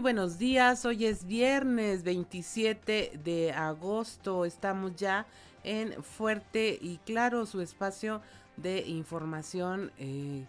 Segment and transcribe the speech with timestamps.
[0.00, 5.26] Buenos días, hoy es viernes 27 de agosto, estamos ya
[5.64, 8.20] en Fuerte y Claro, su espacio
[8.58, 10.44] de información eh,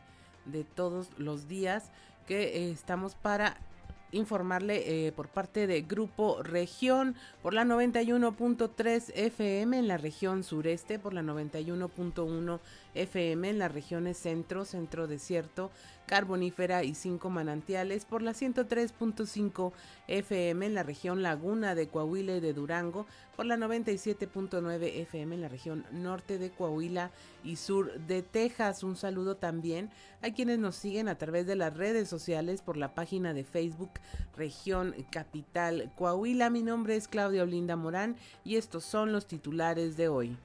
[0.46, 1.92] de todos los días
[2.28, 3.57] que eh, estamos para
[4.12, 11.00] informarle eh, por parte de Grupo Región por la 91.3 FM en la región sureste,
[11.00, 12.60] por la 91.1
[12.97, 15.71] FM en las regiones centro, centro desierto,
[16.07, 19.74] carbonífera y cinco manantiales, por la 103.5
[20.07, 23.05] FM en la región Laguna de Coahuila y de Durango,
[23.36, 27.11] por la 97.9 FM en la región norte de Coahuila
[27.43, 28.83] y sur de Texas.
[28.83, 29.91] Un saludo también
[30.21, 33.91] a quienes nos siguen a través de las redes sociales por la página de Facebook
[34.36, 36.50] Región Capital Coahuila.
[36.50, 40.38] Mi nombre es Claudia Olinda Morán y estos son los titulares de hoy.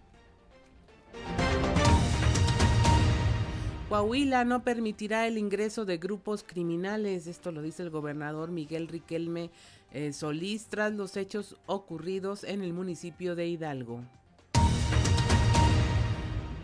[3.92, 9.50] Coahuila no permitirá el ingreso de grupos criminales, esto lo dice el gobernador Miguel Riquelme
[9.92, 14.00] eh, Solís tras los hechos ocurridos en el municipio de Hidalgo.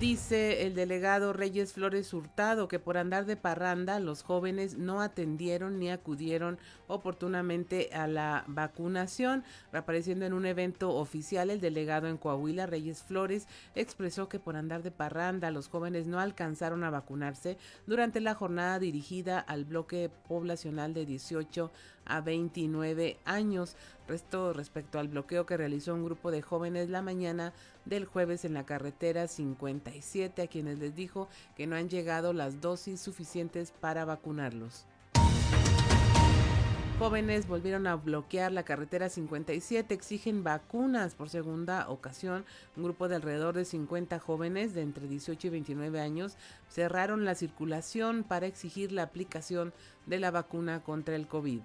[0.00, 5.80] Dice el delegado Reyes Flores Hurtado que por andar de parranda los jóvenes no atendieron
[5.80, 9.42] ni acudieron oportunamente a la vacunación.
[9.72, 14.84] Reapareciendo en un evento oficial, el delegado en Coahuila, Reyes Flores, expresó que por andar
[14.84, 20.94] de parranda los jóvenes no alcanzaron a vacunarse durante la jornada dirigida al bloque poblacional
[20.94, 21.72] de 18
[22.08, 23.76] a 29 años.
[24.08, 27.52] Resto respecto al bloqueo que realizó un grupo de jóvenes la mañana
[27.84, 32.60] del jueves en la carretera 57 a quienes les dijo que no han llegado las
[32.60, 34.86] dosis suficientes para vacunarlos.
[36.98, 42.44] Jóvenes volvieron a bloquear la carretera 57, exigen vacunas por segunda ocasión.
[42.76, 46.36] Un grupo de alrededor de 50 jóvenes de entre 18 y 29 años
[46.68, 49.72] cerraron la circulación para exigir la aplicación
[50.06, 51.60] de la vacuna contra el COVID.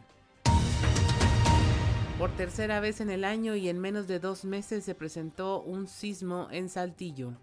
[2.20, 5.88] Por tercera vez en el año y en menos de dos meses se presentó un
[5.88, 7.34] sismo en Saltillo.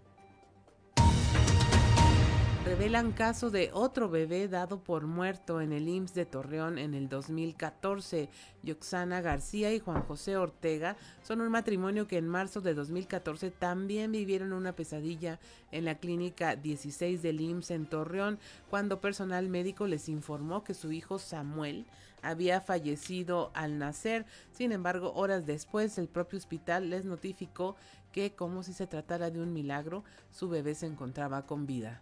[2.63, 7.09] Revelan caso de otro bebé dado por muerto en el IMSS de Torreón en el
[7.09, 8.29] 2014.
[8.63, 14.13] Yoxana García y Juan José Ortega son un matrimonio que en marzo de 2014 también
[14.13, 15.39] vivieron una pesadilla
[15.71, 18.39] en la clínica 16 del IMSS en Torreón
[18.69, 21.85] cuando personal médico les informó que su hijo Samuel
[22.21, 24.25] había fallecido al nacer.
[24.51, 27.75] Sin embargo, horas después el propio hospital les notificó
[28.11, 32.01] que como si se tratara de un milagro, su bebé se encontraba con vida.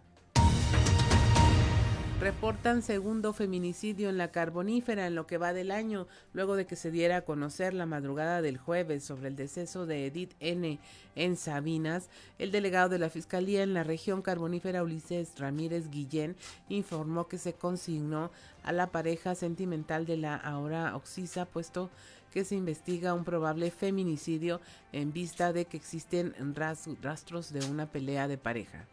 [2.20, 6.76] Reportan segundo feminicidio en la carbonífera en lo que va del año, luego de que
[6.76, 10.78] se diera a conocer la madrugada del jueves sobre el deceso de Edith N.
[11.16, 12.10] en Sabinas.
[12.38, 16.36] El delegado de la Fiscalía en la región carbonífera, Ulises Ramírez Guillén,
[16.68, 18.30] informó que se consignó
[18.62, 21.90] a la pareja sentimental de la ahora Oxisa, puesto
[22.32, 24.60] que se investiga un probable feminicidio
[24.92, 26.34] en vista de que existen
[27.02, 28.86] rastros de una pelea de pareja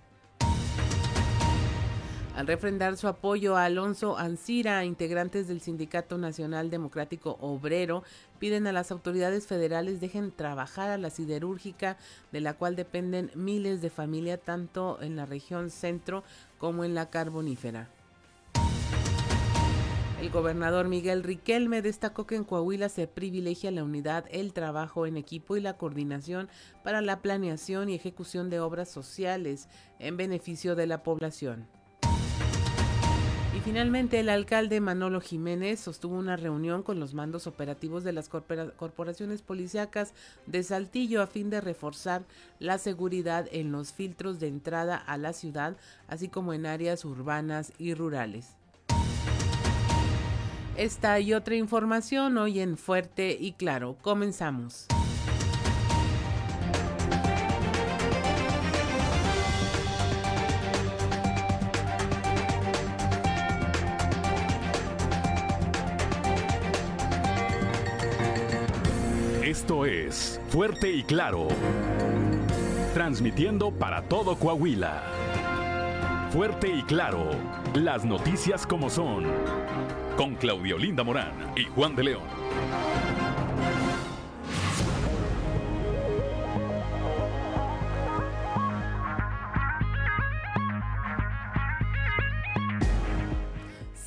[2.37, 8.03] al refrendar su apoyo a Alonso Ancira, integrantes del Sindicato Nacional Democrático Obrero
[8.37, 11.97] piden a las autoridades federales dejen trabajar a la siderúrgica
[12.31, 16.23] de la cual dependen miles de familias tanto en la región centro
[16.59, 17.89] como en la carbonífera.
[20.19, 25.15] El gobernador Miguel Riquelme destacó que en Coahuila se privilegia la unidad, el trabajo en
[25.15, 26.49] equipo y la coordinación
[26.83, 29.69] para la planeación y ejecución de obras sociales
[29.99, 31.67] en beneficio de la población.
[33.55, 38.27] Y finalmente el alcalde Manolo Jiménez sostuvo una reunión con los mandos operativos de las
[38.27, 40.15] corporaciones policíacas
[40.47, 42.23] de Saltillo a fin de reforzar
[42.57, 47.71] la seguridad en los filtros de entrada a la ciudad, así como en áreas urbanas
[47.77, 48.57] y rurales.
[50.77, 53.97] Esta y otra información hoy en Fuerte y Claro.
[54.03, 54.85] Comenzamos.
[69.43, 71.47] Esto es Fuerte y Claro.
[72.93, 75.01] Transmitiendo para todo Coahuila.
[76.29, 77.31] Fuerte y Claro.
[77.73, 79.25] Las noticias como son.
[80.17, 83.06] Con Claudio Linda Morán y Juan de León.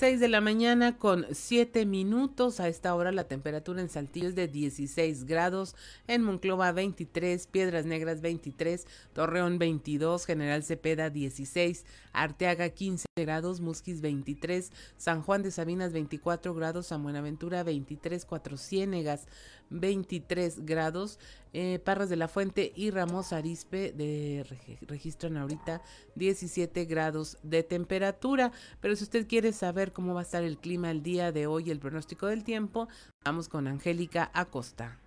[0.01, 2.59] 6 de la mañana con 7 minutos.
[2.59, 5.77] A esta hora la temperatura en Saltillo es de 16 grados,
[6.09, 14.01] en Monclova 23, Piedras Negras 23, Torreón 22, General Cepeda 16, Arteaga 15 grados, Musquis
[14.01, 19.27] 23, San Juan de Sabinas 24 grados, San Buenaventura 23, Cuatro Ciénegas
[19.71, 21.19] 23 grados,
[21.53, 24.45] eh, Parras de la Fuente y Ramos Arispe de,
[24.87, 25.83] registran ahorita
[26.17, 28.53] 17 grados de temperatura.
[28.81, 31.71] Pero si usted quiere saber cómo va a estar el clima el día de hoy,
[31.71, 32.89] el pronóstico del tiempo,
[33.25, 34.99] vamos con Angélica Acosta.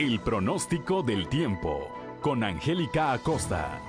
[0.00, 1.92] El pronóstico del tiempo
[2.22, 3.82] con Angélica Acosta.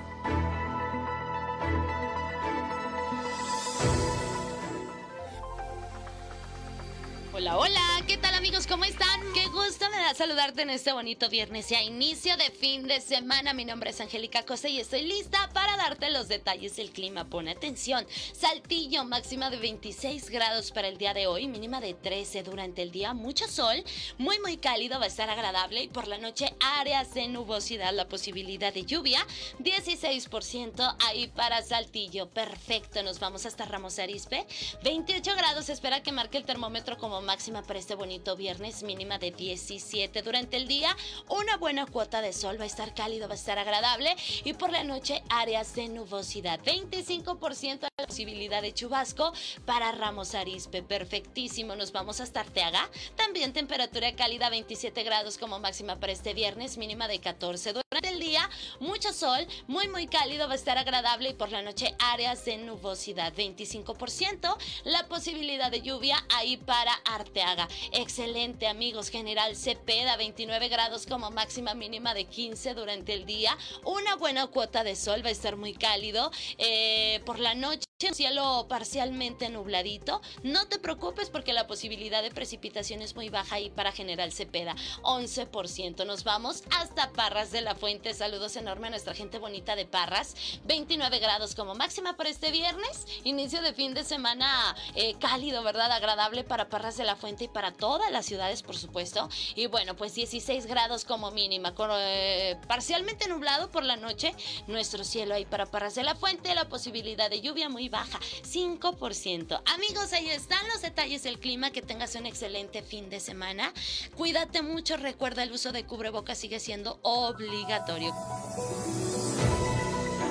[7.32, 8.66] Hola, hola, ¿qué tal amigos?
[8.66, 9.22] ¿Cómo están?
[9.32, 13.00] Qué gusto me da saludarte en este bonito viernes y a inicio de fin de
[13.00, 13.52] semana.
[13.52, 17.26] Mi nombre es Angélica Costa y estoy lista para darte los detalles del clima.
[17.26, 18.04] Pon atención.
[18.32, 22.90] Saltillo, máxima de 26 grados para el día de hoy, mínima de 13 durante el
[22.90, 23.14] día.
[23.14, 23.84] Mucho sol,
[24.18, 28.08] muy muy cálido, va a estar agradable y por la noche áreas de nubosidad, la
[28.08, 29.24] posibilidad de lluvia,
[29.60, 32.28] 16% ahí para Saltillo.
[32.28, 34.48] Perfecto, nos vamos hasta Ramos Arispe.
[34.82, 39.30] 28 grados, espera que marque el termómetro como máxima para este bonito viernes, mínima de
[39.30, 39.91] 17
[40.24, 40.96] durante el día.
[41.28, 44.16] Una buena cuota de sol, va a estar cálido, va a estar agradable.
[44.42, 46.60] Y por la noche, áreas de nubosidad.
[46.60, 49.32] 25% de la posibilidad de chubasco
[49.66, 50.82] para Ramos Arispe.
[50.82, 51.76] Perfectísimo.
[51.76, 52.88] Nos vamos hasta Arteaga.
[53.16, 58.18] También temperatura cálida, 27 grados como máxima para este viernes, mínima de 14 durante el
[58.18, 58.48] día.
[58.80, 61.30] Mucho sol, muy, muy cálido, va a estar agradable.
[61.30, 63.34] Y por la noche, áreas de nubosidad.
[63.34, 64.56] 25%.
[64.84, 67.68] La posibilidad de lluvia ahí para Arteaga.
[67.92, 69.10] Excelente, amigos.
[69.10, 73.58] General Cepeda, 29 grados como máxima mínima de 15 durante el día.
[73.84, 76.30] Una buena cuota de sol, va a estar muy cálido.
[76.58, 80.20] Eh, por la noche cielo parcialmente nubladito.
[80.42, 84.74] No te preocupes porque la posibilidad de precipitación es muy baja ahí para General Cepeda,
[85.02, 86.04] 11%.
[86.04, 88.12] Nos vamos hasta Parras de la Fuente.
[88.12, 90.34] Saludos enormes a nuestra gente bonita de Parras.
[90.64, 93.06] 29 grados como máxima para este viernes.
[93.24, 95.92] Inicio de fin de semana eh, cálido, ¿verdad?
[95.92, 99.28] Agradable para Parras de la Fuente y para todas las ciudades, por supuesto.
[99.54, 101.74] Y bueno, pues 16 grados como mínima.
[101.74, 104.32] Con, eh, parcialmente nublado por la noche.
[104.68, 106.54] Nuestro cielo ahí para Parras de la Fuente.
[106.54, 109.60] La posibilidad de lluvia muy baja, 5%.
[109.74, 111.70] Amigos, ahí están los detalles del clima.
[111.70, 113.72] Que tengas un excelente fin de semana.
[114.14, 114.96] Cuídate mucho.
[114.96, 118.14] Recuerda, el uso de cubrebocas sigue siendo obligatorio.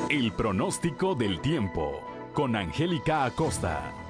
[0.09, 2.03] El pronóstico del tiempo
[2.33, 4.00] con Angélica Acosta.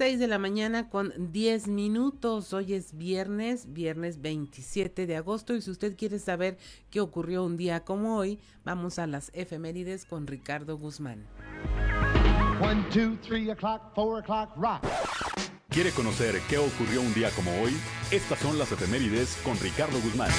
[0.00, 2.54] 6 de la mañana con 10 minutos.
[2.54, 5.54] Hoy es viernes, viernes 27 de agosto.
[5.54, 6.56] Y si usted quiere saber
[6.88, 11.26] qué ocurrió un día como hoy, vamos a las efemérides con Ricardo Guzmán.
[15.68, 17.76] ¿Quiere conocer qué ocurrió un día como hoy?
[18.10, 20.30] Estas son las efemérides con Ricardo Guzmán.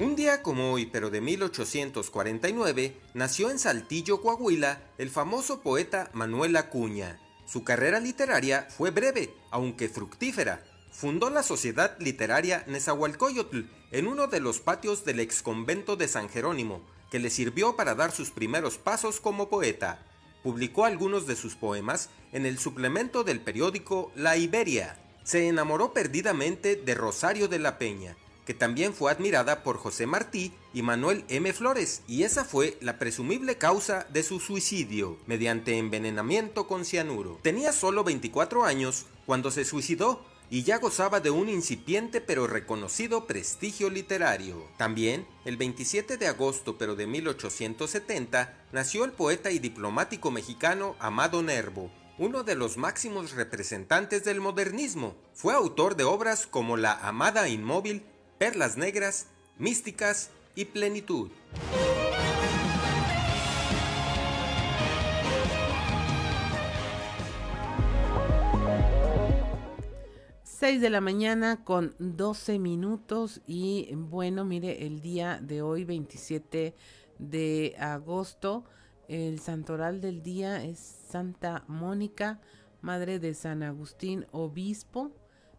[0.00, 6.56] Un día como hoy, pero de 1849, nació en Saltillo, Coahuila, el famoso poeta Manuel
[6.56, 7.20] Acuña.
[7.46, 10.64] Su carrera literaria fue breve, aunque fructífera.
[10.90, 13.60] Fundó la Sociedad Literaria Nezahualcóyotl
[13.92, 16.82] en uno de los patios del exconvento de San Jerónimo,
[17.12, 20.04] que le sirvió para dar sus primeros pasos como poeta.
[20.42, 24.98] Publicó algunos de sus poemas en el suplemento del periódico La Iberia.
[25.22, 30.52] Se enamoró perdidamente de Rosario de la Peña, que también fue admirada por José Martí
[30.72, 31.52] y Manuel M.
[31.52, 37.38] Flores, y esa fue la presumible causa de su suicidio, mediante envenenamiento con cianuro.
[37.42, 43.26] Tenía solo 24 años cuando se suicidó y ya gozaba de un incipiente pero reconocido
[43.26, 44.68] prestigio literario.
[44.76, 51.42] También, el 27 de agosto pero de 1870, nació el poeta y diplomático mexicano Amado
[51.42, 55.16] Nervo, uno de los máximos representantes del modernismo.
[55.32, 58.04] Fue autor de obras como La Amada Inmóvil
[58.38, 59.26] perlas negras,
[59.58, 61.30] místicas y plenitud.
[70.64, 76.74] 6 de la mañana con 12 minutos y bueno, mire, el día de hoy, 27
[77.18, 78.64] de agosto,
[79.06, 82.40] el santoral del día es Santa Mónica,
[82.80, 85.12] madre de San Agustín, obispo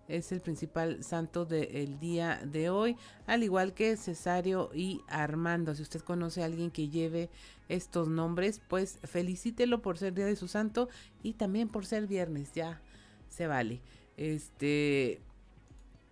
[0.07, 2.97] es el principal santo del día de hoy,
[3.27, 5.73] al igual que Cesario y Armando.
[5.75, 7.29] Si usted conoce a alguien que lleve
[7.69, 10.89] estos nombres, pues felicítelo por ser día de su santo
[11.23, 12.81] y también por ser viernes, ya
[13.29, 13.81] se vale.
[14.17, 15.21] Este,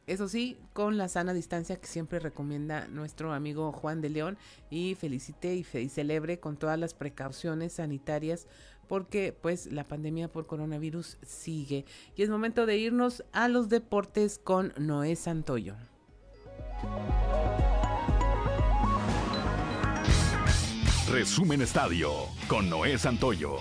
[0.08, 4.38] eso sí, con la sana distancia que siempre recomienda nuestro amigo Juan de León
[4.70, 8.48] y felicite y, y celebre con todas las precauciones sanitarias
[8.94, 11.84] porque pues la pandemia por coronavirus sigue.
[12.16, 15.74] Y es momento de irnos a los deportes con Noé Santoyo.
[21.10, 22.12] Resumen Estadio
[22.48, 23.58] con Noé Santoyo.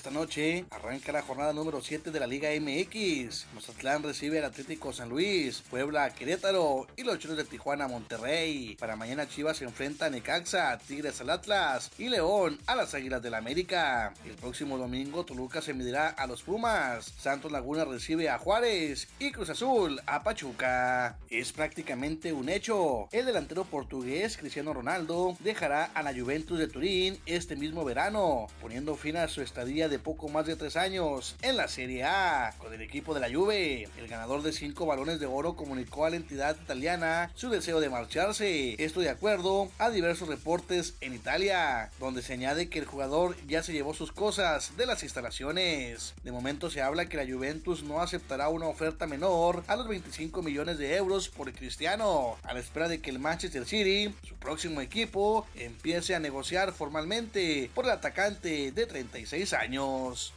[0.00, 3.48] Esta noche arranca la jornada número 7 de la Liga MX.
[3.54, 8.78] Mazatlán recibe al Atlético San Luis, Puebla Querétaro y los Cholos de Tijuana Monterrey.
[8.80, 13.20] Para mañana Chivas se enfrenta a Necaxa, Tigres al Atlas y León a las Águilas
[13.20, 14.14] del la América.
[14.24, 19.32] El próximo domingo Toluca se medirá a los Pumas, Santos Laguna recibe a Juárez y
[19.32, 21.18] Cruz Azul a Pachuca.
[21.28, 23.06] Es prácticamente un hecho.
[23.12, 28.96] El delantero portugués Cristiano Ronaldo dejará a la Juventus de Turín este mismo verano, poniendo
[28.96, 32.72] fin a su estadía de poco más de tres años en la Serie A con
[32.72, 33.88] el equipo de la Juve.
[33.98, 37.90] El ganador de cinco balones de oro comunicó a la entidad italiana su deseo de
[37.90, 38.82] marcharse.
[38.82, 43.62] Esto de acuerdo a diversos reportes en Italia, donde se añade que el jugador ya
[43.62, 46.14] se llevó sus cosas de las instalaciones.
[46.22, 50.42] De momento se habla que la Juventus no aceptará una oferta menor a los 25
[50.42, 54.80] millones de euros por Cristiano, a la espera de que el Manchester City, su próximo
[54.80, 59.79] equipo, empiece a negociar formalmente por el atacante de 36 años.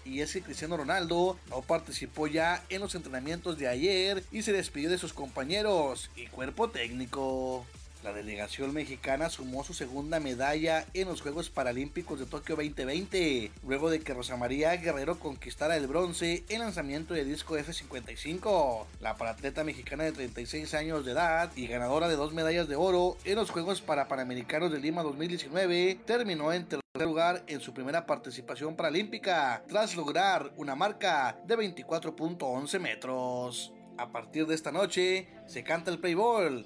[0.05, 4.53] Y es que Cristiano Ronaldo no participó ya en los entrenamientos de ayer y se
[4.53, 7.65] despidió de sus compañeros y cuerpo técnico.
[8.03, 13.89] La delegación mexicana sumó su segunda medalla en los Juegos Paralímpicos de Tokio 2020, luego
[13.89, 18.87] de que Rosa María Guerrero conquistara el bronce en lanzamiento de disco F55.
[18.99, 23.15] La paratleta mexicana de 36 años de edad y ganadora de dos medallas de oro
[23.23, 26.67] en los Juegos para Panamericanos de Lima 2019 terminó en
[26.99, 33.71] lugar en su primera participación paralímpica, tras lograr una marca de 24.11 metros.
[33.97, 36.15] A partir de esta noche se canta el Play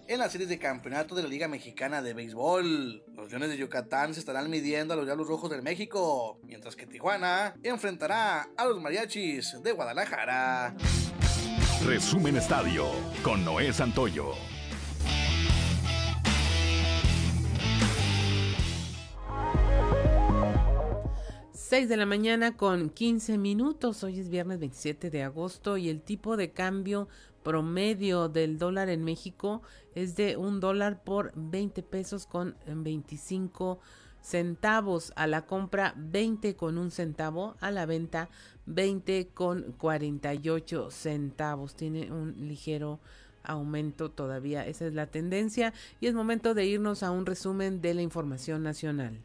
[0.07, 3.03] en la serie de campeonato de la Liga Mexicana de Béisbol.
[3.15, 6.87] Los Leones de Yucatán se estarán midiendo a los Diablos Rojos del México, mientras que
[6.87, 10.75] Tijuana enfrentará a los Mariachis de Guadalajara.
[11.85, 12.85] Resumen Estadio
[13.23, 14.33] con Noé Santoyo.
[21.69, 24.01] 6 de la mañana con 15 minutos.
[24.01, 27.09] Hoy es viernes 27 de agosto y el tipo de cambio
[27.43, 29.61] promedio del dólar en México
[29.93, 33.81] es de un dólar por 20 pesos con 25
[34.21, 35.11] centavos.
[35.17, 38.29] A la compra 20 con un centavo, a la venta
[38.67, 41.75] 20 con 48 centavos.
[41.75, 43.01] Tiene un ligero
[43.43, 44.65] aumento todavía.
[44.65, 48.63] Esa es la tendencia y es momento de irnos a un resumen de la información
[48.63, 49.19] nacional.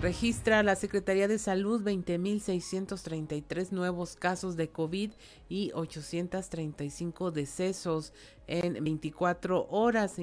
[0.00, 5.10] Registra la Secretaría de Salud 20.633 nuevos casos de COVID
[5.48, 8.12] y 835 decesos
[8.46, 10.12] en 24 horas.
[10.12, 10.22] Se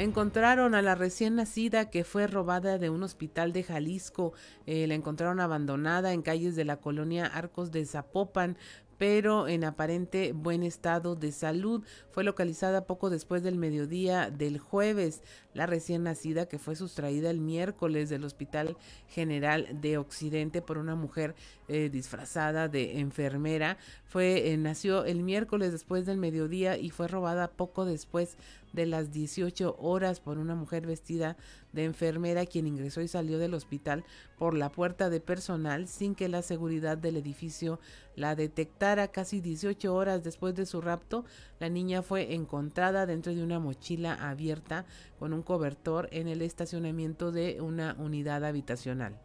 [0.00, 4.32] Encontraron a la recién nacida que fue robada de un hospital de Jalisco.
[4.64, 8.56] Eh, la encontraron abandonada en calles de la colonia Arcos de Zapopan
[9.00, 11.82] pero en aparente buen estado de salud.
[12.10, 15.22] Fue localizada poco después del mediodía del jueves.
[15.54, 18.76] La recién nacida que fue sustraída el miércoles del Hospital
[19.08, 21.34] General de Occidente por una mujer
[21.68, 23.78] eh, disfrazada de enfermera.
[24.04, 28.36] Fue, eh, nació el miércoles después del mediodía y fue robada poco después
[28.72, 31.36] de las 18 horas por una mujer vestida
[31.72, 34.04] de enfermera quien ingresó y salió del hospital
[34.38, 37.80] por la puerta de personal sin que la seguridad del edificio
[38.16, 39.08] la detectara.
[39.08, 41.24] Casi 18 horas después de su rapto,
[41.58, 44.84] la niña fue encontrada dentro de una mochila abierta
[45.18, 49.18] con un cobertor en el estacionamiento de una unidad habitacional.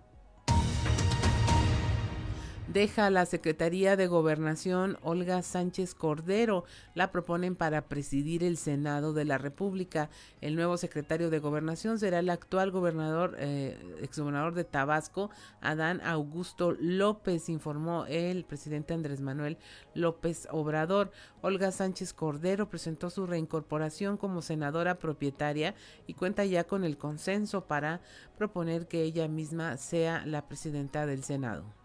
[2.67, 6.65] Deja la Secretaría de Gobernación Olga Sánchez Cordero.
[6.93, 10.09] La proponen para presidir el Senado de la República.
[10.41, 15.29] El nuevo secretario de Gobernación será el actual gobernador, eh, exgobernador de Tabasco,
[15.61, 19.57] Adán Augusto López, informó el presidente Andrés Manuel
[19.93, 21.11] López Obrador.
[21.41, 25.75] Olga Sánchez Cordero presentó su reincorporación como senadora propietaria
[26.07, 28.01] y cuenta ya con el consenso para
[28.37, 31.84] proponer que ella misma sea la presidenta del Senado.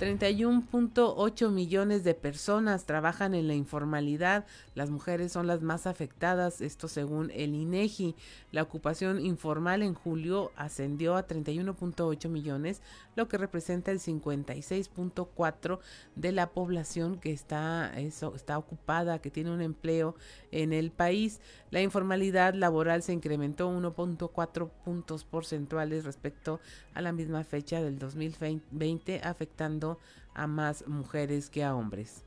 [0.00, 4.46] 31.8 millones de personas trabajan en la informalidad.
[4.74, 8.16] Las mujeres son las más afectadas, esto según el INEGI.
[8.50, 12.80] La ocupación informal en julio ascendió a 31.8 millones,
[13.14, 15.80] lo que representa el 56.4
[16.16, 20.14] de la población que está eso, está ocupada, que tiene un empleo
[20.50, 21.40] en el país.
[21.70, 26.58] La informalidad laboral se incrementó 1.4 puntos porcentuales respecto
[26.94, 29.89] a la misma fecha del 2020, afectando
[30.34, 32.24] a más mujeres que a hombres.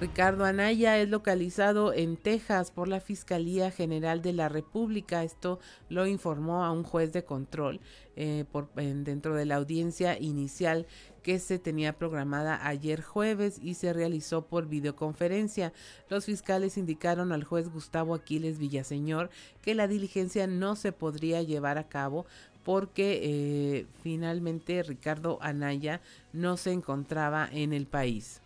[0.00, 5.22] Ricardo Anaya es localizado en Texas por la Fiscalía General de la República.
[5.22, 7.80] Esto lo informó a un juez de control
[8.16, 8.44] eh,
[8.74, 10.86] dentro de la audiencia inicial
[11.22, 15.72] que se tenía programada ayer jueves y se realizó por videoconferencia.
[16.10, 19.30] Los fiscales indicaron al juez Gustavo Aquiles Villaseñor
[19.62, 22.26] que la diligencia no se podría llevar a cabo
[22.64, 26.00] porque eh, finalmente Ricardo Anaya
[26.32, 28.40] no se encontraba en el país.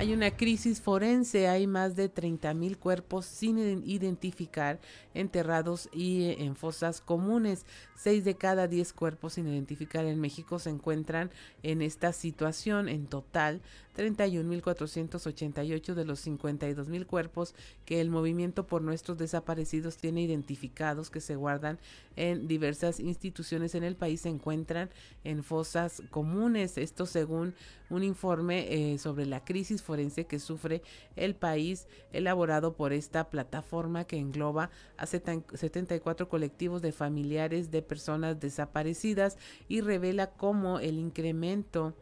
[0.00, 4.78] Hay una crisis forense, hay más de 30 mil cuerpos sin identificar
[5.12, 7.66] enterrados y eh, en fosas comunes.
[7.96, 11.32] Seis de cada diez cuerpos sin identificar en México se encuentran
[11.64, 12.88] en esta situación.
[12.88, 13.60] En total,
[13.96, 21.34] 31.488 de los 52.000 cuerpos que el movimiento por nuestros desaparecidos tiene identificados que se
[21.34, 21.80] guardan
[22.14, 24.90] en diversas instituciones en el país se encuentran
[25.24, 26.78] en fosas comunes.
[26.78, 27.54] Esto según
[27.90, 30.82] un informe eh, sobre la crisis forense que sufre
[31.16, 38.38] el país elaborado por esta plataforma que engloba a 74 colectivos de familiares de personas
[38.38, 41.94] desaparecidas y revela cómo el incremento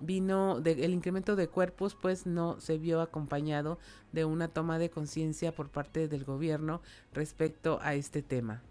[0.00, 3.78] vino de, el incremento de cuerpos pues no se vio acompañado
[4.12, 6.82] de una toma de conciencia por parte del gobierno
[7.14, 8.62] respecto a este tema.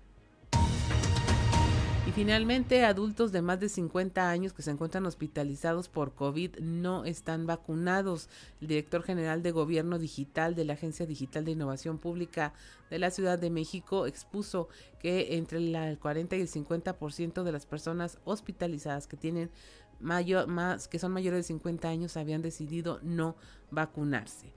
[2.10, 7.06] Y finalmente, adultos de más de 50 años que se encuentran hospitalizados por COVID no
[7.06, 8.30] están vacunados.
[8.62, 12.52] El director general de Gobierno Digital de la Agencia Digital de Innovación Pública
[12.90, 14.70] de la Ciudad de México expuso
[15.00, 19.52] que entre el 40 y el 50% de las personas hospitalizadas que tienen
[20.00, 23.36] mayor, más, que son mayores de 50 años habían decidido no
[23.70, 24.52] vacunarse.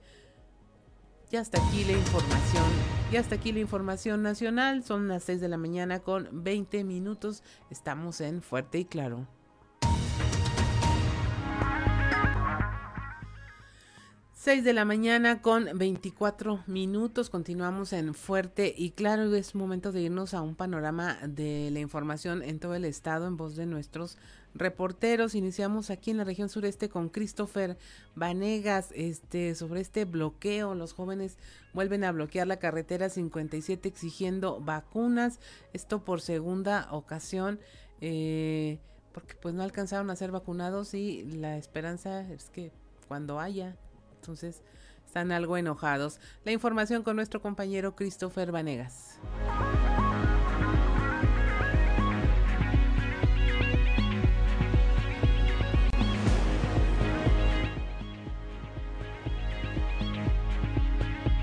[1.33, 2.63] Ya hasta aquí la información.
[3.11, 4.83] Ya hasta aquí la información nacional.
[4.83, 7.41] Son las 6 de la mañana con 20 minutos.
[7.71, 9.25] Estamos en Fuerte y Claro.
[14.43, 17.29] 6 de la mañana con 24 minutos.
[17.29, 19.33] Continuamos en Fuerte y Claro.
[19.33, 23.37] Es momento de irnos a un panorama de la información en todo el estado en
[23.37, 24.17] voz de nuestros
[24.53, 25.33] reporteros.
[25.33, 27.77] Iniciamos aquí en la región sureste con Christopher
[28.15, 30.75] Vanegas este, sobre este bloqueo.
[30.75, 31.37] Los jóvenes
[31.71, 35.39] vuelven a bloquear la carretera 57 exigiendo vacunas.
[35.71, 37.61] Esto por segunda ocasión.
[38.01, 38.77] Eh,
[39.13, 42.73] porque pues no alcanzaron a ser vacunados y la esperanza es que
[43.07, 43.77] cuando haya,
[44.23, 44.61] entonces
[45.05, 46.19] están algo enojados.
[46.45, 49.19] La información con nuestro compañero Christopher Vanegas.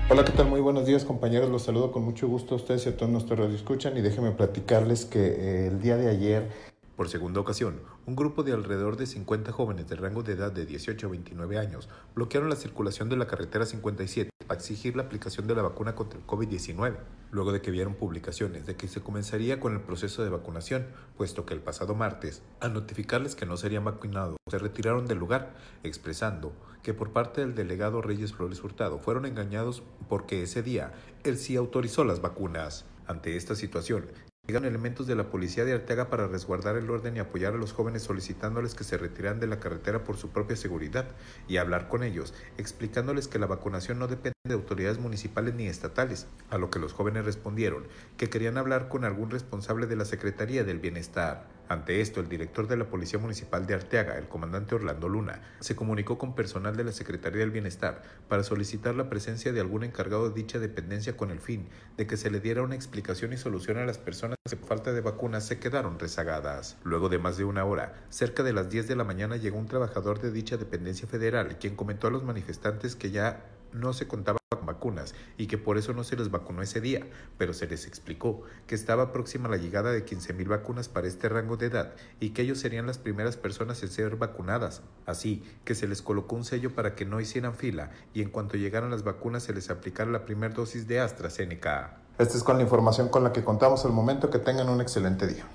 [0.09, 0.47] Hola, ¿qué tal?
[0.47, 3.53] Muy buenos días compañeros, los saludo con mucho gusto a ustedes y a todos nuestros
[3.53, 6.49] escuchan y déjenme platicarles que eh, el día de ayer
[6.97, 10.65] por segunda ocasión, un grupo de alrededor de 50 jóvenes de rango de edad de
[10.65, 15.47] 18 a 29 años bloquearon la circulación de la carretera 57 para exigir la aplicación
[15.47, 16.97] de la vacuna contra el COVID-19,
[17.31, 21.45] luego de que vieron publicaciones de que se comenzaría con el proceso de vacunación, puesto
[21.45, 26.53] que el pasado martes, al notificarles que no serían vacunados, se retiraron del lugar, expresando
[26.83, 30.91] que por parte del delegado Reyes Flores Hurtado fueron engañados porque ese día
[31.23, 32.85] él sí autorizó las vacunas.
[33.07, 34.05] Ante esta situación,
[34.47, 37.73] Llegan elementos de la policía de Arteaga para resguardar el orden y apoyar a los
[37.73, 41.05] jóvenes solicitándoles que se retiraran de la carretera por su propia seguridad
[41.47, 46.25] y hablar con ellos, explicándoles que la vacunación no depende de autoridades municipales ni estatales,
[46.49, 50.63] a lo que los jóvenes respondieron que querían hablar con algún responsable de la Secretaría
[50.63, 51.47] del Bienestar.
[51.71, 55.73] Ante esto, el director de la Policía Municipal de Arteaga, el comandante Orlando Luna, se
[55.73, 60.27] comunicó con personal de la Secretaría del Bienestar para solicitar la presencia de algún encargado
[60.27, 63.77] de dicha dependencia con el fin de que se le diera una explicación y solución
[63.77, 66.75] a las personas que por falta de vacunas se quedaron rezagadas.
[66.83, 69.67] Luego de más de una hora, cerca de las 10 de la mañana llegó un
[69.67, 74.37] trabajador de dicha dependencia federal, quien comentó a los manifestantes que ya no se contaba
[74.49, 77.07] con vacunas y que por eso no se les vacunó ese día,
[77.37, 81.57] pero se les explicó que estaba próxima la llegada de 15.000 vacunas para este rango
[81.57, 84.81] de edad y que ellos serían las primeras personas en ser vacunadas.
[85.05, 88.57] Así que se les colocó un sello para que no hicieran fila y en cuanto
[88.57, 91.97] llegaran las vacunas se les aplicara la primera dosis de AstraZeneca.
[92.17, 94.29] Esta es con la información con la que contamos al momento.
[94.29, 95.45] Que tengan un excelente día.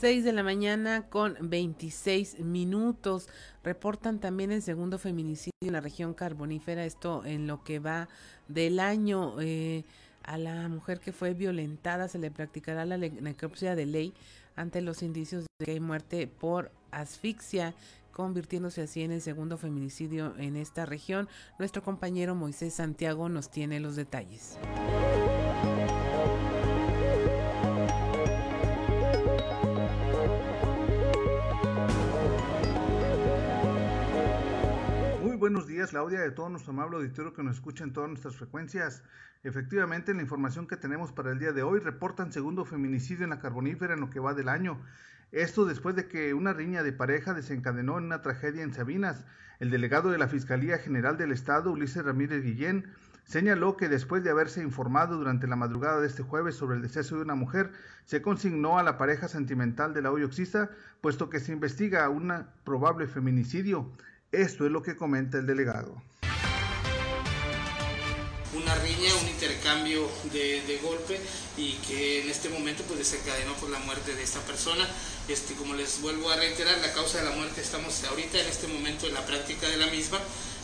[0.00, 3.30] 6 de la mañana con 26 minutos.
[3.64, 8.08] Reportan también el segundo feminicidio en la región carbonífera, esto en lo que va
[8.46, 9.40] del año.
[9.40, 9.84] Eh,
[10.22, 14.12] a la mujer que fue violentada se le practicará la necropsia de ley
[14.54, 17.74] ante los indicios de que hay muerte por asfixia
[18.12, 21.26] convirtiéndose así en el segundo feminicidio en esta región.
[21.58, 24.58] Nuestro compañero Moisés Santiago nos tiene los detalles.
[35.46, 39.04] Buenos días, Claudia, de todo nuestro amable auditorio que nos escucha en todas nuestras frecuencias.
[39.44, 43.38] Efectivamente, la información que tenemos para el día de hoy reportan segundo feminicidio en la
[43.38, 44.82] carbonífera en lo que va del año.
[45.30, 49.24] Esto después de que una riña de pareja desencadenó en una tragedia en Sabinas.
[49.60, 54.30] El delegado de la Fiscalía General del Estado, Ulises Ramírez Guillén, señaló que después de
[54.30, 57.70] haberse informado durante la madrugada de este jueves sobre el deceso de una mujer,
[58.04, 62.32] se consignó a la pareja sentimental de la hoy oxisa, puesto que se investiga un
[62.64, 63.92] probable feminicidio.
[64.32, 66.02] Esto es lo que comenta el delegado.
[68.54, 71.20] Una riña, un intercambio de, golpe
[71.56, 74.86] y que en este momento pues desencadenó por la muerte de esta persona.
[75.28, 78.66] Este, como les vuelvo a reiterar, la causa de la muerte estamos ahorita en este
[78.66, 80.18] momento en la práctica de la misma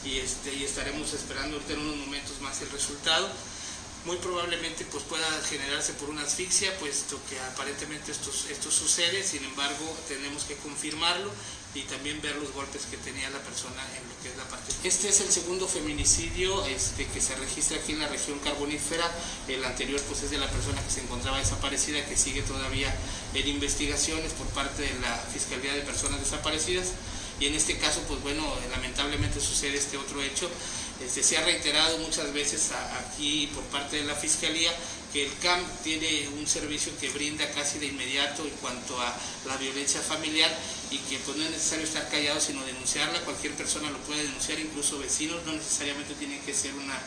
[0.04, 3.28] y, este, y estaremos esperando en unos momentos más el resultado
[4.04, 9.44] muy probablemente pues pueda generarse por una asfixia, puesto que aparentemente esto, esto sucede, sin
[9.44, 11.30] embargo tenemos que confirmarlo
[11.74, 14.72] y también ver los golpes que tenía la persona en lo que es la parte.
[14.84, 19.10] Este es el segundo feminicidio este, que se registra aquí en la región carbonífera,
[19.48, 22.94] el anterior pues es de la persona que se encontraba desaparecida, que sigue todavía
[23.34, 26.88] en investigaciones por parte de la Fiscalía de Personas Desaparecidas.
[27.40, 30.48] Y en este caso pues bueno, lamentablemente sucede este otro hecho.
[31.04, 34.70] Este, se ha reiterado muchas veces aquí por parte de la Fiscalía
[35.12, 39.14] que el CAM tiene un servicio que brinda casi de inmediato en cuanto a
[39.46, 40.50] la violencia familiar
[40.90, 44.58] y que pues no es necesario estar callado sino denunciarla, cualquier persona lo puede denunciar,
[44.58, 46.98] incluso vecinos, no necesariamente tienen que ser una,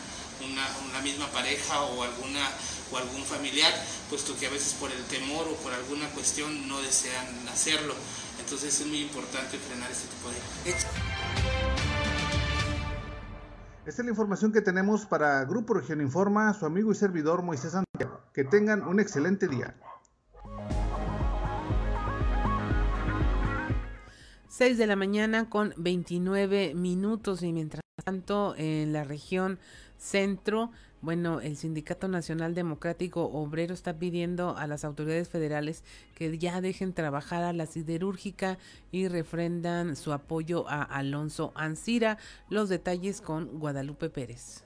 [0.41, 2.51] una, misma pareja o, alguna,
[2.91, 3.73] o algún familiar,
[4.09, 7.95] puesto que a veces por el temor o por alguna cuestión no desean hacerlo.
[8.39, 11.84] Entonces es muy importante frenar este tipo de.
[13.85, 17.73] Esta es la información que tenemos para Grupo Región Informa, su amigo y servidor Moisés
[17.73, 18.19] Santiago.
[18.33, 19.75] Que tengan un excelente día.
[24.47, 29.59] 6 de la mañana con 29 minutos y mientras tanto en la región
[29.99, 35.83] centro bueno, el Sindicato Nacional Democrático Obrero está pidiendo a las autoridades federales
[36.15, 38.57] que ya dejen trabajar a la siderúrgica
[38.91, 42.17] y refrendan su apoyo a Alonso Ancira.
[42.49, 44.63] Los detalles con Guadalupe Pérez.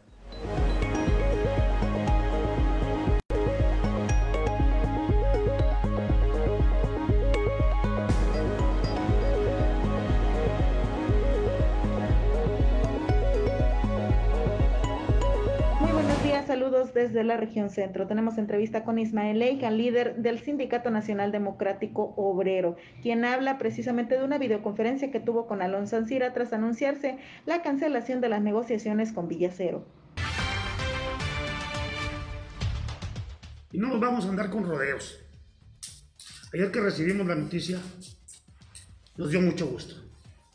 [17.00, 18.08] Desde la región centro.
[18.08, 24.24] Tenemos entrevista con Ismael Leica, líder del Sindicato Nacional Democrático Obrero, quien habla precisamente de
[24.26, 29.30] una videoconferencia que tuvo con Alonso Ancira tras anunciarse la cancelación de las negociaciones con
[29.30, 29.86] Villacero.
[33.72, 35.22] Y no nos vamos a andar con rodeos.
[36.54, 37.80] Ayer que recibimos la noticia,
[39.16, 39.96] nos dio mucho gusto.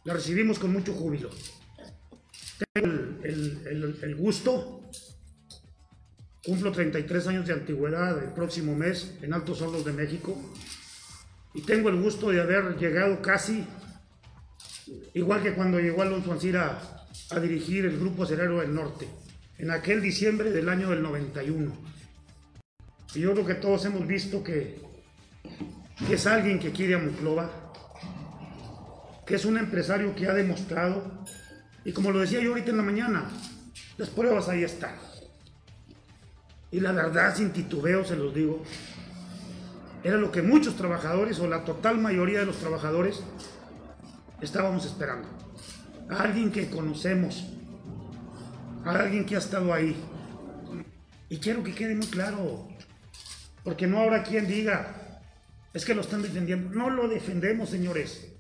[0.05, 1.31] La recibimos con mucho júbilo.
[2.75, 2.89] Tengo
[3.23, 4.74] el gusto
[6.45, 10.39] Cumplo 33 años de antigüedad el próximo mes en Altos Hornos de México
[11.55, 13.65] y tengo el gusto de haber llegado casi,
[15.15, 19.09] igual que cuando llegó Alonso Ancira a dirigir el Grupo Cerero del Norte,
[19.57, 21.73] en aquel diciembre del año del 91.
[23.15, 24.81] Y yo creo que todos hemos visto que,
[26.07, 27.73] que es alguien que quiere a Muclova,
[29.25, 31.25] que es un empresario que ha demostrado,
[31.85, 33.31] y como lo decía yo ahorita en la mañana,
[33.97, 35.14] las pruebas ahí están.
[36.75, 38.61] Y la verdad, sin titubeo se los digo,
[40.03, 43.23] Era lo que muchos trabajadores o la total mayoría de los trabajadores
[44.41, 45.29] estábamos esperando.
[46.11, 47.47] A alguien que conocemos,
[48.85, 49.95] a alguien que ha estado ahí.
[51.29, 52.67] Y quiero que quede muy claro,
[53.63, 55.23] porque no habrá quien diga,
[55.73, 56.71] es que lo están defendiendo.
[56.71, 58.33] No lo defendemos, señores.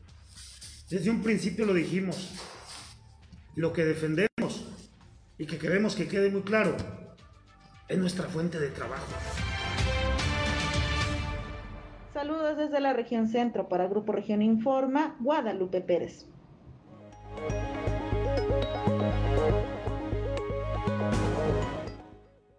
[0.90, 2.32] Desde un principio lo dijimos.
[3.54, 4.66] Lo que defendemos
[5.38, 7.03] y que queremos que quede muy claro
[7.88, 9.06] es nuestra fuente de trabajo.
[12.12, 16.26] Saludos desde la región centro para Grupo Región Informa, Guadalupe Pérez.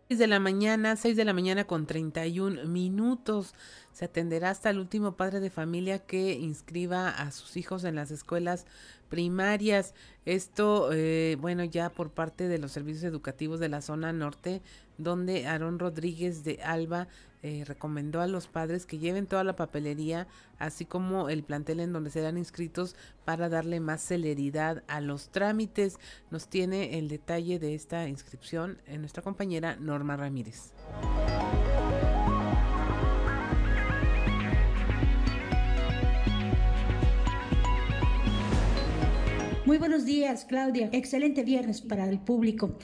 [0.07, 3.55] 6 de la mañana, 6 de la mañana con 31 minutos.
[3.91, 8.11] Se atenderá hasta el último padre de familia que inscriba a sus hijos en las
[8.11, 8.67] escuelas
[9.09, 9.95] primarias.
[10.25, 14.61] Esto, eh, bueno, ya por parte de los servicios educativos de la zona norte,
[14.97, 17.07] donde Aarón Rodríguez de Alba
[17.43, 20.27] eh, recomendó a los padres que lleven toda la papelería,
[20.57, 25.99] así como el plantel en donde serán inscritos para darle más celeridad a los trámites.
[26.31, 30.73] Nos tiene el detalle de esta inscripción en nuestra compañera Norma Ramírez.
[39.65, 40.89] Muy buenos días, Claudia.
[40.93, 42.77] Excelente viernes para el público.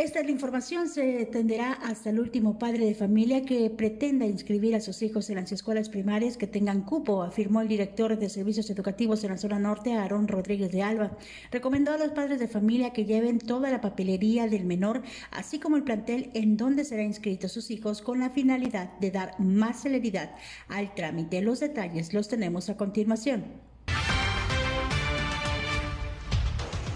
[0.00, 0.88] Esta es la información.
[0.88, 5.36] Se atenderá hasta el último padre de familia que pretenda inscribir a sus hijos en
[5.36, 9.58] las escuelas primarias que tengan cupo, afirmó el director de servicios educativos en la zona
[9.58, 11.18] norte, Aarón Rodríguez de Alba.
[11.52, 15.76] Recomendó a los padres de familia que lleven toda la papelería del menor, así como
[15.76, 20.34] el plantel en donde será inscrito sus hijos, con la finalidad de dar más celeridad
[20.68, 21.42] al trámite.
[21.42, 23.69] Los detalles los tenemos a continuación.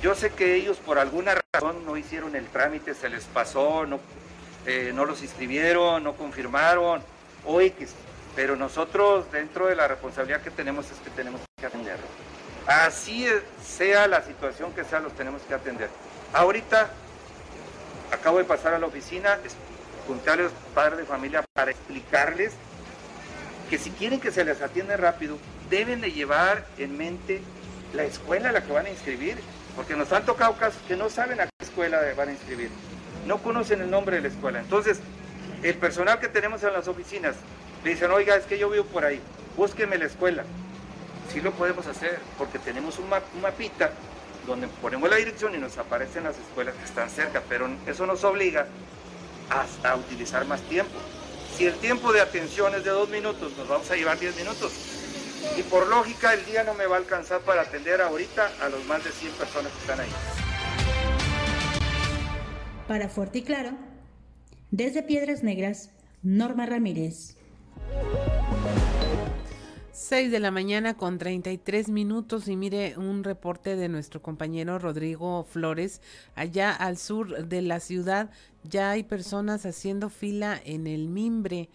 [0.04, 4.00] Yo sé que ellos por alguna razón no hicieron el trámite, se les pasó, no,
[4.66, 7.02] eh, no los inscribieron, no confirmaron,
[7.46, 7.94] o X.
[8.36, 12.04] Pero nosotros dentro de la responsabilidad que tenemos es que tenemos que atenderlo.
[12.66, 13.26] Así
[13.64, 15.88] sea la situación que sea, los tenemos que atender.
[16.34, 16.90] Ahorita
[18.12, 19.38] acabo de pasar a la oficina,
[20.06, 22.52] junté a padres de familia para explicarles
[23.70, 25.38] que si quieren que se les atienda rápido,
[25.70, 27.40] deben de llevar en mente
[27.94, 29.38] la escuela a la que van a inscribir
[29.76, 32.70] porque nos han tocado casos que no saben a qué escuela van a inscribir,
[33.26, 34.60] no conocen el nombre de la escuela.
[34.60, 34.98] Entonces,
[35.62, 37.34] el personal que tenemos en las oficinas
[37.82, 39.20] le dicen, oiga, es que yo vivo por ahí,
[39.56, 40.44] búsqueme la escuela.
[41.32, 43.08] Sí lo podemos hacer, porque tenemos un,
[43.40, 43.90] mapita
[44.46, 48.22] donde ponemos la dirección y nos aparecen las escuelas que están cerca, pero eso nos
[48.24, 48.66] obliga
[49.50, 50.92] a, a utilizar más tiempo.
[51.56, 54.72] Si el tiempo de atención es de dos minutos, nos vamos a llevar diez minutos
[55.57, 58.85] y por lógica el día no me va a alcanzar para atender ahorita a los
[58.87, 60.11] más de 100 personas que están ahí.
[62.88, 63.72] Para Fuerte y Claro,
[64.70, 65.90] desde Piedras Negras,
[66.22, 67.37] Norma Ramírez.
[69.92, 75.44] 6 de la mañana con 33 minutos y mire un reporte de nuestro compañero Rodrigo
[75.44, 76.02] Flores.
[76.35, 78.30] Allá al sur de la ciudad
[78.64, 81.70] ya hay personas haciendo fila en el mimbre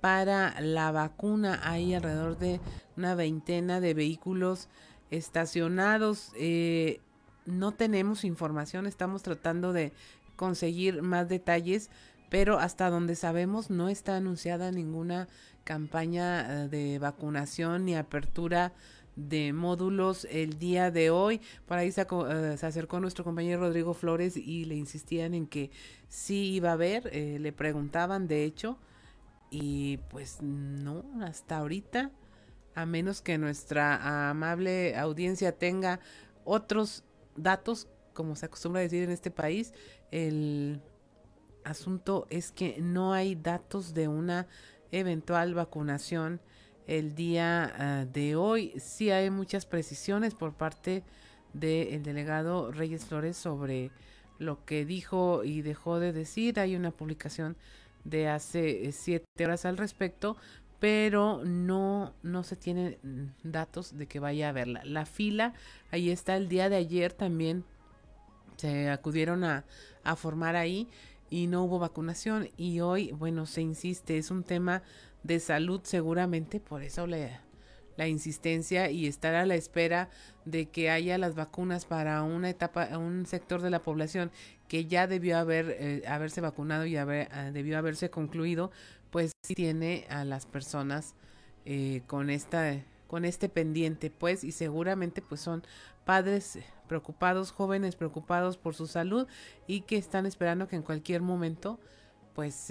[0.00, 1.60] para la vacuna.
[1.62, 2.60] Hay alrededor de
[2.96, 4.68] una veintena de vehículos
[5.10, 6.32] estacionados.
[6.36, 7.00] Eh,
[7.46, 9.92] no tenemos información, estamos tratando de
[10.36, 11.90] conseguir más detalles,
[12.30, 15.28] pero hasta donde sabemos no está anunciada ninguna
[15.64, 18.72] campaña eh, de vacunación ni apertura
[19.16, 21.40] de módulos el día de hoy.
[21.66, 25.70] Por ahí se, eh, se, acercó nuestro compañero Rodrigo Flores y le insistían en que
[26.08, 28.78] sí iba a haber, le preguntaban de hecho,
[29.50, 32.10] y pues no, hasta ahorita,
[32.74, 36.00] a menos que nuestra amable audiencia tenga
[36.44, 37.04] otros
[37.36, 39.74] datos, como se acostumbra decir en este país,
[40.10, 40.80] el
[41.64, 44.46] asunto es que no hay datos de una
[44.92, 46.40] eventual vacunación
[46.86, 48.72] el día ah, de hoy.
[48.78, 51.04] Sí hay muchas precisiones por parte
[51.52, 53.90] del delegado Reyes Flores sobre
[54.38, 56.58] lo que dijo y dejó de decir.
[56.58, 57.56] Hay una publicación
[58.04, 60.36] de hace eh, siete horas al respecto,
[60.78, 64.82] pero no, no se tienen mm, datos de que vaya a verla.
[64.84, 65.54] La fila,
[65.90, 67.64] ahí está el día de ayer también
[68.56, 69.64] se acudieron a,
[70.04, 70.86] a formar ahí
[71.30, 74.82] y no hubo vacunación y hoy, bueno, se insiste, es un tema
[75.22, 77.38] de salud seguramente, por eso le
[78.00, 80.08] la insistencia y estar a la espera
[80.46, 84.30] de que haya las vacunas para una etapa, un sector de la población
[84.68, 88.70] que ya debió haber eh, haberse vacunado y haber, ah, debió haberse concluido,
[89.10, 91.14] pues sí tiene a las personas
[91.66, 95.62] eh, con esta con este pendiente, pues, y seguramente pues son
[96.06, 96.58] padres
[96.88, 99.26] preocupados, jóvenes preocupados por su salud
[99.66, 101.78] y que están esperando que en cualquier momento
[102.34, 102.70] pues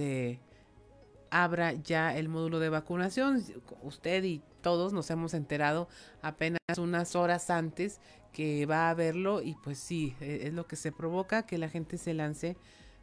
[1.32, 3.44] abra ya el módulo de vacunación.
[3.82, 5.88] Usted y todos nos hemos enterado
[6.22, 8.00] apenas unas horas antes
[8.34, 11.70] que va a haberlo y pues sí, e, es lo que se provoca que la
[11.70, 12.58] gente se lance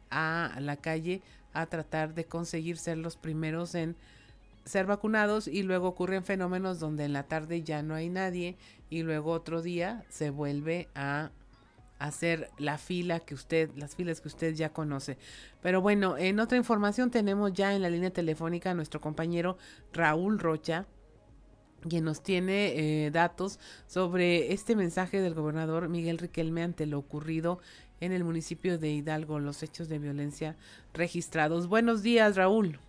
[0.09, 1.21] a la calle
[1.53, 3.95] a tratar de conseguir ser los primeros en
[4.63, 8.57] ser vacunados y luego ocurren fenómenos donde en la tarde ya no hay nadie
[8.89, 11.31] y luego otro día se vuelve a
[11.99, 15.17] hacer la fila que usted, las filas que usted ya conoce.
[15.61, 19.57] Pero bueno, en otra información tenemos ya en la línea telefónica a nuestro compañero
[19.93, 20.85] Raúl Rocha,
[21.87, 27.59] quien nos tiene eh, datos sobre este mensaje del gobernador Miguel Riquelme ante lo ocurrido
[27.99, 30.55] en el municipio de Hidalgo, los hechos de violencia
[30.93, 31.67] registrados.
[31.67, 32.79] Buenos días, Raúl.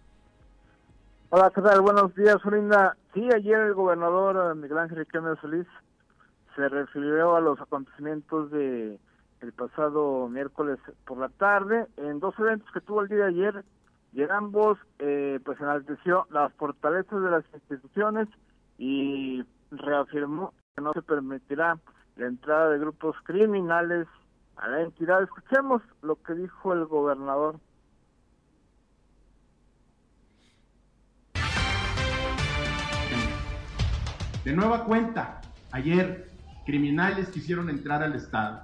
[1.30, 1.80] Hola, ¿qué tal?
[1.80, 2.96] Buenos días, Olinda.
[3.12, 5.66] Sí, ayer el gobernador eh, Miguel Ángel Riquelme Solís
[6.58, 8.98] se refirió a los acontecimientos de
[9.40, 13.64] el pasado miércoles por la tarde en dos eventos que tuvo el día de ayer
[14.12, 18.26] y ambos eh, pues enalteció las fortalezas de las instituciones
[18.76, 21.78] y reafirmó que no se permitirá
[22.16, 24.08] la entrada de grupos criminales
[24.56, 25.22] a la entidad.
[25.22, 27.60] Escuchemos lo que dijo el gobernador.
[34.44, 35.40] De nueva cuenta,
[35.70, 36.27] ayer
[36.68, 38.62] criminales quisieron entrar al Estado.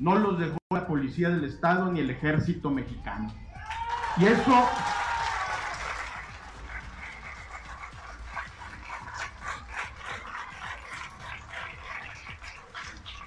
[0.00, 3.32] No los dejó la policía del Estado ni el ejército mexicano.
[4.16, 4.68] Y eso...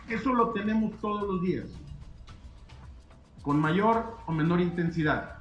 [0.09, 1.67] Eso lo tenemos todos los días,
[3.41, 5.37] con mayor o menor intensidad.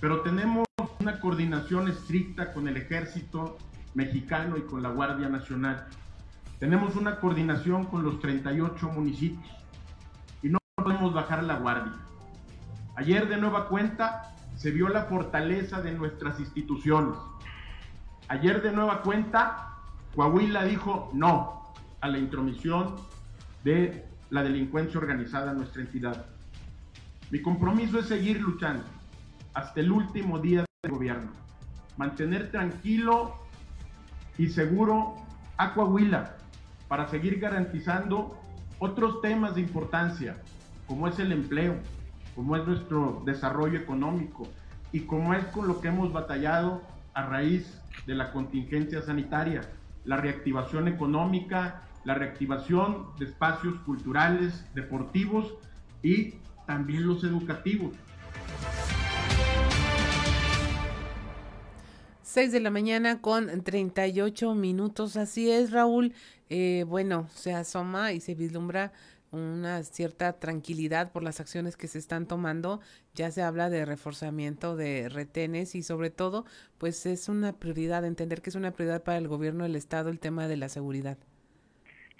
[0.00, 0.64] Pero tenemos
[1.00, 3.58] una coordinación estricta con el ejército
[3.94, 5.88] mexicano y con la Guardia Nacional.
[6.62, 9.50] Tenemos una coordinación con los 38 municipios
[10.44, 11.94] y no podemos bajar la guardia.
[12.94, 17.18] Ayer de nueva cuenta se vio la fortaleza de nuestras instituciones.
[18.28, 19.74] Ayer de nueva cuenta
[20.14, 22.94] Coahuila dijo no a la intromisión
[23.64, 26.26] de la delincuencia organizada en nuestra entidad.
[27.32, 28.84] Mi compromiso es seguir luchando
[29.52, 31.32] hasta el último día del gobierno,
[31.96, 33.34] mantener tranquilo
[34.38, 35.16] y seguro
[35.56, 36.36] a Coahuila,
[36.92, 38.38] para seguir garantizando
[38.78, 40.36] otros temas de importancia,
[40.86, 41.76] como es el empleo,
[42.36, 44.46] como es nuestro desarrollo económico
[44.92, 46.82] y como es con lo que hemos batallado
[47.14, 49.62] a raíz de la contingencia sanitaria,
[50.04, 55.54] la reactivación económica, la reactivación de espacios culturales, deportivos
[56.02, 56.34] y
[56.66, 57.94] también los educativos.
[62.32, 65.18] 6 de la mañana con 38 minutos.
[65.18, 66.14] Así es, Raúl.
[66.54, 68.92] Eh, bueno, se asoma y se vislumbra
[69.30, 72.80] una cierta tranquilidad por las acciones que se están tomando.
[73.14, 76.44] Ya se habla de reforzamiento de retenes y sobre todo,
[76.78, 80.20] pues es una prioridad, entender que es una prioridad para el gobierno del Estado el
[80.20, 81.16] tema de la seguridad.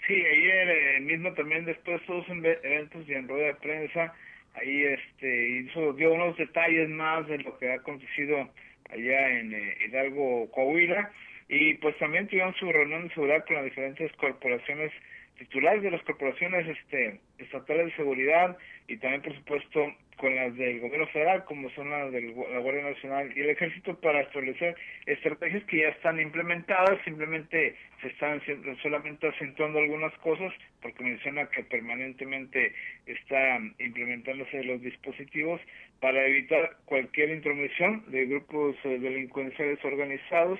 [0.07, 4.15] Sí, ayer eh, mismo también después de todos los eventos y en rueda de prensa,
[4.55, 8.49] ahí este hizo, dio unos detalles más de lo que ha acontecido
[8.89, 11.11] allá en eh, Hidalgo, Coahuila,
[11.53, 14.91] y pues también tuvieron su reunión de seguridad con las diferentes corporaciones
[15.37, 20.79] titulares de las corporaciones este, estatales de seguridad y también por supuesto con las del
[20.79, 25.63] gobierno federal como son las de la Guardia Nacional y el Ejército para establecer estrategias
[25.65, 28.41] que ya están implementadas, simplemente se están
[28.81, 32.73] solamente acentuando algunas cosas porque menciona que permanentemente
[33.05, 35.61] está implementándose los dispositivos
[35.99, 40.59] para evitar cualquier intromisión de grupos eh, delincuenciales organizados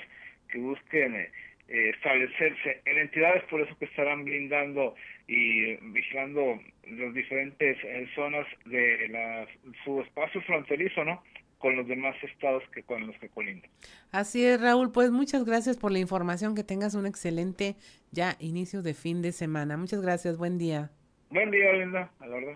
[0.54, 1.32] que busquen eh,
[1.68, 4.96] eh, establecerse en entidades, por eso que estarán blindando
[5.28, 9.48] y vigilando las diferentes eh, zonas de la,
[9.84, 11.24] su espacio fronterizo, ¿no?
[11.58, 13.72] con los demás estados que con los que colindan.
[14.12, 17.76] Así es, Raúl, pues muchas gracias por la información, que tengas un excelente
[18.12, 19.78] ya inicio de fin de semana.
[19.78, 20.92] Muchas gracias, buen día.
[21.30, 22.56] Buen día, Linda, a la verdad.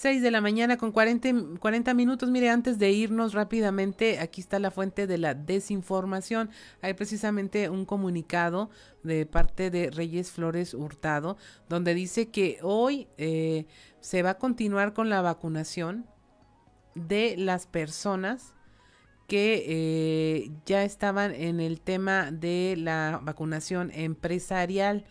[0.00, 2.30] 6 de la mañana con 40, 40 minutos.
[2.30, 6.48] Mire, antes de irnos rápidamente, aquí está la fuente de la desinformación.
[6.80, 8.70] Hay precisamente un comunicado
[9.02, 11.36] de parte de Reyes Flores Hurtado,
[11.68, 13.66] donde dice que hoy eh,
[14.00, 16.06] se va a continuar con la vacunación
[16.94, 18.54] de las personas
[19.26, 25.04] que eh, ya estaban en el tema de la vacunación empresarial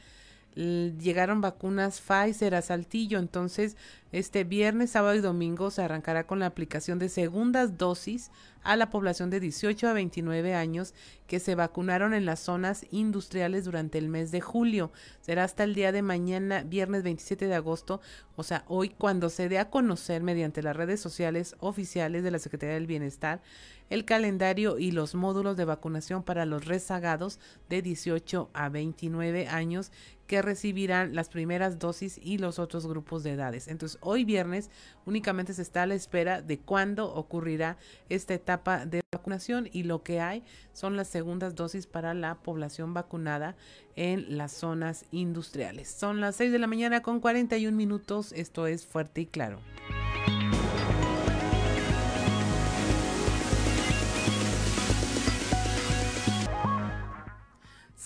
[0.56, 3.78] llegaron vacunas Pfizer a Saltillo, entonces
[4.12, 8.32] Este viernes, sábado y domingo se arrancará con la aplicación de segundas dosis
[8.64, 10.96] a la población de 18 a 29 años
[11.28, 14.92] que se vacunaron en las zonas industriales durante el mes de julio.
[15.22, 18.02] Será hasta el día de mañana, viernes 27 de agosto,
[18.36, 22.40] o sea, hoy cuando se dé a conocer mediante las redes sociales oficiales de la
[22.40, 23.42] Secretaría del Bienestar
[23.90, 27.40] el calendario y los módulos de vacunación para los rezagados
[27.70, 29.92] de 18 a 29 años
[30.28, 33.68] que recibirán las primeras dosis y los otros grupos de edades.
[33.68, 34.70] Entonces, hoy viernes
[35.06, 37.78] únicamente se está a la espera de cuándo ocurrirá
[38.10, 40.44] esta etapa de vacunación y lo que hay
[40.74, 43.56] son las segundas dosis para la población vacunada
[43.96, 45.90] en las zonas industriales.
[45.90, 48.32] Son las 6 de la mañana con 41 minutos.
[48.34, 49.60] Esto es fuerte y claro.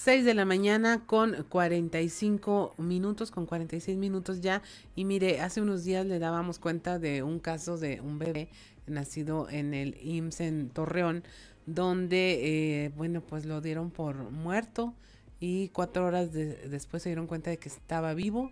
[0.04, 4.62] 6 de la mañana con 45 minutos, con 46 minutos ya.
[4.98, 8.50] Y mire, hace unos días le dábamos cuenta de un caso de un bebé
[8.86, 11.24] nacido en el IMSS en Torreón,
[11.68, 14.94] donde, eh, bueno, pues lo dieron por muerto
[15.40, 18.52] y cuatro horas después se dieron cuenta de que estaba vivo.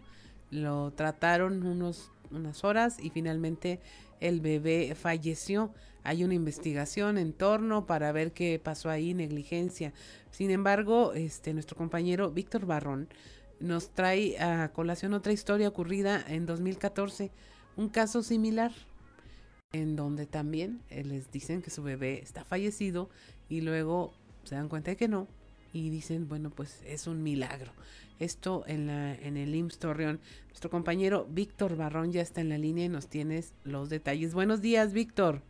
[0.52, 3.82] Lo trataron unos, unas horas y finalmente
[4.22, 5.74] el bebé falleció.
[6.04, 9.94] Hay una investigación en torno para ver qué pasó ahí, negligencia.
[10.32, 13.08] Sin embargo, este nuestro compañero Víctor Barrón
[13.60, 17.32] nos trae a colación otra historia ocurrida en 2014,
[17.78, 18.72] un caso similar
[19.74, 23.10] en donde también eh, les dicen que su bebé está fallecido
[23.48, 25.28] y luego se dan cuenta de que no
[25.74, 27.72] y dicen, bueno, pues es un milagro.
[28.20, 30.20] Esto en, la, en el IMSS Torreón.
[30.48, 34.34] Nuestro compañero Víctor Barrón ya está en la línea y nos tienes los detalles.
[34.34, 35.42] Buenos días, Víctor.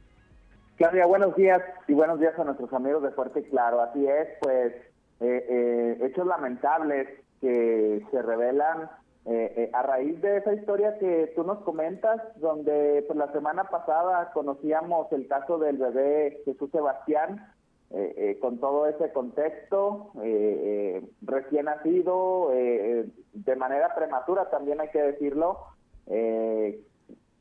[0.82, 3.82] Claudia, buenos días y buenos días a nuestros amigos de Fuerte Claro.
[3.82, 4.73] Así es, pues
[5.19, 7.07] eh, eh, hechos lamentables
[7.39, 8.89] que se revelan
[9.27, 14.32] eh, a raíz de esa historia que tú nos comentas, donde pues la semana pasada
[14.34, 17.53] conocíamos el caso del bebé Jesús Sebastián,
[18.41, 20.13] con todo ese contexto,
[21.21, 25.59] recién nacido, de manera prematura también hay que decirlo,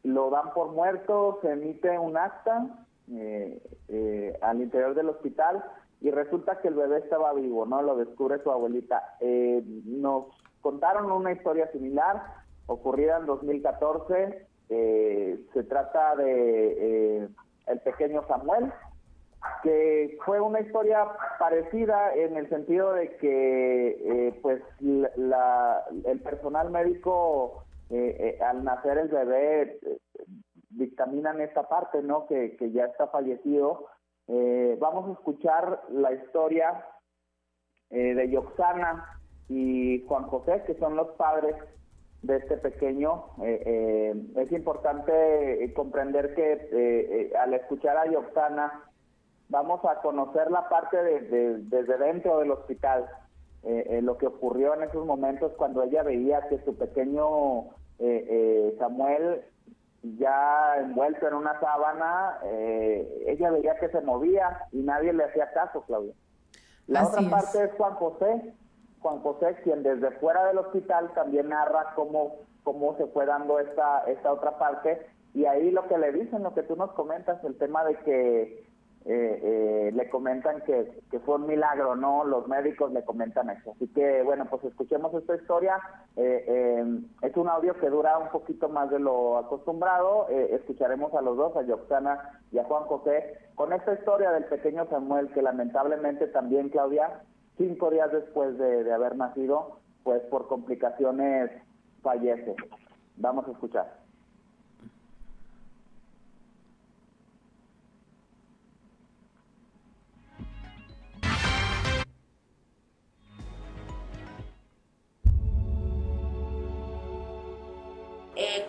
[0.02, 2.66] lo dan por muerto, se emite un acta
[3.12, 5.64] eh, eh, al interior del hospital
[6.00, 7.82] y resulta que el bebé estaba vivo, ¿no?
[7.82, 9.16] Lo descubre su abuelita.
[9.20, 10.26] Eh, nos
[10.60, 12.22] contaron una historia similar
[12.66, 14.46] ocurrida en 2014.
[14.68, 17.28] se trata de
[17.66, 18.72] el pequeño Samuel,
[19.64, 21.04] que fue una historia
[21.38, 27.64] parecida en el sentido de que pues la, el personal médico
[28.40, 29.80] al nacer el bebé
[30.70, 32.26] dictaminan esta parte, ¿no?
[32.26, 33.86] Que, que ya está fallecido.
[34.32, 36.86] Eh, vamos a escuchar la historia
[37.90, 41.56] eh, de Yoxana y Juan José, que son los padres
[42.22, 43.24] de este pequeño.
[43.42, 48.84] Eh, es importante comprender que al escuchar a Yoxana,
[49.48, 53.08] vamos a conocer la parte de, desde dentro del hospital,
[54.02, 57.64] lo que ocurrió en esos momentos cuando ella veía que su pequeño
[58.78, 59.42] Samuel
[60.02, 65.52] ya envuelto en una sábana, eh, ella veía que se movía y nadie le hacía
[65.52, 66.14] caso, Claudia.
[66.86, 68.54] La otra parte es Juan José,
[69.00, 74.04] Juan José, quien desde fuera del hospital también narra cómo, cómo se fue dando esta,
[74.04, 77.56] esta otra parte, y ahí lo que le dicen, lo que tú nos comentas, el
[77.56, 78.69] tema de que
[79.06, 82.24] eh, eh, le comentan que, fue un milagro, ¿no?
[82.24, 83.72] Los médicos le comentan eso.
[83.72, 85.78] Así que, bueno, pues escuchemos esta historia.
[86.16, 90.26] Eh, eh es un audio que dura un poquito más de lo acostumbrado.
[90.28, 94.44] Eh, escucharemos a los dos, a Yoxana y a Juan José, con esta historia del
[94.44, 97.22] pequeño Samuel, que lamentablemente también, Claudia,
[97.56, 101.50] cinco días después de, de haber nacido, pues por complicaciones
[102.02, 102.54] fallece.
[103.16, 103.99] Vamos a escuchar.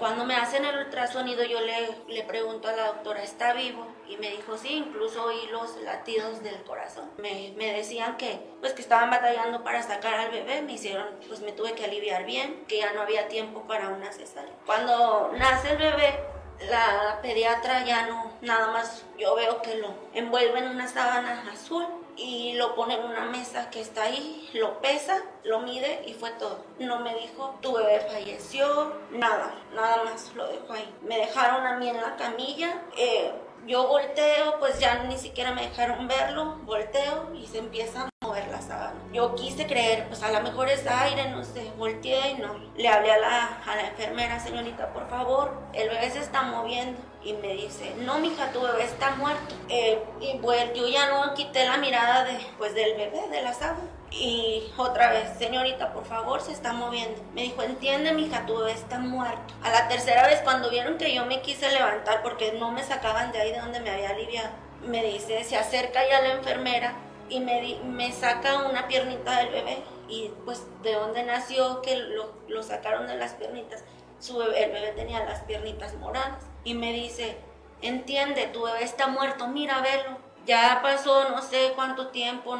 [0.01, 3.85] Cuando me hacen el ultrasonido yo le, le, pregunto a la doctora, ¿está vivo?
[4.09, 7.11] Y me dijo, sí, incluso oí los latidos del corazón.
[7.19, 11.41] Me, me, decían que, pues, que estaban batallando para sacar al bebé, me hicieron, pues
[11.41, 14.55] me tuve que aliviar bien, que ya no había tiempo para una cesárea.
[14.65, 16.19] Cuando nace el bebé,
[16.67, 21.85] la pediatra ya no, nada más yo veo que lo envuelve en una sábana azul
[22.21, 26.31] y lo pone en una mesa que está ahí, lo pesa, lo mide y fue
[26.31, 26.63] todo.
[26.79, 30.93] No me dijo, tu bebé falleció, nada, nada más lo dejó ahí.
[31.01, 33.31] Me dejaron a mí en la camilla, eh,
[33.67, 38.47] Yo volteo, pues ya ni siquiera me dejaron verlo, volteo y se empieza a mover
[38.47, 38.99] la sábana.
[39.13, 42.55] Yo quise creer, pues a lo mejor es aire, no sé, volteé y no.
[42.75, 46.99] Le hablé a la, a la enfermera, señorita, por favor, el bebé se está moviendo.
[47.23, 49.55] Y me dice, no, mija, tu bebé está muerto.
[49.69, 53.53] Eh, y bueno, yo ya no quité la mirada de, pues, del bebé, de la
[53.53, 53.89] sábana.
[54.11, 57.21] Y otra vez, señorita, por favor, se está moviendo.
[57.33, 59.53] Me dijo, entiende, mija, tu bebé está muerto.
[59.63, 63.31] A la tercera vez, cuando vieron que yo me quise levantar porque no me sacaban
[63.31, 64.49] de ahí de donde me había aliviado,
[64.85, 66.95] me dice, se acerca ya la enfermera
[67.29, 69.77] y me, me saca una piernita del bebé.
[70.09, 73.83] Y pues, de dónde nació, que lo, lo sacaron de las piernitas.
[74.21, 76.45] Su bebé, el bebé tenía las piernitas moradas.
[76.63, 77.37] Y me dice,
[77.81, 82.57] entiende, tu bebé está muerto, mira, velo ya pasó no sé cuánto tiempo,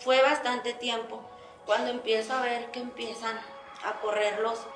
[0.00, 1.20] fue bastante tiempo,
[1.66, 3.38] cuando empiezo a ver que empiezan
[3.84, 4.66] a correr los,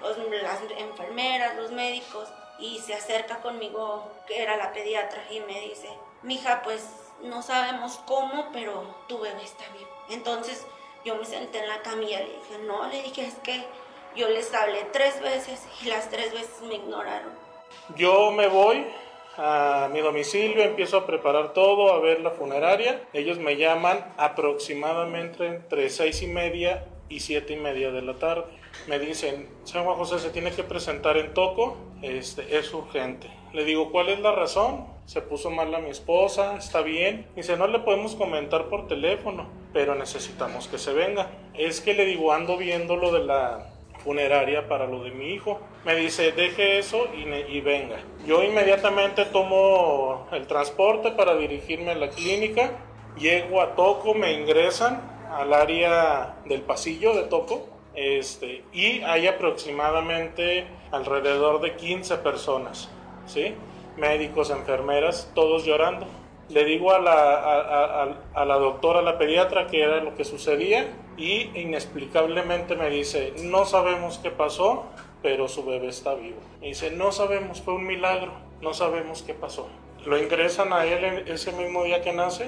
[0.43, 2.29] las enfermeras, los médicos,
[2.59, 5.89] y se acerca conmigo, que era la pediatra, y me dice,
[6.23, 6.87] mija, pues
[7.23, 9.91] no sabemos cómo, pero tu bebé está vivo.
[10.11, 10.67] Entonces
[11.05, 13.67] yo me senté en la camilla, le dije, no, le dije, es que
[14.17, 17.31] yo les hablé tres veces y las tres veces me ignoraron.
[17.97, 18.85] Yo me voy,
[19.37, 23.03] a mi domicilio, empiezo a preparar todo, a ver la funeraria.
[23.13, 28.45] Ellos me llaman aproximadamente entre seis y media y siete y media de la tarde.
[28.87, 33.31] Me dicen, San Juan José se tiene que presentar en Toco, este, es urgente.
[33.53, 34.87] Le digo, ¿cuál es la razón?
[35.05, 37.27] Se puso mal a mi esposa, está bien.
[37.37, 41.31] Dice, no le podemos comentar por teléfono, pero necesitamos que se venga.
[41.53, 43.72] Es que le digo, ando viendo lo de la
[44.05, 45.61] funeraria para lo de mi hijo.
[45.85, 48.01] Me dice, deje eso y, venga.
[48.27, 52.71] Yo inmediatamente tomo el transporte para dirigirme a la clínica.
[53.19, 55.01] Llego a Toco, me ingresan
[55.31, 57.69] al área del pasillo de Toco.
[57.95, 62.89] Este, y hay aproximadamente alrededor de 15 personas,
[63.27, 63.55] ¿sí?
[63.97, 66.07] Médicos, enfermeras, todos llorando.
[66.49, 70.87] Le digo a la, a, la doctora, a la pediatra, que era lo que sucedía
[71.17, 74.85] y inexplicablemente me dice, no sabemos qué pasó,
[75.23, 76.41] pero su bebé está vivo.
[76.61, 79.69] Y dice, no sabemos, fue un milagro, no sabemos qué pasó.
[80.05, 82.47] Lo ingresan a él ese mismo día que nace,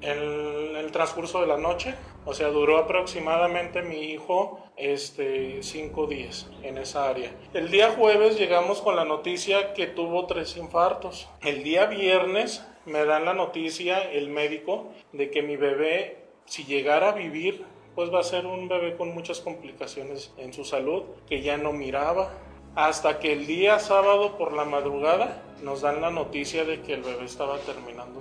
[0.00, 1.94] en el transcurso de la noche,
[2.24, 7.30] o sea, duró aproximadamente mi hijo este, cinco días en esa área.
[7.54, 11.28] El día jueves llegamos con la noticia que tuvo tres infartos.
[11.42, 17.10] El día viernes me dan la noticia el médico de que mi bebé, si llegara
[17.10, 17.64] a vivir,
[17.96, 21.72] pues va a ser un bebé con muchas complicaciones en su salud, que ya no
[21.72, 22.30] miraba.
[22.74, 27.02] Hasta que el día sábado por la madrugada nos dan la noticia de que el
[27.02, 28.20] bebé estaba terminando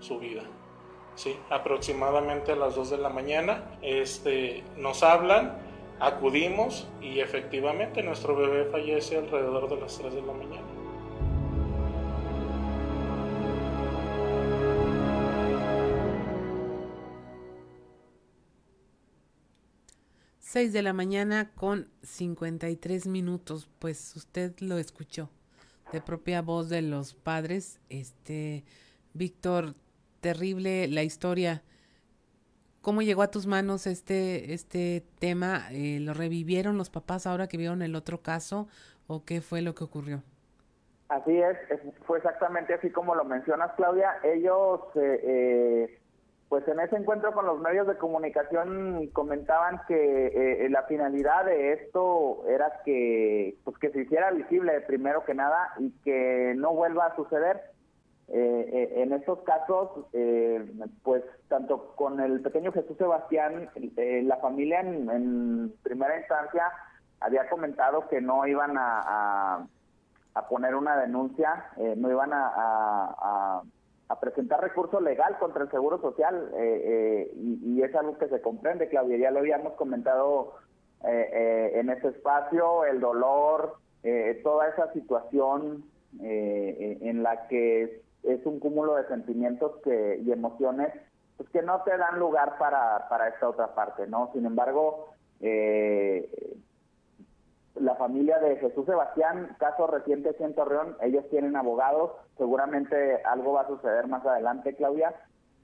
[0.00, 0.42] su, vida.
[1.16, 5.56] Sí, aproximadamente a las 2 de la mañana este, nos hablan,
[6.00, 10.74] acudimos y efectivamente nuestro bebé fallece alrededor de las 3 de la mañana.
[20.54, 25.28] 6 de la mañana con 53 minutos, pues usted lo escuchó
[25.90, 27.80] de propia voz de los padres.
[27.88, 28.64] Este,
[29.14, 29.74] Víctor,
[30.24, 31.62] terrible la historia.
[32.80, 35.64] ¿Cómo llegó a tus manos este, este tema?
[35.70, 38.66] Eh, ¿Lo revivieron los papás ahora que vieron el otro caso
[39.06, 40.22] o qué fue lo que ocurrió?
[41.10, 41.58] Así es,
[42.06, 44.14] fue exactamente así como lo mencionas, Claudia.
[44.24, 46.00] Ellos eh, eh
[46.48, 51.72] pues en ese encuentro con los medios de comunicación comentaban que eh, la finalidad de
[51.72, 57.06] esto era que pues que se hiciera visible primero que nada y que no vuelva
[57.06, 57.74] a suceder
[58.28, 60.06] eh, eh, en estos casos
[61.02, 66.72] pues tanto con el pequeño Jesús Sebastián la familia en, primera instancia
[67.20, 69.66] había comentado que no iban a,
[70.34, 71.66] a, poner una denuncia
[71.96, 73.62] no iban a
[74.08, 78.40] a presentar recurso legal contra el Seguro Social eh, eh, y, es algo que se
[78.40, 80.54] comprende, Claudia, ya lo habíamos comentado
[81.06, 83.78] eh, en ese espacio, el dolor,
[84.42, 85.84] toda esa situación
[86.20, 90.92] en la que es, un cúmulo de sentimientos que, y emociones
[91.36, 94.30] pues que no te dan lugar para, para esta otra parte, ¿no?
[94.32, 95.08] Sin embargo,
[97.74, 103.54] la familia de Jesús Sebastián, caso reciente aquí en Torreón, ellos tienen abogados, seguramente algo
[103.54, 105.14] va a suceder más adelante, Claudia.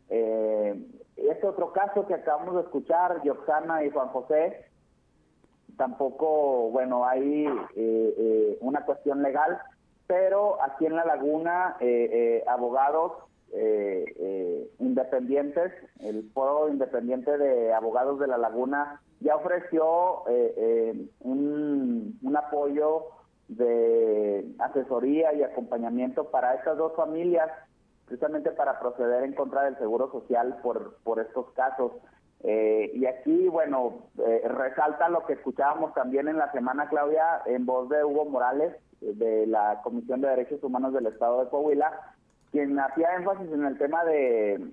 [0.09, 0.87] Eh,
[1.17, 4.67] este otro caso que acabamos de escuchar, Yoxana y Juan José,
[5.77, 9.61] tampoco, bueno, hay eh, eh, una cuestión legal,
[10.11, 13.13] pero aquí en La Laguna, eh, abogados
[14.79, 23.07] independientes, el Foro Independiente de Abogados de La Laguna, ya ofreció eh, eh, un, apoyo
[23.49, 27.49] de asesoría y acompañamiento para estas dos familias,
[28.07, 31.93] precisamente para proceder en contra del Seguro Social por, por estos casos.
[32.43, 37.67] Eh, y aquí, bueno, eh, resalta lo que escuchábamos también en la semana, Claudia, en
[37.67, 41.93] voz de Hugo Morales, de la Comisión de Derechos Humanos del Estado de Coahuila,
[42.51, 44.73] quien hacía énfasis en el tema de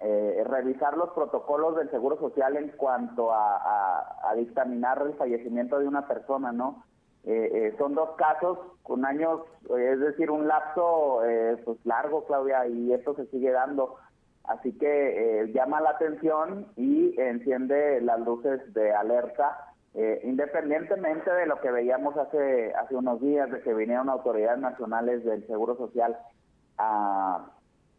[0.00, 5.88] eh, revisar los protocolos del Seguro Social en cuanto a, a, dictaminar el fallecimiento de
[5.88, 6.84] una persona, ¿no?
[7.24, 9.40] Eh, eh, son dos casos con años,
[9.76, 11.20] es decir, un lapso
[11.64, 13.96] pues largo, Claudia, y esto se sigue dando.
[14.44, 19.67] Así que llama la atención y enciende las luces de alerta,
[20.22, 25.46] independientemente de lo que veíamos hace, hace unos días, de que vinieron autoridades nacionales del
[25.46, 26.16] Seguro Social
[26.76, 27.50] a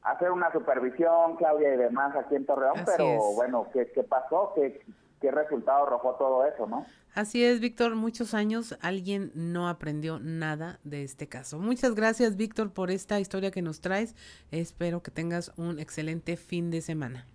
[0.03, 4.53] hacer una supervisión, Claudia y demás aquí en Torreón, pero bueno, ¿qué, pasó?
[4.55, 4.81] ¿Qué,
[5.19, 6.85] ¿Qué resultado arrojó todo eso, no?
[7.15, 11.59] Así es, Víctor, muchos años alguien no aprendió nada de este caso.
[11.59, 14.15] Muchas gracias, Víctor, por esta historia que nos traes.
[14.51, 17.25] Espero que tengas un excelente fin de semana.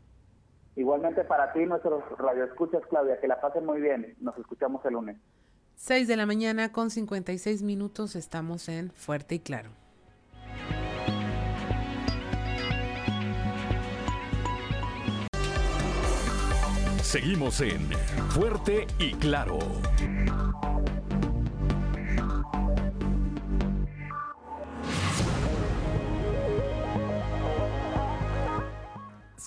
[0.76, 4.16] Igualmente para ti, nuestros radioescuchas, Claudia, que la pasen muy bien.
[4.20, 5.16] Nos escuchamos el lunes.
[5.76, 9.70] 6 de la mañana con 56 minutos, estamos en Fuerte y Claro.
[17.02, 17.92] Seguimos en
[18.30, 19.58] Fuerte y Claro.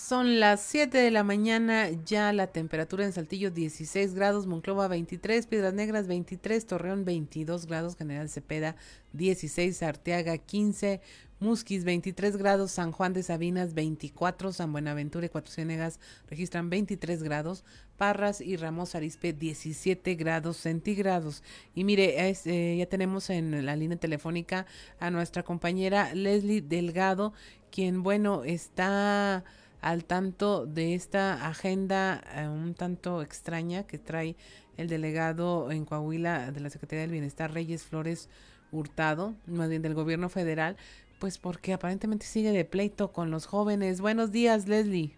[0.07, 5.47] Son las 7 de la mañana, ya la temperatura en Saltillo 16 grados, Monclova 23,
[5.47, 8.77] Piedras Negras 23, Torreón 22 grados, General Cepeda
[9.11, 11.01] 16, Arteaga 15,
[11.41, 15.99] Musquis 23 grados, San Juan de Sabinas 24, San Buenaventura y Cuatro Ciénegas
[16.29, 17.65] registran 23 grados,
[17.97, 21.43] Parras y Ramos Arispe 17 grados centígrados.
[21.75, 24.67] Y mire, eh, ya tenemos en la línea telefónica
[25.01, 27.33] a nuestra compañera Leslie Delgado,
[27.71, 29.43] quien, bueno, está
[29.87, 34.35] al tanto de esta agenda eh, un tanto extraña que trae
[34.75, 38.29] el delegado en Coahuila de la Secretaría del Bienestar, Reyes Flores
[38.73, 40.75] Hurtado, más bien del gobierno federal,
[41.19, 44.01] pues porque aparentemente sigue de pleito con los jóvenes.
[44.01, 45.15] Buenos días, Leslie.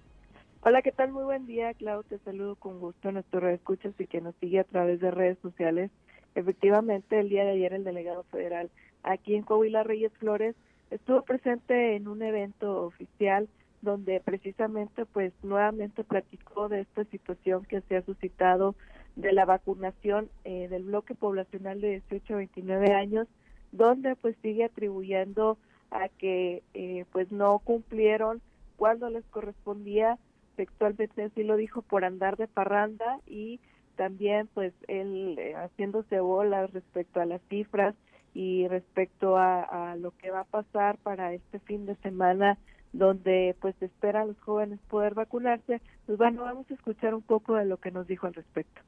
[0.62, 1.12] Hola, ¿qué tal?
[1.12, 2.04] Muy buen día, Clau.
[2.04, 5.40] Te saludo con gusto a nuestro escuchas y que nos sigue a través de redes
[5.42, 5.90] sociales.
[6.36, 8.70] Efectivamente, el día de ayer el delegado federal
[9.02, 10.56] aquí en Coahuila, Reyes Flores,
[10.92, 13.50] estuvo presente en un evento oficial
[13.82, 18.76] donde precisamente pues nuevamente platicó de esta situación que se ha suscitado
[19.16, 23.28] de la vacunación eh, del bloque poblacional de 18 a 29 años,
[23.72, 25.58] donde pues sigue atribuyendo
[25.92, 28.42] a que eh, pues no cumplieron
[28.76, 30.18] cuando les correspondía.
[30.56, 33.60] Sexualmente así lo dijo por andar de parranda y
[33.96, 37.96] también pues él eh, haciéndose bolas respecto a las cifras
[38.34, 42.58] y respecto a, a, lo que va a pasar para este fin de semana
[42.94, 47.56] donde pues espera a los jóvenes poder vacunarse pues bueno vamos a escuchar un poco
[47.56, 48.82] de lo que nos dijo al respecto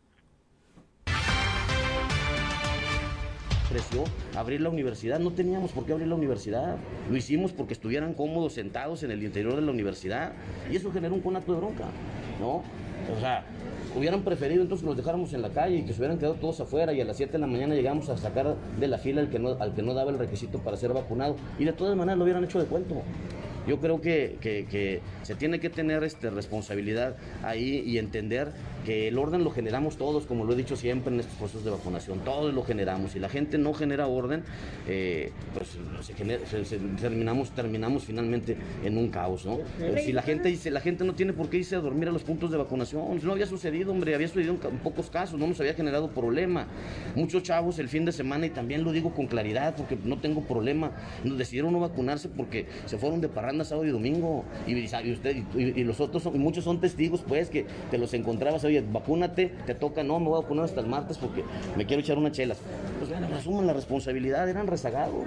[4.36, 5.20] abrir la universidad.
[5.20, 6.78] No teníamos por qué abrir la universidad.
[7.10, 10.34] Lo hicimos porque estuvieran cómodos sentados en el interior de la universidad.
[10.70, 11.86] Y eso generó un conato de bronca,
[12.40, 12.64] ¿no?
[13.16, 13.46] O sea,
[13.98, 16.60] hubieran preferido entonces que los dejáramos en la calle y que se hubieran quedado todos
[16.60, 19.30] afuera y a las 7 de la mañana llegamos a sacar de la fila al
[19.30, 21.36] que no, al que no daba el requisito para ser vacunado.
[21.58, 23.02] Y de todas maneras lo hubieran hecho de cuento.
[23.68, 28.52] Yo creo que, que, se tiene que tener este, responsabilidad ahí y entender
[28.86, 31.72] que el orden lo generamos todos, como lo he dicho siempre en estos procesos de
[31.72, 33.12] vacunación, todos lo generamos.
[33.12, 34.44] Si la gente no genera orden,
[34.88, 35.78] eh, pues
[37.00, 39.60] terminamos, terminamos finalmente en un caos, ¿no?
[40.04, 42.24] si la gente dice, la gente no tiene por qué irse a dormir a los
[42.24, 45.74] puntos de vacunación, no había sucedido, hombre, había sucedido en, pocos casos, no nos había
[45.74, 46.68] generado problema.
[47.16, 50.42] Muchos chavos el fin de semana, y también lo digo con claridad, porque no tengo
[50.42, 50.92] problema,
[51.24, 54.44] nos decidieron no vacunarse porque se fueron de parranda sábado y domingo.
[54.68, 58.86] Y, usted, y, los otros, y muchos son testigos, pues, que te los encontrabas, oye,
[58.90, 61.44] vacúnate, te toca, no, me voy a vacunar hasta el martes porque
[61.78, 62.58] me quiero echar unas chelas.
[63.00, 65.26] Pues bueno, asuman la responsabilidad, eran rezagados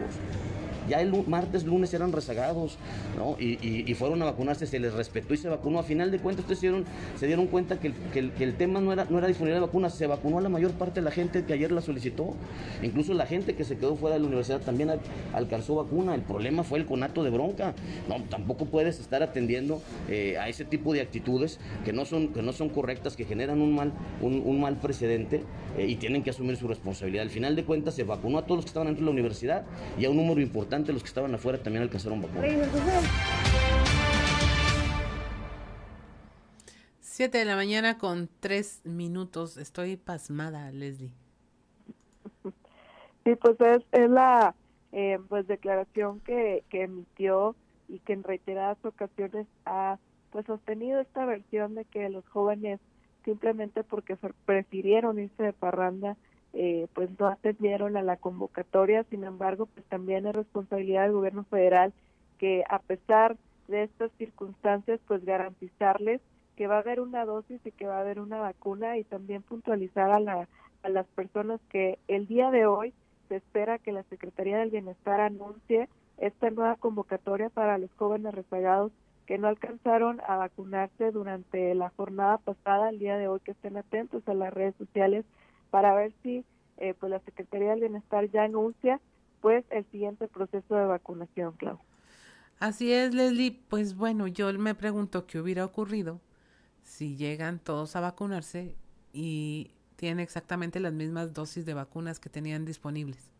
[0.88, 2.76] ya el martes, lunes eran rezagados,
[3.16, 3.36] ¿no?
[3.38, 5.78] Y, fueron a vacunarse, se les respetó y se vacunó.
[5.78, 6.84] A final de cuentas, ustedes se dieron,
[7.16, 10.06] se dieron cuenta que el, que, el, tema no era, no era difundir vacunas, se
[10.06, 12.34] vacunó a la mayor parte de la gente que ayer la solicitó.
[12.82, 14.90] Incluso la gente que se quedó fuera de la universidad también
[15.32, 16.14] alcanzó vacuna.
[16.14, 17.74] El problema fue el conato de bronca.
[18.08, 22.42] No, tampoco puedes estar atendiendo eh, a ese tipo de actitudes que no son, que
[22.42, 25.42] no son correctas, que generan un mal, un, mal precedente
[25.78, 27.22] eh, y tienen que asumir su responsabilidad.
[27.22, 29.64] Al final de cuentas, se vacunó a todos los que estaban dentro de la universidad
[29.98, 32.46] y a un número importante los que estaban afuera también alcanzaron vacuna.
[37.00, 39.56] Siete de la mañana con tres minutos.
[39.56, 41.12] Estoy pasmada, Leslie.
[43.24, 44.54] Sí, pues es, es la
[44.92, 47.56] eh, pues declaración que, que emitió
[47.88, 49.98] y que en reiteradas ocasiones ha
[50.30, 52.80] pues sostenido esta versión de que los jóvenes
[53.24, 56.18] simplemente porque prefirieron irse de parranda
[56.54, 59.04] eh, pues no atendieron a la convocatoria.
[59.10, 61.92] Sin embargo pues también es responsabilidad del gobierno federal
[62.38, 63.36] que a pesar
[63.68, 66.20] de estas circunstancias pues garantizarles
[66.56, 69.42] que va a haber una dosis y que va a haber una vacuna y también
[69.42, 70.48] puntualizar a, la,
[70.82, 72.94] a las personas que el día de hoy
[73.28, 75.88] se espera que la Secretaría del Bienestar anuncie
[76.18, 78.92] esta nueva convocatoria para los jóvenes rezagados
[79.26, 83.76] que no alcanzaron a vacunarse durante la jornada pasada, el día de hoy, que estén
[83.76, 85.24] atentos a las redes sociales
[85.74, 86.44] para ver si
[86.76, 89.00] eh, pues la Secretaría del Bienestar ya anuncia
[89.40, 91.80] pues el siguiente proceso de vacunación, Clau.
[92.60, 93.58] Así es, Leslie.
[93.68, 96.20] Pues bueno, yo me pregunto qué hubiera ocurrido
[96.84, 98.76] si llegan todos a vacunarse
[99.12, 103.32] y tienen exactamente las mismas dosis de vacunas que tenían disponibles.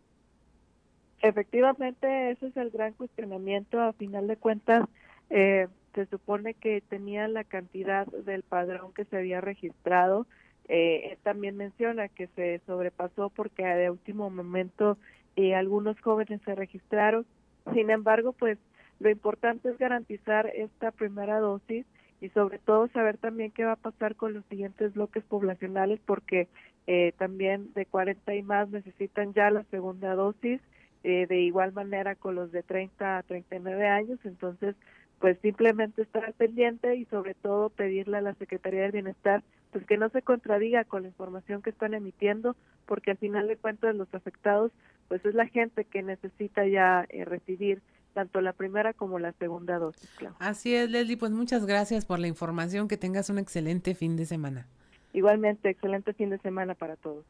[1.23, 3.81] Efectivamente, ese es el gran cuestionamiento.
[3.81, 4.89] A final de cuentas,
[5.31, 10.27] eh, se supone que tenía la cantidad del padrón que se había registrado.
[10.69, 14.97] Eh, también menciona que se sobrepasó porque de último momento
[15.37, 17.27] eh, algunos jóvenes se registraron.
[17.73, 18.59] Sin embargo, pues
[19.01, 21.85] lo importante es garantizar esta primera dosis
[22.21, 26.49] y sobre todo saber también qué va a pasar con los siguientes bloques poblacionales porque
[26.87, 30.61] eh, también de 40 y más necesitan ya la segunda dosis,
[31.03, 34.75] eh, de igual manera con los de 30 a 39 años, entonces
[35.19, 39.43] pues simplemente estar pendiente y sobre todo pedirle a la Secretaría del Bienestar
[39.75, 42.55] pues que no se contradiga con la información que están emitiendo
[42.87, 44.71] porque al final de cuentas los afectados
[45.09, 49.81] pues es la gente que necesita ya eh, recibir tanto la primera como la segunda
[49.81, 50.09] dosis.
[50.39, 54.27] Así es, Leslie, pues muchas gracias por la información, que tengas un excelente fin de
[54.27, 54.69] semana.
[55.13, 57.25] Igualmente, excelente fin de semana para todos.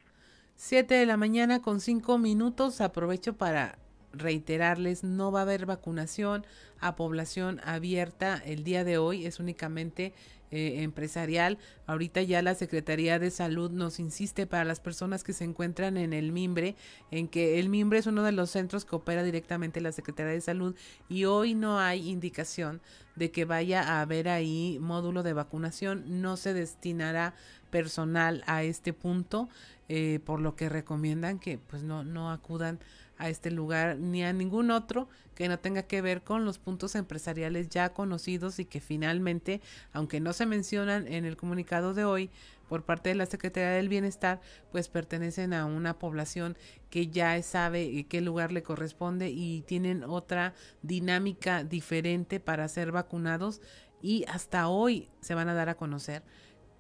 [0.55, 3.79] Siete de la mañana con cinco minutos, aprovecho para
[4.13, 6.45] reiterarles, no va a haber vacunación
[6.79, 10.13] a población abierta el día de hoy, es únicamente
[10.55, 11.59] eh, empresarial.
[11.89, 16.13] Ahorita ya la Secretaría de Salud nos insiste para las personas que se encuentran en
[16.13, 16.77] el Mimbre,
[17.11, 20.41] en que el Mimbre es uno de los centros que opera directamente la Secretaría de
[20.41, 20.77] Salud
[21.09, 22.81] y hoy no hay indicación
[23.17, 27.35] de que vaya a haber ahí módulo de vacunación, no se destinará
[27.71, 29.49] personal a este punto,
[29.89, 32.79] eh, por lo que recomiendan que pues no, no acudan
[33.19, 36.95] a este lugar ni a ningún otro que no tenga que ver con los puntos
[36.95, 39.61] empresariales ya conocidos y que finalmente,
[39.93, 42.31] aunque no se mencionan en el comunicado de hoy
[42.69, 44.41] por parte de la Secretaría del Bienestar,
[44.73, 46.57] pues pertenecen a una población
[46.91, 53.61] que ya sabe qué lugar le corresponde y tienen otra dinámica diferente para ser vacunados
[54.01, 56.23] y hasta hoy se van a dar a conocer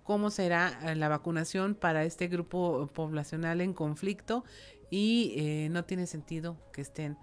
[0.05, 4.45] cómo será eh, la vacunación para este grupo poblacional en conflicto
[4.95, 7.19] y eh, no tiene sentido que estén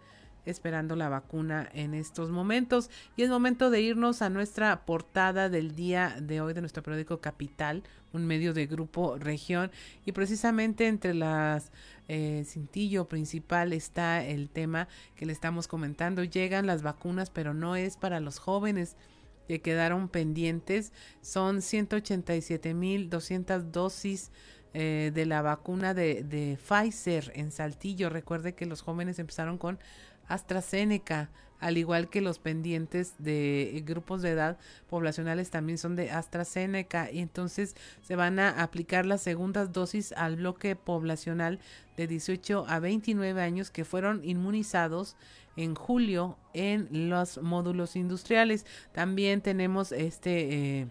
[0.45, 2.89] esperando la vacuna en estos momentos.
[3.15, 7.21] Y es momento de irnos a nuestra portada del día de hoy de nuestro periódico
[7.21, 9.71] Capital, un medio de grupo región.
[10.05, 11.71] Y precisamente entre las
[12.09, 16.25] eh, cintillo principal está el tema que le estamos comentando.
[16.25, 18.97] Llegan las vacunas, pero no es para los jóvenes
[19.47, 20.91] que quedaron pendientes.
[21.21, 24.29] Son 187.200 dosis
[24.73, 28.09] eh, de la vacuna de, de Pfizer en Saltillo.
[28.09, 29.79] Recuerde que los jóvenes empezaron con
[30.27, 34.57] AstraZeneca, al igual que los pendientes de grupos de edad
[34.89, 40.37] poblacionales también son de AstraZeneca y entonces se van a aplicar las segundas dosis al
[40.37, 41.59] bloque poblacional
[41.97, 45.15] de 18 a 29 años que fueron inmunizados
[45.55, 48.65] en julio en los módulos industriales.
[48.91, 50.87] También tenemos este eh,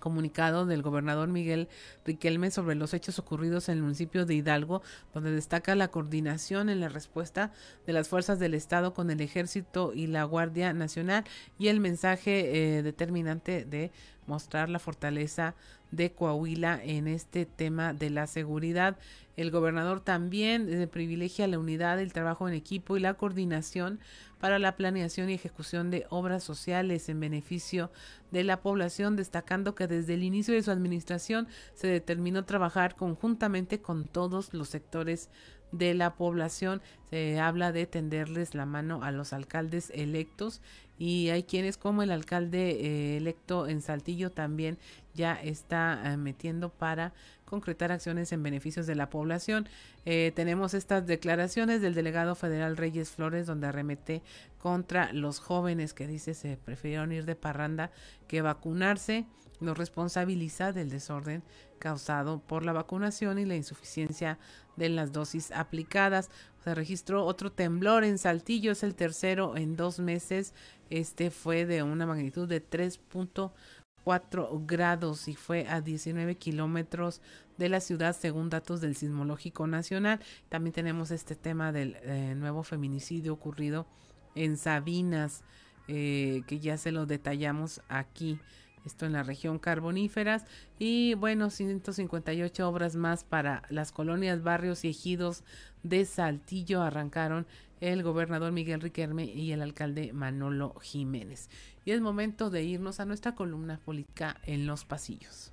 [0.00, 1.68] comunicado del gobernador Miguel
[2.04, 4.82] Riquelme sobre los hechos ocurridos en el municipio de Hidalgo,
[5.12, 7.52] donde destaca la coordinación en la respuesta
[7.86, 11.24] de las fuerzas del Estado con el Ejército y la Guardia Nacional
[11.58, 13.90] y el mensaje eh, determinante de
[14.26, 15.54] mostrar la fortaleza
[15.90, 18.96] de Coahuila en este tema de la seguridad.
[19.36, 24.00] El gobernador también privilegia la unidad, el trabajo en equipo y la coordinación
[24.40, 27.90] para la planeación y ejecución de obras sociales en beneficio
[28.30, 33.80] de la población, destacando que desde el inicio de su administración se determinó trabajar conjuntamente
[33.80, 35.30] con todos los sectores
[35.72, 36.82] de la población.
[37.10, 40.60] Se habla de tenderles la mano a los alcaldes electos
[40.98, 44.78] y hay quienes como el alcalde eh, electo en Saltillo también
[45.14, 47.12] ya está eh, metiendo para
[47.44, 49.68] concretar acciones en beneficios de la población.
[50.04, 54.22] Eh, tenemos estas declaraciones del delegado federal Reyes Flores, donde arremete
[54.58, 57.90] contra los jóvenes que dice se prefirieron ir de parranda
[58.26, 59.26] que vacunarse.
[59.60, 61.42] Nos responsabiliza del desorden
[61.78, 64.38] causado por la vacunación y la insuficiencia
[64.76, 66.30] de las dosis aplicadas.
[66.62, 70.54] Se registró otro temblor en Saltillo, es el tercero en dos meses.
[70.90, 77.20] Este fue de una magnitud de 3.4 grados y fue a 19 kilómetros
[77.56, 80.20] de la ciudad según datos del Sismológico Nacional.
[80.48, 83.86] También tenemos este tema del eh, nuevo feminicidio ocurrido
[84.34, 85.42] en Sabinas,
[85.88, 88.38] eh, que ya se lo detallamos aquí.
[88.86, 90.44] Esto en la región carboníferas.
[90.78, 95.42] Y bueno, 158 obras más para las colonias, barrios y ejidos
[95.82, 97.46] de Saltillo arrancaron
[97.80, 101.50] el gobernador Miguel Riquelme y el alcalde Manolo Jiménez.
[101.84, 105.52] Y es momento de irnos a nuestra columna política en los pasillos.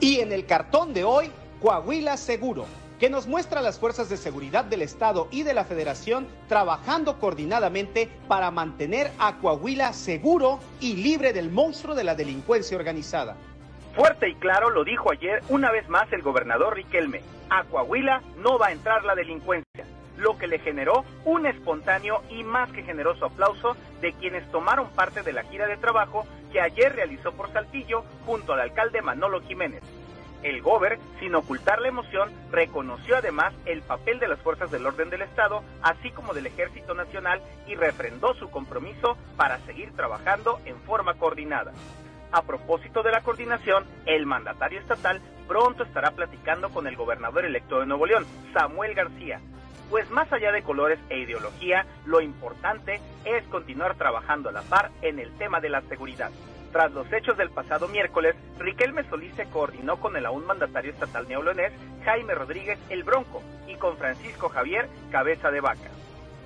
[0.00, 1.30] Y en el cartón de hoy,
[1.60, 2.66] Coahuila Seguro,
[2.98, 8.08] que nos muestra las fuerzas de seguridad del Estado y de la Federación trabajando coordinadamente
[8.28, 13.36] para mantener a Coahuila seguro y libre del monstruo de la delincuencia organizada.
[13.94, 17.22] Fuerte y claro lo dijo ayer una vez más el gobernador Riquelme.
[17.48, 19.86] A Coahuila no va a entrar la delincuencia,
[20.18, 25.22] lo que le generó un espontáneo y más que generoso aplauso de quienes tomaron parte
[25.22, 29.82] de la gira de trabajo que ayer realizó por Saltillo junto al alcalde Manolo Jiménez.
[30.42, 35.10] El Gober, sin ocultar la emoción, reconoció además el papel de las fuerzas del orden
[35.10, 40.76] del Estado, así como del Ejército Nacional, y refrendó su compromiso para seguir trabajando en
[40.82, 41.72] forma coordinada.
[42.32, 47.80] A propósito de la coordinación, el mandatario estatal pronto estará platicando con el gobernador electo
[47.80, 49.40] de Nuevo León, Samuel García,
[49.90, 54.90] pues más allá de colores e ideología, lo importante es continuar trabajando a la par
[55.02, 56.30] en el tema de la seguridad.
[56.72, 61.26] Tras los hechos del pasado miércoles, Riquelme Solís se coordinó con el aún mandatario estatal
[61.28, 61.72] neolonés
[62.04, 65.90] Jaime Rodríguez El Bronco y con Francisco Javier Cabeza de Vaca.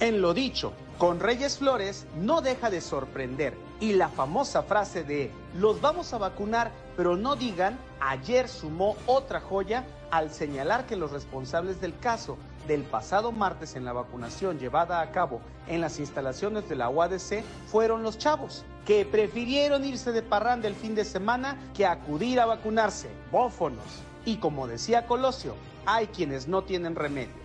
[0.00, 5.30] En lo dicho, con Reyes Flores no deja de sorprender y la famosa frase de
[5.54, 11.12] los vamos a vacunar, pero no digan, ayer sumó otra joya al señalar que los
[11.12, 16.68] responsables del caso del pasado martes en la vacunación llevada a cabo en las instalaciones
[16.68, 21.56] de la UADC fueron los chavos, que prefirieron irse de parranda el fin de semana
[21.76, 24.02] que acudir a vacunarse, bófonos.
[24.24, 25.54] Y como decía Colosio,
[25.86, 27.40] hay quienes no tienen remedio.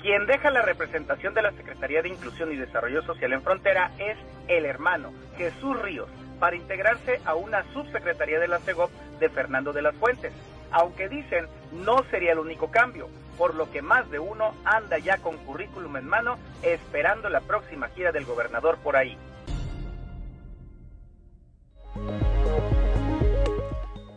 [0.00, 4.18] Quien deja la representación de la Secretaría de Inclusión y Desarrollo Social en Frontera es
[4.48, 9.82] el hermano Jesús Ríos, para integrarse a una subsecretaría de la CEGOP de Fernando de
[9.82, 10.32] las Fuentes.
[10.70, 15.18] Aunque dicen no sería el único cambio, por lo que más de uno anda ya
[15.18, 19.16] con currículum en mano esperando la próxima gira del gobernador por ahí.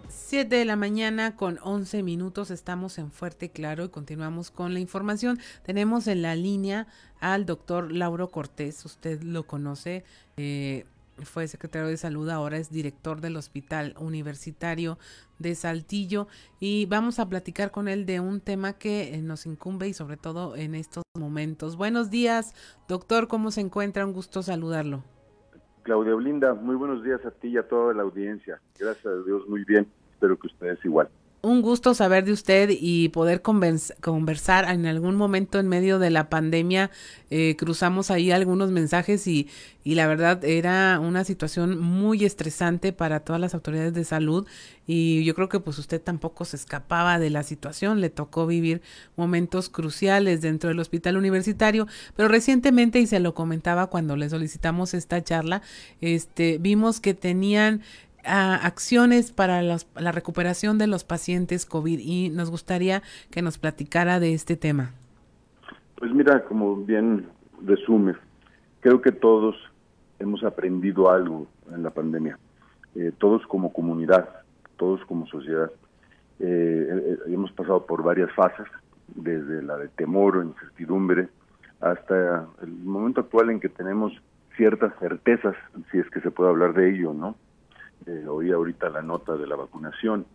[0.09, 4.82] 7 de la mañana con 11 minutos estamos en Fuerte Claro y continuamos con la
[4.82, 5.39] información.
[5.63, 6.86] Tenemos en la línea
[7.22, 10.03] al doctor Lauro Cortés, usted lo conoce,
[10.36, 10.86] eh,
[11.24, 14.97] fue secretario de salud, ahora es director del Hospital Universitario
[15.39, 16.28] de Saltillo
[16.59, 20.18] y vamos a platicar con él de un tema que eh, nos incumbe y sobre
[20.18, 21.78] todo en estos momentos.
[21.78, 22.53] Buenos días,
[22.88, 24.05] doctor, ¿cómo se encuentra?
[24.05, 25.03] Un gusto saludarlo.
[25.84, 28.61] Claudia Blinda, muy buenos días a ti y a toda la audiencia.
[28.78, 29.88] Gracias a Dios, muy bien
[30.18, 31.09] espero que ustedes igual.
[31.47, 36.27] Un gusto saber de usted y poder conversar en algún momento en medio de la
[36.29, 36.91] pandemia.
[37.29, 39.47] Eh, cruzamos ahí algunos mensajes y,
[39.85, 44.45] y la verdad era una situación muy estresante para todas las autoridades de salud
[44.85, 48.81] y yo creo que pues usted tampoco se escapaba de la situación, le tocó vivir
[49.15, 54.93] momentos cruciales dentro del hospital universitario, pero recientemente y se lo comentaba cuando le solicitamos
[54.93, 55.61] esta charla,
[56.01, 57.81] este vimos que tenían
[58.28, 63.01] acciones para la recuperación de los pacientes COVID y nos gustaría
[63.32, 64.91] que nos platicara de este tema.
[65.95, 67.28] Pues mira, como bien
[67.65, 68.13] resume,
[68.82, 69.55] creo que todos
[70.19, 72.38] hemos aprendido algo en la pandemia,
[72.95, 74.30] eh, todos como comunidad,
[74.78, 75.71] todos como sociedad.
[76.39, 78.67] Eh, eh, hemos pasado por varias fases,
[79.15, 81.30] desde la de temor o incertidumbre
[81.80, 84.13] hasta el momento actual en que tenemos
[84.55, 85.55] ciertas certezas,
[85.91, 87.36] si es que se puede hablar de ello, ¿no?
[88.08, 90.26] Eh, oí ahorita la nota de la vacunación.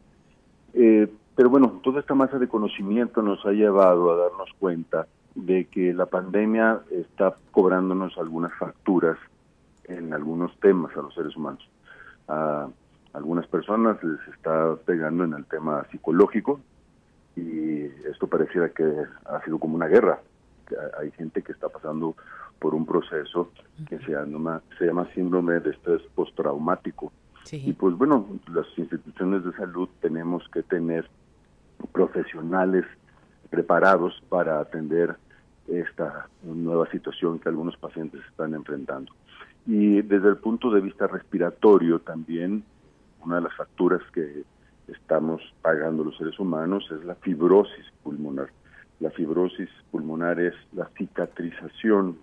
[0.74, 5.64] Eh, pero bueno, toda esta masa de conocimiento nos ha llevado a darnos cuenta de
[5.66, 9.16] que la pandemia está cobrándonos algunas facturas
[9.84, 11.66] en algunos temas a los seres humanos.
[12.28, 12.68] A
[13.14, 16.60] algunas personas les está pegando en el tema psicológico
[17.34, 18.84] y esto pareciera que
[19.24, 20.20] ha sido como una guerra
[20.98, 22.16] hay gente que está pasando
[22.58, 23.50] por un proceso
[23.88, 27.12] que se llama, se llama síndrome de estrés postraumático.
[27.50, 31.08] Y pues bueno, las instituciones de salud tenemos que tener
[31.92, 32.84] profesionales
[33.50, 35.16] preparados para atender
[35.68, 39.12] esta nueva situación que algunos pacientes están enfrentando.
[39.66, 42.64] Y desde el punto de vista respiratorio también,
[43.24, 44.44] una de las facturas que
[44.88, 48.50] estamos pagando los seres humanos es la fibrosis pulmonar.
[49.00, 52.18] La fibrosis pulmonar es la cicatrización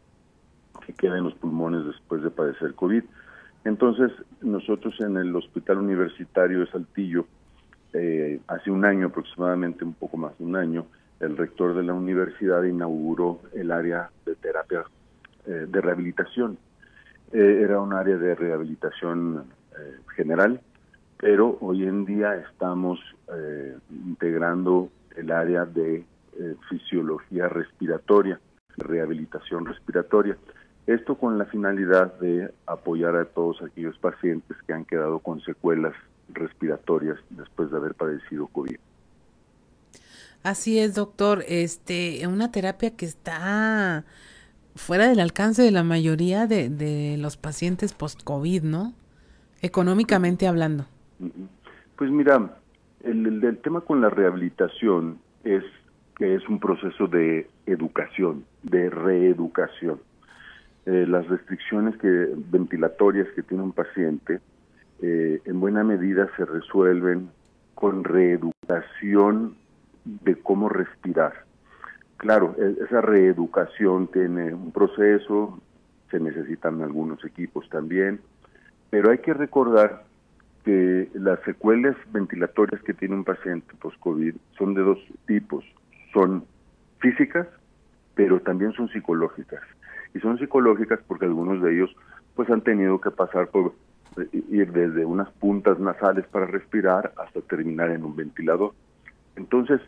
[0.85, 3.03] que queda en los pulmones después de padecer COVID.
[3.65, 7.25] Entonces, nosotros en el Hospital Universitario de Saltillo,
[7.93, 10.85] eh, hace un año aproximadamente, un poco más de un año,
[11.19, 14.85] el rector de la universidad inauguró el área de terapia
[15.45, 16.57] eh, de rehabilitación.
[17.33, 19.45] Eh, era un área de rehabilitación
[20.13, 20.59] general,
[21.17, 22.99] pero hoy en día estamos
[23.89, 26.03] integrando el área de
[26.67, 28.41] fisiología respiratoria,
[28.75, 30.35] rehabilitación respiratoria.
[30.89, 35.93] Esto con la finalidad de apoyar a todos aquellos pacientes que han quedado con secuelas
[36.29, 38.77] respiratorias después de haber padecido COVID.
[40.41, 41.43] Así es, doctor.
[41.47, 44.03] Este, una terapia que está
[44.75, 48.93] fuera del alcance de la mayoría de, de los pacientes post-COVID, ¿no?
[49.61, 50.87] Económicamente hablando.
[51.97, 52.57] Pues mira,
[53.03, 55.63] el, el, tema con la rehabilitación es
[56.17, 59.99] que es un proceso de educación, de reeducación.
[60.89, 64.39] Eh, las restricciones que, ventilatorias que tiene un paciente
[65.03, 67.29] eh, en buena medida se resuelven
[67.75, 69.55] con reeducación
[70.03, 71.45] de cómo respirar.
[72.17, 75.61] Claro, e, esa reeducación tiene un proceso,
[76.09, 78.19] se necesitan algunos equipos también,
[78.89, 80.05] pero hay que recordar
[80.65, 85.63] que las secuelas ventilatorias que tiene un paciente post-COVID son de dos tipos.
[86.13, 86.45] Son
[86.97, 87.45] físicas,
[88.15, 89.61] pero también son psicológicas.
[90.13, 91.95] Y son psicológicas porque algunos de ellos
[92.35, 93.73] pues han tenido que pasar por
[94.31, 98.73] ir desde unas puntas nasales para respirar hasta terminar en un ventilador.
[99.35, 99.81] Entonces,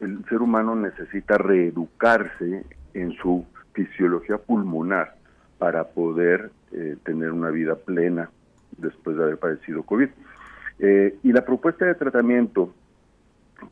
[0.00, 5.14] el ser humano necesita reeducarse en su fisiología pulmonar
[5.58, 8.30] para poder eh, tener una vida plena
[8.76, 10.08] después de haber padecido COVID.
[10.80, 12.74] Eh, y la propuesta de tratamiento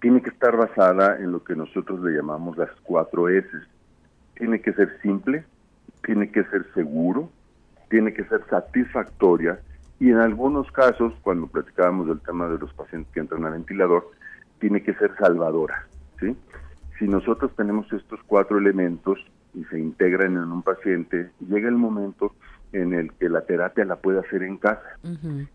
[0.01, 3.49] tiene que estar basada en lo que nosotros le llamamos las cuatro S.
[4.37, 5.45] Tiene que ser simple,
[6.05, 7.31] tiene que ser seguro,
[7.89, 9.61] tiene que ser satisfactoria
[9.99, 14.11] y en algunos casos, cuando platicábamos del tema de los pacientes que entran a ventilador,
[14.59, 15.87] tiene que ser salvadora.
[16.19, 16.35] ¿sí?
[16.99, 19.19] Si nosotros tenemos estos cuatro elementos
[19.55, 22.35] y se integran en un paciente, llega el momento
[22.73, 24.97] en el que la terapia la puede hacer en casa.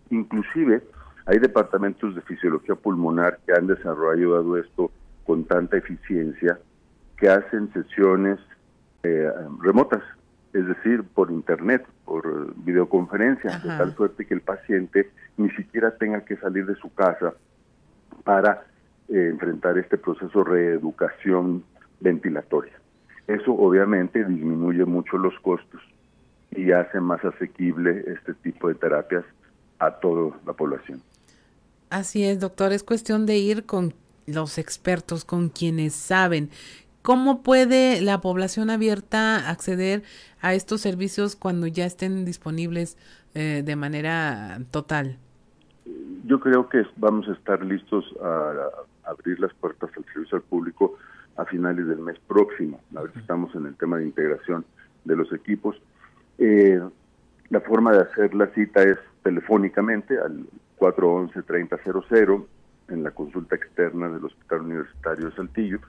[0.10, 0.84] Inclusive
[1.26, 4.92] hay departamentos de fisiología pulmonar que han desarrollado esto
[5.26, 6.60] con tanta eficiencia
[7.18, 8.40] que hacen sesiones
[9.04, 9.32] eh,
[9.62, 10.04] remotas,
[10.56, 16.24] es decir, por internet, por videoconferencia, de tal suerte que el paciente ni siquiera tenga
[16.24, 17.34] que salir de su casa
[18.24, 18.64] para
[19.10, 21.66] eh, enfrentar este proceso de reeducación
[22.00, 22.72] ventilatoria.
[23.28, 25.82] Eso obviamente disminuye mucho los costos
[26.52, 29.26] y hace más asequible este tipo de terapias
[29.80, 31.02] a toda la población.
[31.90, 33.94] Así es, doctor, es cuestión de ir con
[34.26, 36.50] los expertos, con quienes saben.
[37.06, 40.02] ¿Cómo puede la población abierta acceder
[40.42, 42.98] a estos servicios cuando ya estén disponibles
[43.36, 45.20] eh, de manera total?
[46.26, 48.54] Yo creo que vamos a estar listos a,
[49.04, 50.98] abrir las puertas al servicio al público
[51.38, 52.82] a finales del mes próximo.
[52.96, 54.66] A ver si estamos en el tema de integración
[55.04, 55.80] de los equipos.
[56.40, 56.82] Eh,
[57.50, 60.48] la forma de hacer la cita es telefónicamente al
[60.80, 62.46] 411-3000
[62.88, 65.80] en la consulta externa del Hospital Universitario de Saltillo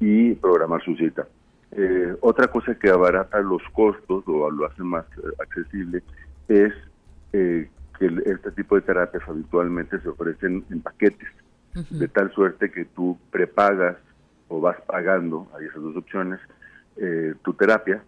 [0.00, 1.26] y programar su cita.
[1.72, 6.02] Eh, otra cosa que abarata los costos o lo hace más eh, accesible
[6.48, 6.72] es
[7.32, 7.68] eh,
[7.98, 11.28] que este tipo de terapias habitualmente se ofrecen en paquetes,
[11.90, 13.96] de tal suerte que tú prepagas
[14.48, 16.40] o vas pagando, hay esas dos opciones,
[17.42, 18.02] tu terapia,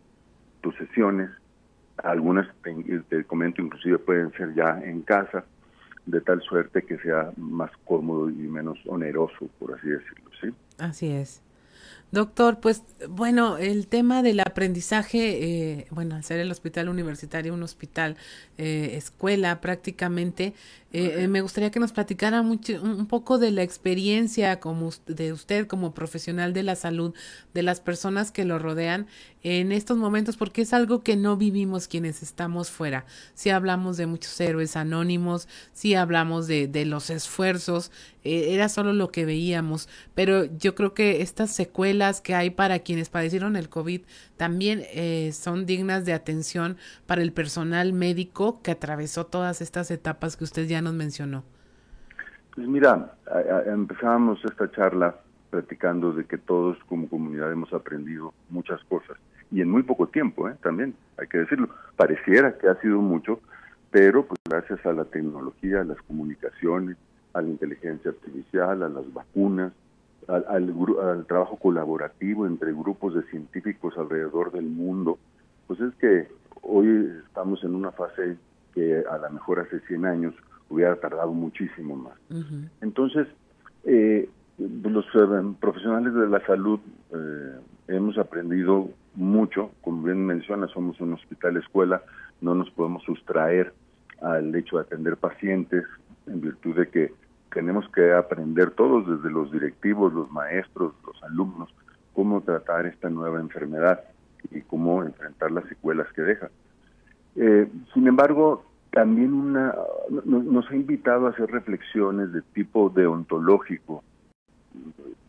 [0.62, 1.28] tus sesiones,
[1.99, 2.49] algunas,
[3.11, 5.45] te comento, inclusive pueden ser ya en casa,
[6.07, 10.49] de tal suerte que sea más cómodo y menos oneroso, por así decirlo, ¿sí?
[10.78, 11.43] Así es.
[12.11, 17.62] Doctor, pues bueno, el tema del aprendizaje, eh, bueno, al ser el hospital universitario un
[17.62, 18.16] hospital
[18.56, 20.54] eh, escuela prácticamente,
[20.91, 25.34] Eh, eh, me gustaría que nos platicara mucho, un poco de la experiencia como de
[25.34, 27.14] usted como profesional de la salud,
[27.53, 29.07] de las personas que lo rodean
[29.43, 33.05] en estos momentos, porque es algo que no vivimos quienes estamos fuera.
[33.34, 37.93] Si hablamos de muchos héroes anónimos, si hablamos de, de los esfuerzos,
[38.24, 42.80] eh, era solo lo que veíamos, pero yo creo que estas secuelas que hay para
[42.80, 44.01] quienes padecieron el COVID
[44.36, 44.84] también
[45.32, 46.76] son dignas de atención
[47.07, 51.45] para el personal médico que atravesó todas estas etapas que usted ya nos mencionó?
[52.55, 53.14] Pues mira,
[53.66, 55.16] empezábamos esta charla
[55.51, 59.16] platicando de que todos como comunidad hemos aprendido muchas cosas
[59.51, 60.55] y en muy poco tiempo, ¿eh?
[60.62, 61.68] también hay que decirlo.
[61.97, 63.41] Pareciera que ha sido mucho,
[63.91, 66.97] pero pues gracias a la tecnología, a las comunicaciones,
[67.33, 69.72] a la inteligencia artificial, a las vacunas,
[70.26, 75.18] al, al, trabajo colaborativo entre grupos de científicos alrededor del mundo,
[75.66, 76.29] pues es que
[76.62, 78.37] hoy estamos en una fase
[78.74, 80.35] que a lo mejor hace 100 años
[80.69, 82.14] hubiera tardado muchísimo más.
[82.81, 83.27] Entonces,
[83.85, 86.81] eh, los eh, profesionales de la salud
[87.12, 87.59] eh,
[87.89, 92.03] hemos aprendido mucho, como bien menciona, somos un hospital escuela,
[92.41, 93.73] no nos podemos sustraer
[94.21, 95.85] al hecho de atender pacientes
[96.27, 97.12] en virtud de que
[97.53, 101.71] tenemos que aprender todos, desde los directivos, los maestros, los alumnos,
[102.12, 104.01] cómo tratar esta nueva enfermedad
[104.51, 106.51] y cómo enfrentar las secuelas que deja.
[107.35, 109.74] sin embargo, también una,
[110.24, 114.03] nos ha invitado a hacer reflexiones de tipo deontológico,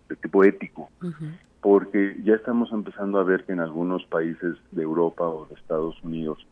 [0.08, 0.90] de tipo ético,
[1.62, 6.02] porque ya estamos empezando a ver que en algunos países de Europa o de Estados
[6.04, 6.46] Unidos,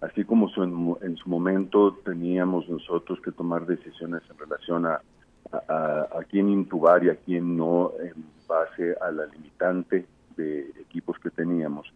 [0.00, 0.50] así como
[1.02, 5.00] en, su momento teníamos nosotros que tomar decisiones en relación a,
[5.52, 8.14] a, a quién intubar y a quién no en
[8.48, 11.92] base a la limitante de equipos que teníamos,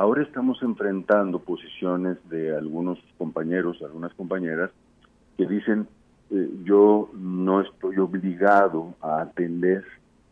[0.00, 4.70] Ahora estamos enfrentando posiciones de algunos compañeros, algunas compañeras,
[5.36, 5.86] que dicen,
[6.30, 9.84] eh, yo no estoy obligado a atender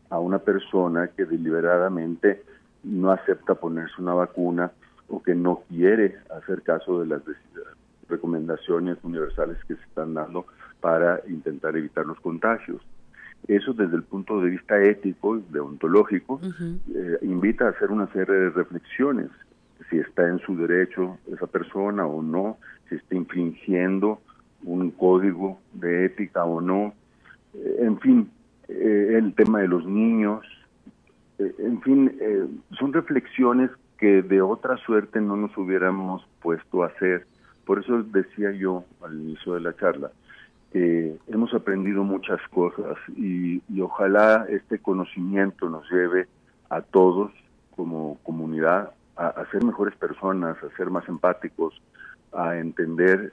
[0.09, 2.43] a una persona que deliberadamente
[2.83, 4.73] no acepta ponerse una vacuna
[5.07, 7.21] o que no quiere hacer caso de las
[8.09, 10.47] recomendaciones universales que se están dando
[10.81, 12.81] para intentar evitar los contagios.
[13.47, 18.49] Eso desde el punto de vista ético, deontológico, eh, invita a hacer una serie de
[18.49, 19.29] reflexiones
[19.89, 22.59] si está en su derecho esa persona o no,
[22.89, 24.20] si está infringiendo
[24.64, 26.95] un código de ética o no,
[27.55, 28.30] eh, en fin,
[28.68, 30.45] eh, el tema de los niños,
[31.39, 32.12] eh, en fin,
[32.78, 37.26] son reflexiones que de otra suerte no nos hubiéramos puesto a hacer.
[37.64, 40.11] Por eso decía yo al inicio de la charla,
[40.72, 46.26] hemos aprendido muchas cosas y, y ojalá este conocimiento nos lleve
[46.68, 47.32] a todos
[47.74, 51.81] como comunidad a, ser mejores personas, a ser más empáticos,
[52.33, 53.33] a entender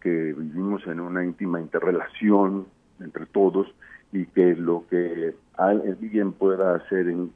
[0.00, 2.66] que vivimos en una íntima interrelación
[3.00, 3.66] entre todos
[4.12, 7.32] y que lo que alguien pueda hacer en,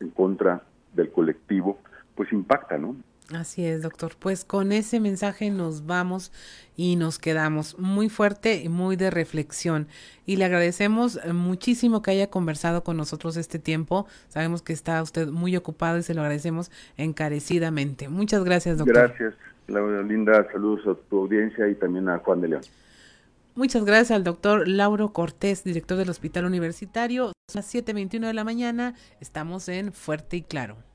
[0.00, 0.62] en contra
[0.94, 1.78] del colectivo,
[2.14, 2.96] pues impacta, ¿no?
[3.34, 4.12] Así es, doctor.
[4.18, 6.32] Pues con ese mensaje nos vamos
[6.76, 9.86] y nos quedamos muy fuerte y muy de reflexión.
[10.24, 14.06] Y le agradecemos muchísimo que haya conversado con nosotros este tiempo.
[14.28, 18.08] Sabemos que está usted muy ocupado y se lo agradecemos encarecidamente.
[18.08, 19.08] Muchas gracias, doctor.
[19.08, 19.34] Gracias,
[19.66, 20.46] Laura Linda.
[20.50, 22.62] Saludos a tu audiencia y también a Juan de León.
[23.54, 27.32] Muchas gracias al doctor Lauro Cortés, director del Hospital Universitario.
[27.50, 28.94] Son las 7.21 de la mañana.
[29.20, 30.87] Estamos en Fuerte y Claro.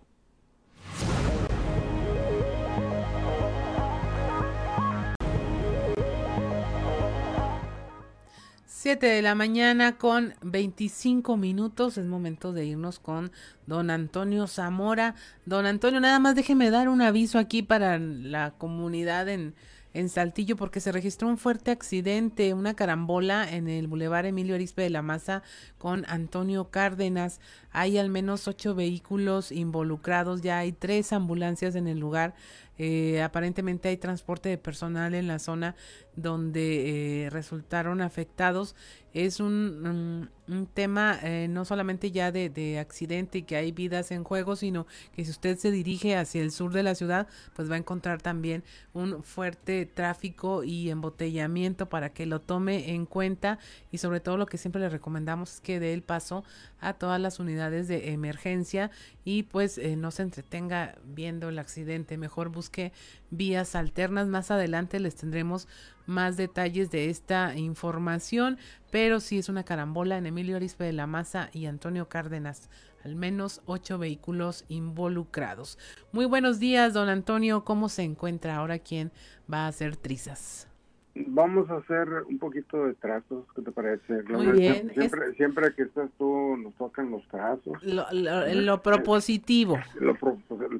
[8.83, 11.97] 7 de la mañana con 25 minutos.
[11.97, 13.31] Es momento de irnos con
[13.65, 15.15] don Antonio Zamora.
[15.45, 19.55] Don Antonio, nada más déjeme dar un aviso aquí para la comunidad en,
[19.93, 24.81] en Saltillo porque se registró un fuerte accidente, una carambola en el Boulevard Emilio Arispe
[24.81, 25.43] de la Maza
[25.77, 27.39] con Antonio Cárdenas.
[27.73, 32.33] Hay al menos ocho vehículos involucrados, ya hay tres ambulancias en el lugar.
[32.77, 35.75] Eh, aparentemente hay transporte de personal en la zona
[36.15, 38.75] donde eh, resultaron afectados.
[39.13, 44.23] Es un, un tema eh, no solamente ya de, accidente y que hay vidas en
[44.23, 47.75] juego, sino que si usted se dirige hacia el sur de la ciudad, pues va
[47.75, 48.63] a encontrar también
[48.93, 53.59] un fuerte tráfico y embotellamiento para que lo tome en cuenta
[53.91, 56.43] y sobre todo lo que siempre le recomendamos es que dé el paso
[56.79, 58.91] a todas las unidades de emergencia
[59.23, 62.91] y pues no se entretenga viendo el accidente, mejor busque
[63.29, 64.27] vías alternas.
[64.27, 65.67] Más adelante les tendremos
[66.05, 68.57] más detalles de esta información,
[68.91, 72.69] pero sí es una carambola en Emilio Arispe de la Maza y Antonio Cárdenas.
[73.03, 75.77] Al menos ocho vehículos involucrados.
[76.13, 77.65] Muy buenos días, don Antonio.
[77.65, 78.79] ¿Cómo se encuentra ahora?
[78.79, 79.11] ¿Quién
[79.51, 80.69] va a hacer trizas?
[81.15, 84.23] Vamos a hacer un poquito de trazos, ¿qué te parece?
[84.23, 84.91] Muy bien.
[84.95, 87.83] Siempre, siempre que estás tú, nos tocan los trazos.
[87.83, 89.77] Lo, lo, propositivo.
[89.99, 90.17] Lo,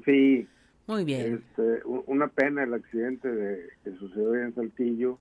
[0.04, 0.48] sí.
[0.88, 1.34] Muy bien.
[1.34, 5.20] Este, una pena el accidente de, que sucedió en Saltillo,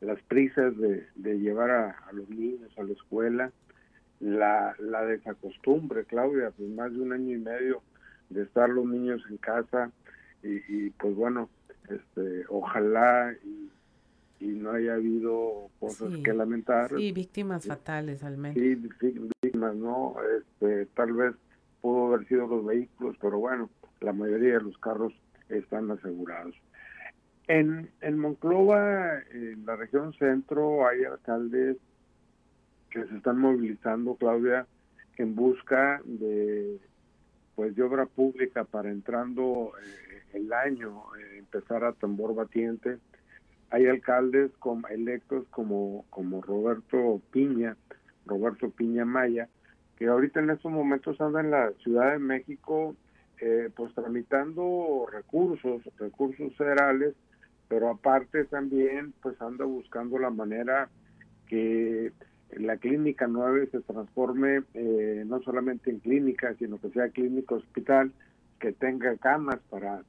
[0.00, 3.52] las prisas de, de llevar a, los niños a la escuela,
[4.20, 7.82] la, la desacostumbre, Claudia, pues más de un año y medio
[8.30, 9.90] de estar los niños en casa
[10.42, 11.50] y, y pues bueno,
[11.90, 13.68] este, ojalá y
[14.40, 16.90] y no haya habido cosas que lamentar.
[16.96, 18.56] Sí, víctimas fatales al menos.
[18.56, 20.16] Sí, víctimas, ¿no?
[20.38, 21.34] Este, tal vez
[21.80, 23.70] pudo haber sido los vehículos, pero bueno,
[24.00, 25.12] la mayoría de los carros
[25.48, 26.54] están asegurados.
[27.46, 31.76] En, en Monclova, en la región centro, hay alcaldes
[32.90, 34.66] que se están movilizando, Claudia,
[35.16, 36.78] en busca de
[37.54, 42.98] pues de obra pública para entrando eh, el año, eh, empezar a tambor batiente
[43.74, 44.52] hay alcaldes
[44.88, 47.76] electos como, como Roberto Piña,
[48.24, 49.48] Roberto Piña Maya,
[49.96, 52.94] que ahorita en estos momentos anda en la Ciudad de México
[53.40, 57.16] eh, pues tramitando recursos, recursos federales,
[57.66, 60.88] pero aparte también pues anda buscando la manera
[61.48, 62.12] que
[62.52, 68.12] la clínica 9 se transforme eh, no solamente en clínica, sino que sea clínica hospital,
[68.60, 70.04] que tenga camas para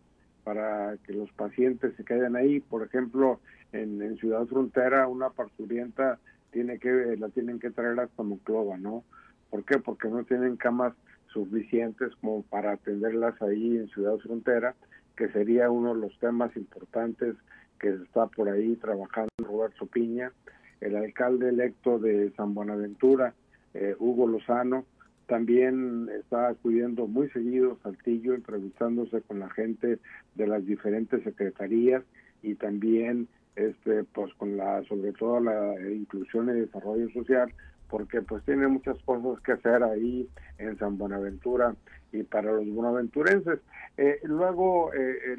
[0.45, 2.59] para que los pacientes se queden ahí.
[2.61, 3.41] Por ejemplo,
[3.73, 6.19] en, Ciudad Frontera una parturienta
[6.51, 9.03] tiene que la tienen que traer hasta Monclova, ¿no?
[9.49, 9.79] ¿Por qué?
[9.79, 10.93] Porque no tienen camas
[11.33, 14.75] suficientes como para atenderlas ahí en Ciudad Frontera,
[15.17, 17.35] que sería uno de los temas importantes
[17.79, 20.31] que está por ahí trabajando Roberto Piña,
[20.79, 23.33] el alcalde electo de San Buenaventura,
[23.73, 24.85] eh, Hugo Lozano,
[25.27, 29.99] también está acudiendo muy seguido Saltillo, entrevistándose con la gente
[30.35, 32.03] de las diferentes secretarías
[32.41, 37.51] y también este pues con la sobre todo la inclusión y desarrollo social
[37.89, 40.27] porque pues tiene muchas cosas que hacer ahí
[40.57, 41.75] en San Buenaventura
[42.11, 43.59] y para los buenaventurenses.
[43.97, 45.37] Eh, luego eh,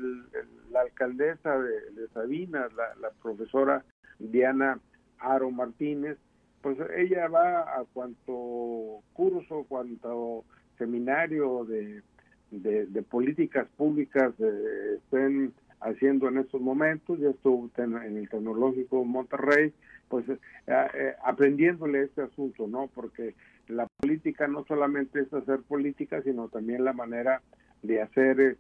[0.71, 3.85] la alcaldesa de, Sabinas, la, la profesora
[4.19, 4.79] Diana
[5.19, 6.19] Aro Martínez,
[6.67, 10.45] pues ella va a cuanto curso, cuanto
[10.77, 12.03] seminario de,
[12.51, 19.73] de, políticas públicas eh, estén haciendo en estos momentos, ya estuvo en, el Tecnológico Monterrey,
[20.09, 22.91] pues eh, eh, aprendiéndole este asunto, ¿no?
[22.93, 23.37] Porque
[23.69, 27.43] la política no solamente es hacer política, sino también la manera
[27.85, 28.57] de hacer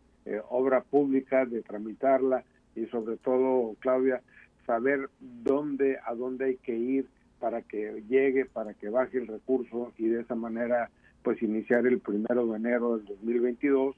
[0.49, 2.45] obra pública, de tramitarla
[2.77, 4.23] y sobre todo, Claudia,
[4.65, 7.09] saber dónde, a dónde hay que ir
[7.39, 10.91] para que llegue, para que baje el recurso y de esa manera
[11.23, 13.97] pues iniciar el primero de enero del 2022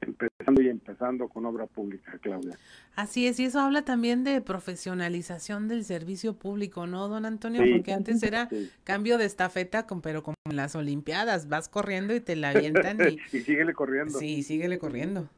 [0.00, 2.56] empezando y empezando con obra pública, Claudia.
[2.96, 7.62] Así es, y eso habla también de profesionalización del servicio público, ¿no, don Antonio?
[7.72, 8.48] Porque antes era
[8.84, 12.98] cambio de estafeta, con, pero como en las Olimpiadas, vas corriendo y te la avientan
[13.00, 13.18] y...
[13.36, 14.18] y síguele corriendo.
[14.18, 15.28] Sí, síguele corriendo.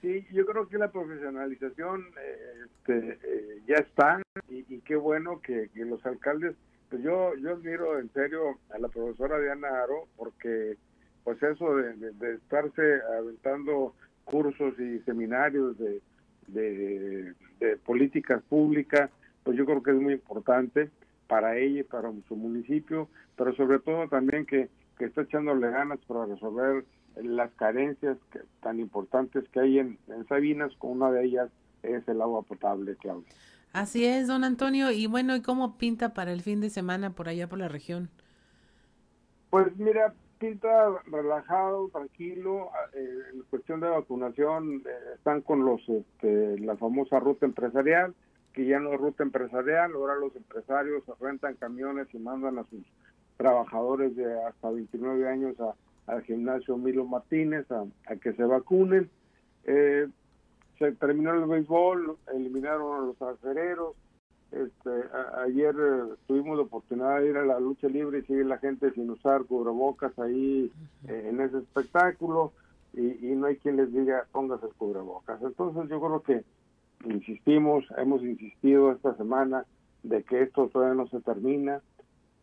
[0.00, 5.68] Sí, yo creo que la profesionalización eh, este, eh, ya está y, qué bueno que,
[5.74, 6.54] los alcaldes,
[6.88, 10.76] pues yo yo admiro en serio a la profesora Diana Aro porque
[11.24, 13.94] pues eso de, estarse aventando
[14.24, 16.00] cursos y seminarios de,
[16.46, 17.34] de,
[17.84, 19.10] políticas públicas,
[19.42, 20.90] pues yo creo que es muy importante
[21.26, 25.98] para ella y para su municipio, pero sobre todo también que, que está echándole ganas
[26.06, 26.84] para resolver
[27.16, 28.16] las carencias
[28.60, 29.98] tan importantes que hay en,
[30.28, 31.50] Sabinas, con una de ellas
[31.82, 33.28] es el agua potable, Claudia.
[33.72, 34.90] Así es, don Antonio.
[34.90, 38.08] Y bueno, ¿y cómo pinta para el fin de semana por allá por la región?
[39.50, 40.68] Pues mira, pinta
[41.06, 42.70] relajado, tranquilo.
[42.94, 48.14] Eh, en cuestión de vacunación eh, están con los este, la famosa ruta empresarial,
[48.52, 52.84] que ya no es ruta empresarial, ahora los empresarios rentan camiones y mandan a sus
[53.36, 55.74] trabajadores de hasta 29 años a
[56.08, 57.86] al gimnasio Milo Martínez a,
[58.16, 59.08] que se vacunen.
[59.64, 60.08] Eh,
[60.78, 63.94] se terminó el béisbol, eliminaron a los alfereros.
[64.50, 64.90] Este,
[65.44, 68.90] ayer eh, tuvimos la oportunidad de ir a la lucha libre y sigue la gente
[68.92, 70.72] sin usar cubrebocas ahí
[71.06, 72.52] eh, en ese espectáculo
[72.94, 75.42] y, y, no hay quien les diga póngase el cubrebocas.
[75.42, 76.44] Entonces yo creo que
[77.04, 79.66] insistimos, hemos insistido esta semana
[80.02, 81.82] de que esto todavía no se termina,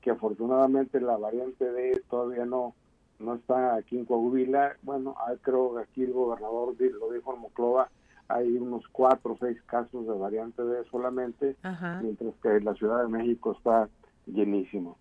[0.02, 2.76] que afortunadamente la variante D todavía no
[3.20, 4.78] no está aquí en Coahuila.
[4.82, 7.90] Bueno, ah, creo que aquí el gobernador lo dijo en Moclova,
[8.28, 11.56] hay unos cuatro o seis casos de variante D solamente,
[12.02, 13.90] mientras que la Ciudad de México está
[14.26, 14.98] llenísimo.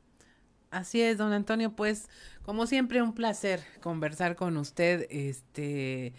[0.70, 2.08] Así es, don Antonio, pues
[2.42, 6.12] como siempre un placer conversar con usted este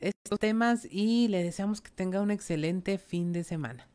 [0.00, 3.86] estos temas y le deseamos que tenga un excelente fin de semana.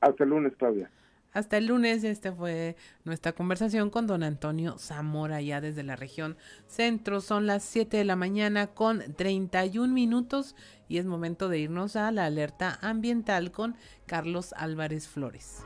[0.00, 0.90] Hasta el lunes, Claudia.
[1.32, 6.36] Hasta el lunes, esta fue nuestra conversación con don Antonio Zamora, ya desde la región
[6.66, 7.22] centro.
[7.22, 10.54] Son las 7 de la mañana con 31 minutos
[10.88, 15.64] y es momento de irnos a la alerta ambiental con Carlos Álvarez Flores.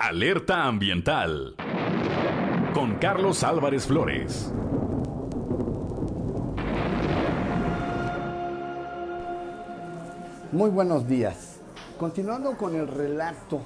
[0.00, 1.56] Alerta ambiental
[2.74, 4.50] con Carlos Álvarez Flores.
[10.52, 11.58] Muy buenos días.
[11.98, 13.60] Continuando con el relato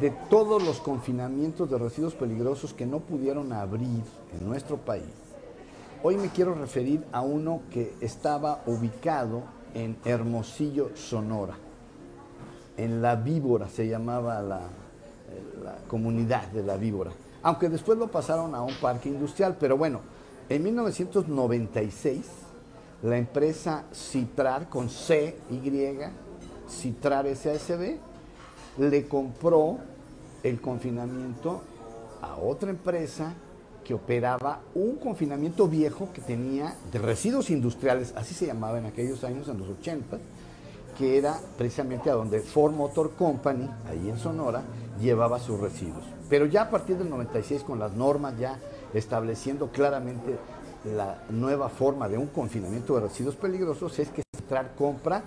[0.00, 4.02] de todos los confinamientos de residuos peligrosos que no pudieron abrir
[4.38, 5.04] en nuestro país,
[6.02, 9.44] hoy me quiero referir a uno que estaba ubicado
[9.74, 11.54] en Hermosillo, Sonora.
[12.76, 14.60] En La Víbora se llamaba la,
[15.88, 17.10] comunidad de La Víbora
[17.46, 19.56] aunque después lo pasaron a un parque industrial.
[19.60, 20.00] Pero bueno,
[20.48, 22.26] en 1996,
[23.04, 25.96] la empresa Citrar, con C, Y,
[26.68, 27.98] Citrar SASB,
[28.78, 29.78] le compró
[30.42, 31.62] el confinamiento
[32.20, 33.32] a otra empresa
[33.84, 39.22] que operaba un confinamiento viejo que tenía de residuos industriales, así se llamaba en aquellos
[39.22, 40.18] años, en los 80,
[40.98, 44.64] que era precisamente a donde Ford Motor Company, ahí en Sonora,
[45.00, 46.15] llevaba sus residuos.
[46.28, 48.58] Pero ya a partir del 96, con las normas ya
[48.94, 50.38] estableciendo claramente
[50.84, 55.22] la nueva forma de un confinamiento de residuos peligrosos, es que Citrar compra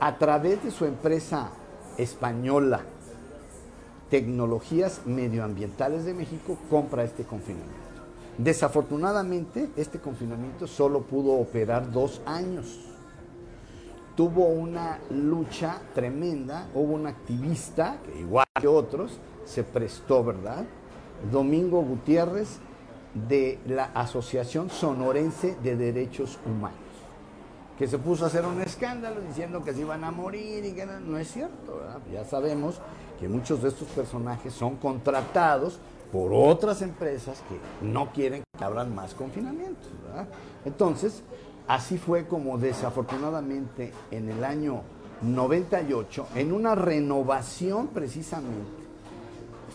[0.00, 1.50] a través de su empresa
[1.96, 2.80] española
[4.10, 7.72] Tecnologías Medioambientales de México, compra este confinamiento.
[8.36, 12.78] Desafortunadamente, este confinamiento solo pudo operar dos años.
[14.14, 20.64] Tuvo una lucha tremenda, hubo un activista, que igual que otros, se prestó, ¿verdad?
[21.30, 22.58] Domingo Gutiérrez
[23.14, 26.78] de la Asociación Sonorense de Derechos Humanos,
[27.78, 30.86] que se puso a hacer un escándalo diciendo que se iban a morir y que
[30.86, 32.00] no, es cierto, ¿verdad?
[32.12, 32.80] Ya sabemos
[33.20, 35.78] que muchos de estos personajes son contratados
[36.10, 40.28] por otras empresas que no quieren que abran más confinamientos, ¿verdad?
[40.64, 41.22] Entonces,
[41.68, 44.82] así fue como desafortunadamente en el año
[45.22, 48.81] 98, en una renovación precisamente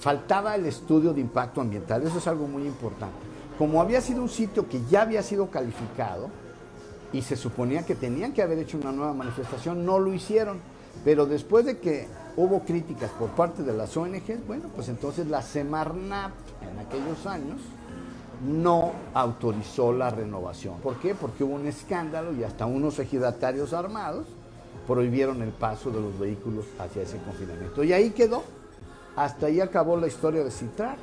[0.07, 3.17] faltaba el estudio de impacto ambiental, eso es algo muy importante.
[3.57, 6.29] Como había sido un sitio que ya había sido calificado
[7.11, 10.61] y se suponía que tenían que haber hecho una nueva manifestación, no lo hicieron.
[11.03, 12.07] Pero después de que
[12.38, 16.31] hubo críticas por parte de las ONGs, bueno, pues entonces la Semarnap
[16.61, 17.59] en aquellos años
[18.47, 20.75] no autorizó la renovación.
[20.79, 21.15] ¿Por qué?
[21.15, 24.25] Porque hubo un escándalo y hasta unos ejidatarios armados
[24.88, 27.84] prohibieron el paso de los vehículos hacia ese confinamiento.
[27.84, 28.45] Y ahí quedó.
[29.18, 30.95] Hasta ahí acabó la historia de Citrar.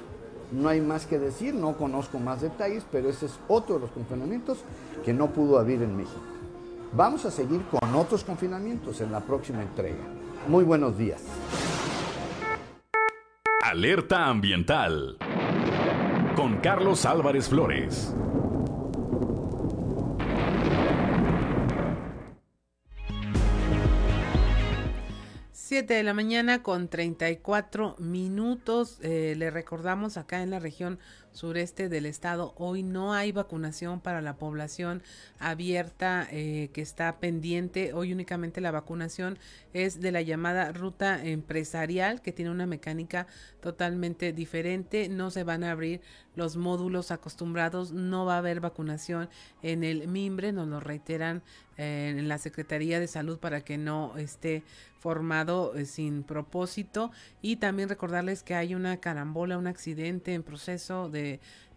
[0.52, 3.90] No hay más que decir, no conozco más detalles, pero ese es otro de los
[3.90, 4.58] confinamientos
[5.04, 6.20] que no pudo haber en México.
[6.92, 10.04] Vamos a seguir con otros confinamientos en la próxima entrega.
[10.46, 11.24] Muy buenos días.
[13.64, 15.16] Alerta ambiental
[16.36, 18.14] con Carlos Álvarez Flores.
[25.74, 28.98] 7 de la mañana con 34 minutos.
[29.02, 31.00] Eh, le recordamos acá en la región
[31.34, 35.02] sureste del estado, hoy no hay vacunación para la población
[35.38, 37.92] abierta eh, que está pendiente.
[37.92, 39.38] Hoy únicamente la vacunación
[39.72, 43.26] es de la llamada ruta empresarial que tiene una mecánica
[43.60, 45.08] totalmente diferente.
[45.08, 46.00] No se van a abrir
[46.36, 49.28] los módulos acostumbrados, no va a haber vacunación
[49.62, 51.42] en el mimbre, nos lo reiteran
[51.76, 54.62] eh, en la Secretaría de Salud para que no esté
[55.04, 57.10] formado eh, sin propósito
[57.42, 61.23] y también recordarles que hay una carambola, un accidente en proceso de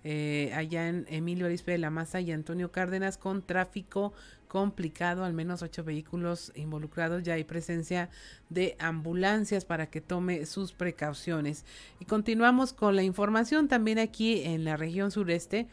[0.03, 4.13] eh, allá en Emilio Arispe de la Maza y Antonio Cárdenas con tráfico
[4.47, 8.09] complicado, al menos ocho vehículos involucrados, ya hay presencia
[8.49, 11.65] de ambulancias para que tome sus precauciones.
[11.99, 15.67] Y continuamos con la información también aquí en la región sureste.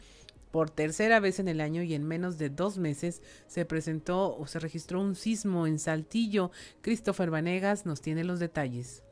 [0.51, 4.47] Por tercera vez en el año y en menos de dos meses se presentó o
[4.47, 6.49] se registró un sismo en Saltillo.
[6.81, 9.03] Christopher Vanegas nos tiene los detalles.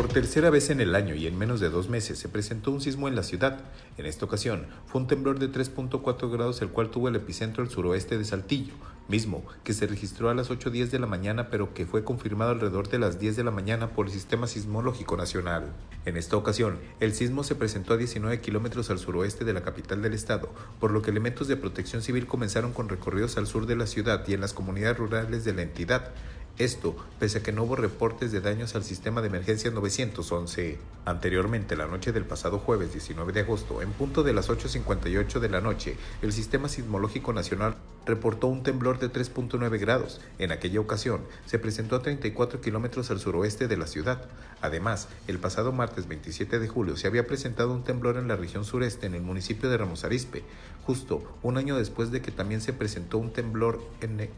[0.00, 2.80] Por tercera vez en el año y en menos de dos meses se presentó un
[2.80, 3.60] sismo en la ciudad.
[3.98, 7.68] En esta ocasión fue un temblor de 3.4 grados el cual tuvo el epicentro al
[7.68, 8.72] suroeste de Saltillo,
[9.08, 12.88] mismo que se registró a las 8.10 de la mañana pero que fue confirmado alrededor
[12.88, 15.70] de las 10 de la mañana por el Sistema Sismológico Nacional.
[16.06, 20.00] En esta ocasión, el sismo se presentó a 19 kilómetros al suroeste de la capital
[20.00, 20.50] del estado,
[20.80, 24.26] por lo que elementos de protección civil comenzaron con recorridos al sur de la ciudad
[24.26, 26.14] y en las comunidades rurales de la entidad.
[26.60, 30.76] Esto, pese a que no hubo reportes de daños al sistema de emergencia 911.
[31.06, 35.48] Anteriormente, la noche del pasado jueves 19 de agosto, en punto de las 8.58 de
[35.48, 40.20] la noche, el Sistema Sismológico Nacional reportó un temblor de 3.9 grados.
[40.38, 44.28] En aquella ocasión, se presentó a 34 kilómetros al suroeste de la ciudad.
[44.60, 48.66] Además, el pasado martes 27 de julio se había presentado un temblor en la región
[48.66, 50.44] sureste, en el municipio de Ramos Arizpe,
[50.84, 53.80] justo un año después de que también se presentó un temblor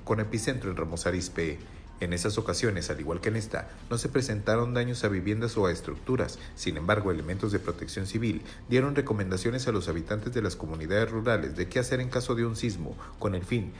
[0.04, 1.58] con epicentro en Ramos Arizpe.
[2.02, 5.66] En esas ocasiones, al igual que en esta, no se presentaron daños a viviendas o
[5.66, 6.40] a estructuras.
[6.56, 11.54] Sin embargo, elementos de protección civil dieron recomendaciones a los habitantes de las comunidades rurales
[11.54, 13.72] de qué hacer en caso de un sismo, con el fin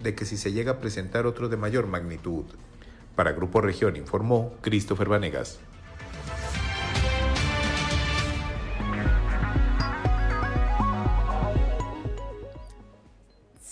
[0.00, 2.44] de que si se llega a presentar otro de mayor magnitud.
[3.16, 5.58] Para Grupo Región informó Christopher Vanegas.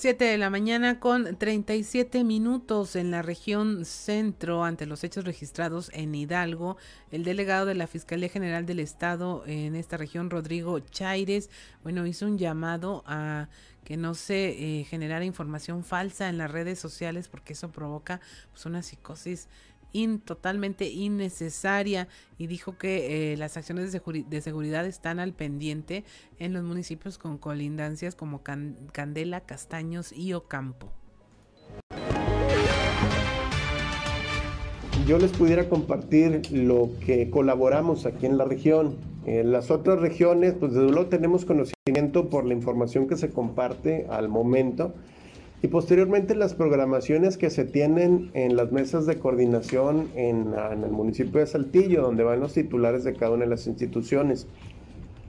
[0.02, 5.92] 7 de la mañana con 37 minutos en la región centro ante los hechos registrados
[5.94, 6.76] en Hidalgo.
[7.12, 11.50] El delegado de la Fiscalía General del Estado en esta región, Rodrigo Chaires,
[11.84, 13.48] bueno, hizo un llamado a
[13.84, 18.20] que no se eh, generara información falsa en las redes sociales porque eso provoca
[18.50, 19.48] pues, una psicosis
[20.24, 22.08] totalmente innecesaria
[22.38, 26.04] y dijo que eh, las acciones de, seguridad están al pendiente
[26.38, 30.90] en los municipios con colindancias como Candela, Castaños y Ocampo.
[35.06, 38.96] Yo les pudiera compartir lo que colaboramos aquí en la región.
[39.26, 44.06] En las otras regiones, pues desde luego tenemos conocimiento por la información que se comparte
[44.10, 44.94] al momento
[45.62, 51.38] y posteriormente las programaciones que se tienen en las mesas de coordinación en, el municipio
[51.38, 54.48] de Saltillo, donde van los titulares de cada una de las instituciones.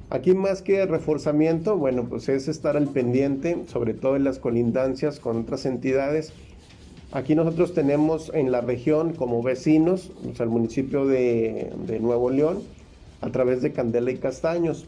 [0.09, 5.19] Aquí más que reforzamiento, bueno, pues es estar al pendiente, sobre todo en las colindancias
[5.19, 6.33] con otras entidades.
[7.11, 12.63] Aquí nosotros tenemos en la región como vecinos, o sea, el municipio de, Nuevo León,
[13.21, 14.87] a través de Candela y Castaños.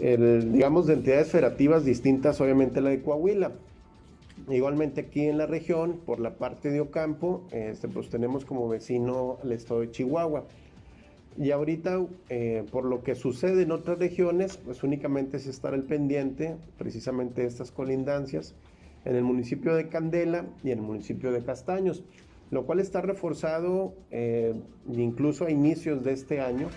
[0.00, 3.52] digamos, de entidades federativas distintas, obviamente la de Coahuila.
[4.48, 9.38] Igualmente aquí en la región, por la parte de Ocampo, este, pues tenemos como vecino
[9.42, 10.44] el estado de Chihuahua.
[11.36, 15.82] Y ahorita, eh, por lo que sucede en otras regiones, pues únicamente es estar al
[15.82, 18.54] pendiente precisamente de estas colindancias
[19.04, 22.04] en el municipio de Candela y en el municipio de Castaños,
[22.50, 24.54] lo cual está reforzado eh,
[24.88, 26.68] incluso a inicios de este año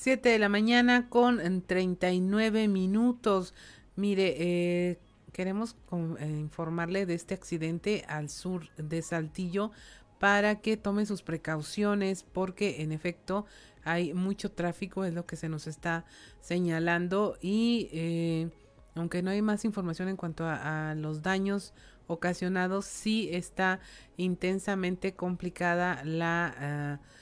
[0.00, 3.52] 7 de la mañana con 39 minutos.
[3.96, 4.98] Mire, eh,
[5.30, 5.76] queremos
[6.20, 9.72] eh, informarle de este accidente al sur de Saltillo
[10.18, 13.44] para que tome sus precauciones porque en efecto
[13.84, 16.06] hay mucho tráfico, es lo que se nos está
[16.40, 18.48] señalando y eh,
[18.94, 21.74] aunque no hay más información en cuanto a, a los daños
[22.06, 23.80] ocasionados, sí está
[24.16, 26.54] intensamente complicada la...
[26.58, 27.19] Ah,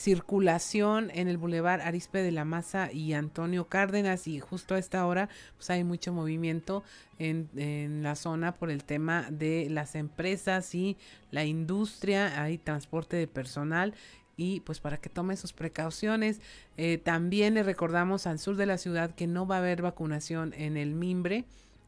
[0.00, 5.06] circulación en el Boulevard Arispe de la Maza y Antonio Cárdenas y justo a esta
[5.06, 6.82] hora pues hay mucho movimiento
[7.18, 10.96] en, la zona por el tema de las empresas y
[11.30, 13.94] la industria, hay transporte de personal
[14.36, 16.40] y pues para que tome sus precauciones.
[16.78, 20.54] Eh, también le recordamos al sur de la ciudad que no va a haber vacunación
[20.54, 21.44] en el Mimbre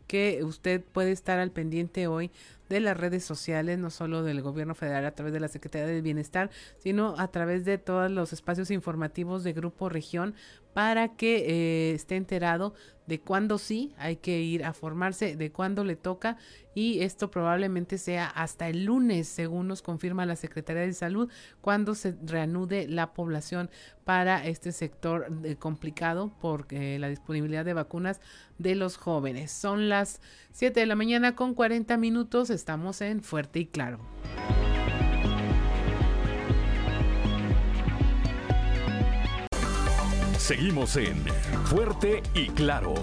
[0.06, 2.30] que usted puede estar al pendiente hoy
[2.72, 6.00] de las redes sociales, no solo del gobierno federal a través de la Secretaría del
[6.00, 10.34] Bienestar, sino a través de todos los espacios informativos de Grupo Región
[10.72, 12.72] para que eh, esté enterado
[13.06, 16.38] de cuándo sí hay que ir a formarse, de cuándo le toca
[16.74, 21.28] y esto probablemente sea hasta el lunes, según nos confirma la Secretaría de Salud,
[21.60, 23.68] cuando se reanude la población
[24.04, 28.20] para este sector eh, complicado por la disponibilidad de vacunas
[28.56, 29.50] de los jóvenes.
[29.50, 34.00] Son las 7 de la mañana con 40 minutos, estamos en Fuerte y Claro.
[40.36, 41.16] Seguimos en
[41.64, 42.94] Fuerte y Claro.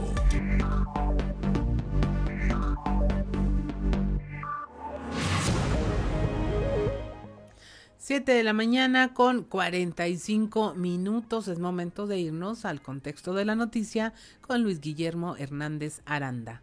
[7.97, 11.47] Siete de la mañana con 45 minutos.
[11.47, 16.61] Es momento de irnos al contexto de la noticia con Luis Guillermo Hernández Aranda.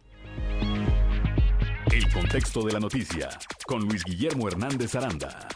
[1.91, 3.29] El contexto de la noticia
[3.65, 5.47] con Luis Guillermo Hernández Aranda.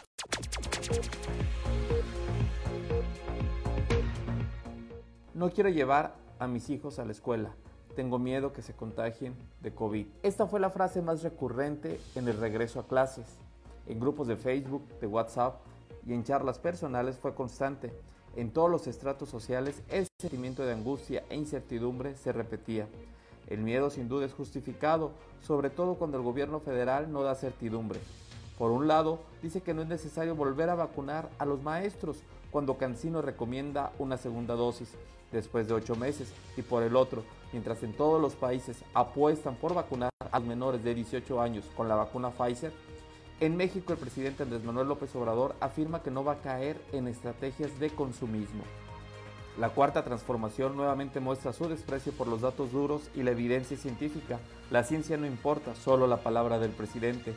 [5.34, 7.54] No quiero llevar a mis hijos a la escuela.
[7.94, 10.06] Tengo miedo que se contagien de COVID.
[10.22, 13.26] Esta fue la frase más recurrente en el regreso a clases.
[13.86, 15.60] En grupos de Facebook, de WhatsApp
[16.06, 17.92] y en charlas personales fue constante.
[18.36, 22.88] En todos los estratos sociales el sentimiento de angustia e incertidumbre se repetía.
[23.52, 25.10] El miedo sin duda es justificado,
[25.42, 28.00] sobre todo cuando el gobierno federal no da certidumbre.
[28.56, 32.78] Por un lado, dice que no es necesario volver a vacunar a los maestros cuando
[32.78, 34.94] Cancino recomienda una segunda dosis
[35.32, 36.32] después de ocho meses.
[36.56, 40.82] Y por el otro, mientras en todos los países apuestan por vacunar a los menores
[40.82, 42.72] de 18 años con la vacuna Pfizer,
[43.40, 47.06] en México el presidente Andrés Manuel López Obrador afirma que no va a caer en
[47.06, 48.62] estrategias de consumismo.
[49.58, 54.38] La cuarta transformación nuevamente muestra su desprecio por los datos duros y la evidencia científica.
[54.70, 57.34] La ciencia no importa, solo la palabra del presidente.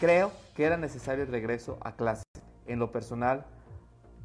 [0.00, 2.24] Creo que era necesario el regreso a clase.
[2.66, 3.46] En lo personal,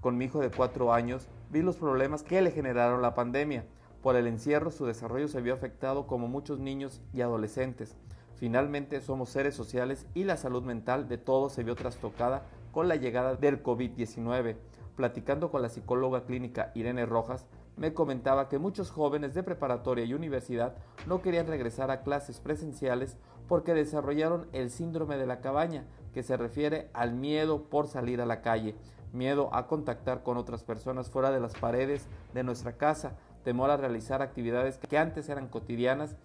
[0.02, 3.66] con mi hijo de cuatro años, vi los problemas que le generaron la pandemia.
[4.02, 7.96] Por el encierro, su desarrollo se vio afectado como muchos niños y adolescentes.
[8.38, 12.96] Finalmente, somos seres sociales y la salud mental de todos se vio trastocada con la
[12.96, 14.56] llegada del COVID-19
[14.98, 17.46] platicando con la psicóloga clínica Irene Rojas,
[17.78, 20.76] me comentaba que muchos jóvenes de preparatoria y universidad
[21.06, 23.16] no querían regresar a clases presenciales
[23.48, 28.26] porque desarrollaron el síndrome de la cabaña, que se refiere al miedo por salir a
[28.26, 28.76] la calle,
[29.14, 33.78] miedo a contactar con otras personas fuera de las paredes de nuestra casa, temor a
[33.78, 36.18] realizar actividades que antes eran cotidianas,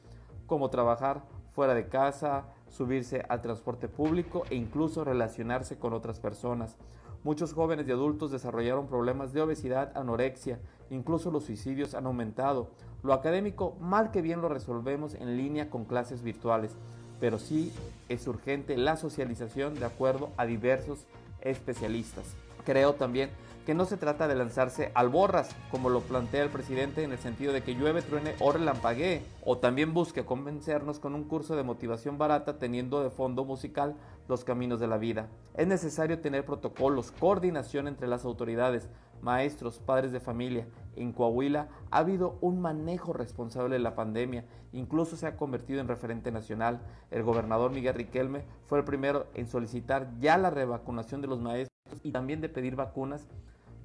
[0.47, 1.23] como trabajar
[1.53, 6.79] fuera de casa, subirse al transporte público e incluso relacionarse con otras personas.
[7.25, 10.59] Muchos jóvenes y adultos desarrollaron problemas de obesidad, anorexia,
[10.91, 12.71] incluso los suicidios han aumentado.
[13.05, 16.73] Lo académico mal que bien lo resolvemos en línea con clases virtuales,
[17.21, 17.73] pero sí
[18.09, 21.07] es urgente la socialización de acuerdo a diversos
[21.43, 22.25] especialistas.
[22.65, 23.31] Creo también
[23.67, 27.19] que no se trata de lanzarse al borras, como lo plantea el presidente en el
[27.19, 31.63] sentido de que llueve, truene o relampaguee, o también busque convencernos con un curso de
[31.63, 33.95] motivación barata teniendo de fondo musical
[34.29, 35.29] los caminos de la vida.
[35.55, 38.89] Es necesario tener protocolos, coordinación entre las autoridades,
[39.21, 40.67] maestros, padres de familia.
[40.97, 45.89] En Coahuila ha habido un manejo responsable de la pandemia, incluso se ha convertido en
[45.89, 46.81] referente nacional.
[47.11, 51.71] El gobernador Miguel Riquelme fue el primero en solicitar ya la revacunación de los maestros
[52.03, 53.27] y también de pedir vacunas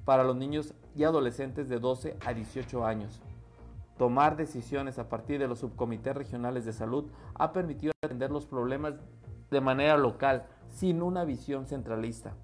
[0.04, 3.20] para los niños y adolescentes de 12 a 18 años.
[3.98, 8.94] Tomar decisiones a partir de los subcomités regionales de salud ha permitido atender los problemas
[9.50, 12.34] de manera local, sin una visión centralista.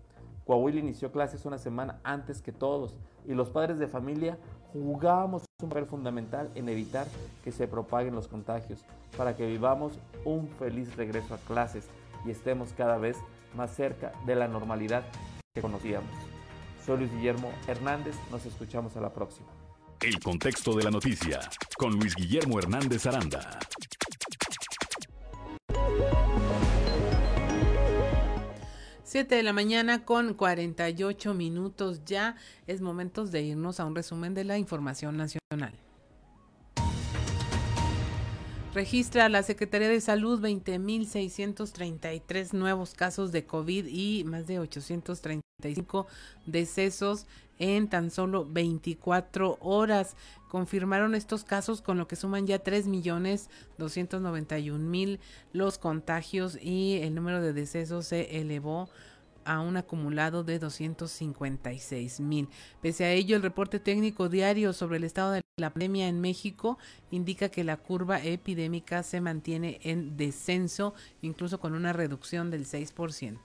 [0.46, 4.38] Coahuila inició clases una semana antes que todos y los padres de familia
[4.72, 7.06] jugamos un papel fundamental en evitar
[7.42, 8.84] que se propaguen los contagios
[9.16, 11.88] para que vivamos un feliz regreso a clases
[12.26, 13.16] y estemos cada vez
[13.54, 15.04] más cerca de la normalidad
[15.54, 16.10] que conocíamos.
[16.84, 19.48] Soy Luis Guillermo Hernández, nos escuchamos a la próxima.
[20.00, 21.40] El contexto de la noticia
[21.78, 23.58] con Luis Guillermo Hernández Aranda.
[29.14, 32.34] Siete de la mañana con 48 minutos ya.
[32.66, 35.72] Es momento de irnos a un resumen de la información nacional.
[38.74, 46.08] Registra la Secretaría de Salud 20.633 nuevos casos de COVID y más de 835
[46.46, 47.28] decesos
[47.58, 50.16] en tan solo 24 horas.
[50.48, 55.18] Confirmaron estos casos con lo que suman ya 3.291.000
[55.52, 58.88] los contagios y el número de decesos se elevó
[59.44, 62.48] a un acumulado de 256 mil.
[62.80, 66.78] Pese a ello, el reporte técnico diario sobre el estado de la pandemia en México
[67.10, 73.38] indica que la curva epidémica se mantiene en descenso, incluso con una reducción del 6%.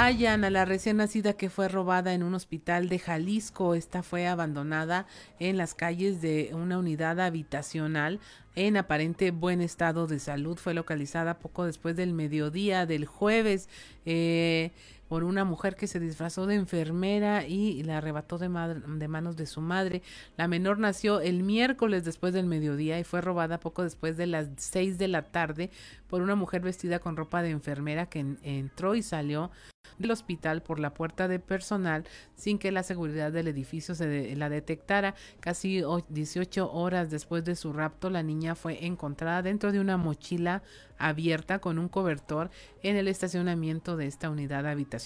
[0.00, 3.74] Hallan a la recién nacida que fue robada en un hospital de Jalisco.
[3.74, 5.08] Esta fue abandonada
[5.40, 8.20] en las calles de una unidad habitacional
[8.54, 10.56] en aparente buen estado de salud.
[10.56, 13.68] Fue localizada poco después del mediodía del jueves.
[14.06, 14.70] Eh,
[15.08, 19.60] por una mujer que se disfrazó de enfermera y la arrebató de, manos de su
[19.60, 20.02] madre.
[20.36, 24.48] La menor nació el miércoles después del mediodía y fue robada poco después de las
[24.56, 25.70] seis de la tarde
[26.08, 29.50] por una mujer vestida con ropa de enfermera que entró y salió
[29.98, 32.04] del hospital por la puerta de personal
[32.36, 35.14] sin que la seguridad del edificio se la detectara.
[35.40, 40.62] Casi 18 horas después de su rapto, la niña fue encontrada dentro de una mochila
[40.98, 42.50] abierta con un cobertor
[42.82, 44.97] en el estacionamiento de esta unidad habitacional.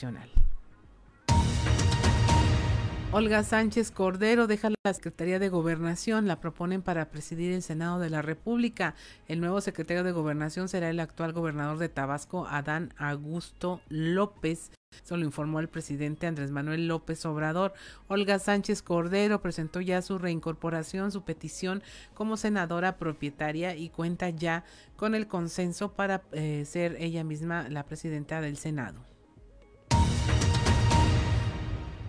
[3.15, 8.09] Olga Sánchez Cordero deja la Secretaría de Gobernación, la proponen para presidir el Senado de
[8.09, 8.95] la República.
[9.29, 14.71] El nuevo secretario de Gobernación será el actual gobernador de Tabasco, Adán Augusto López.
[15.05, 17.75] Eso lo informó el presidente Andrés Manuel López Obrador.
[18.09, 21.83] Olga Sánchez Cordero presentó ya su reincorporación, su petición
[22.15, 24.65] como senadora propietaria y cuenta ya
[24.97, 29.12] con el consenso para eh, ser ella misma la presidenta del Senado.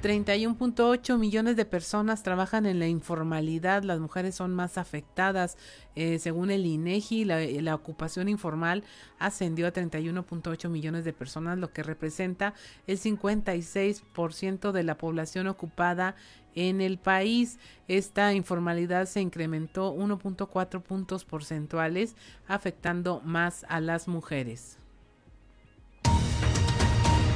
[0.04, 5.58] 31.8 millones de personas trabajan en la informalidad, las mujeres son más afectadas.
[5.96, 8.84] Eh, según el INEGI, la, la ocupación informal
[9.18, 12.54] ascendió a 31.8 millones de personas, lo que representa
[12.86, 16.16] el 56% de la población ocupada
[16.54, 17.58] en el país.
[17.88, 24.83] Esta informalidad se incrementó 1.4 puntos porcentuales, afectando más a las mujeres.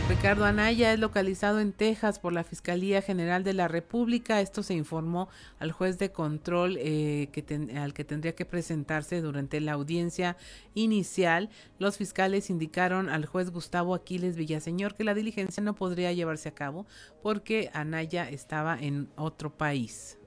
[0.09, 4.39] Ricardo Anaya es localizado en Texas por la Fiscalía General de la República.
[4.39, 5.27] Esto se informó
[5.59, 7.29] al juez de control eh,
[7.75, 10.37] al que tendría que presentarse durante la audiencia
[10.75, 11.49] inicial.
[11.77, 16.55] Los fiscales indicaron al juez Gustavo Aquiles Villaseñor que la diligencia no podría llevarse a
[16.55, 16.85] cabo
[17.21, 20.17] porque Anaya estaba en otro país.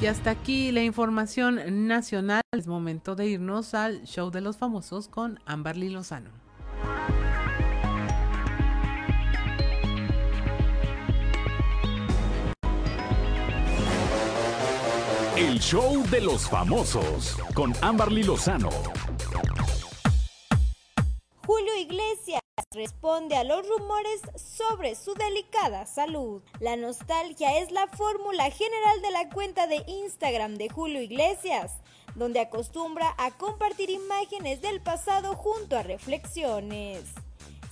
[0.00, 2.42] Y hasta aquí la información nacional.
[2.52, 6.45] Es momento de irnos al show de los famosos con Amberly Lozano.
[15.36, 18.70] El show de los famosos con Amberly Lozano.
[21.46, 22.40] Julio Iglesias
[22.72, 26.42] responde a los rumores sobre su delicada salud.
[26.58, 31.72] La nostalgia es la fórmula general de la cuenta de Instagram de Julio Iglesias,
[32.16, 37.25] donde acostumbra a compartir imágenes del pasado junto a reflexiones.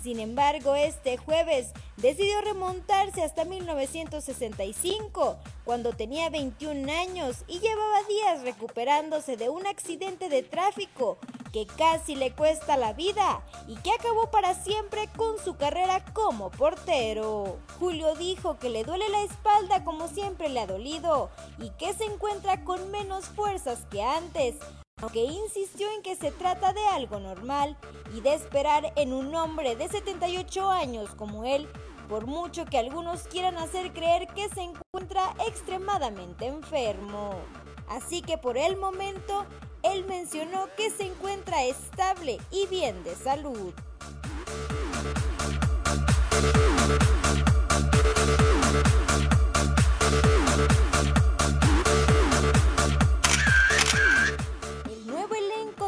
[0.05, 8.43] Sin embargo, este jueves decidió remontarse hasta 1965, cuando tenía 21 años y llevaba días
[8.43, 11.17] recuperándose de un accidente de tráfico
[11.55, 16.51] que casi le cuesta la vida y que acabó para siempre con su carrera como
[16.51, 17.59] portero.
[17.79, 22.05] Julio dijo que le duele la espalda como siempre le ha dolido y que se
[22.05, 24.57] encuentra con menos fuerzas que antes,
[25.05, 27.77] aunque insistió en que se trata de algo normal
[28.17, 31.69] y de esperar en un hombre de 78 años como él,
[32.09, 37.35] por mucho que algunos quieran hacer creer que se encuentra extremadamente enfermo.
[37.87, 39.45] Así que por el momento,
[39.83, 43.75] él mencionó que se encuentra estable y bien de salud.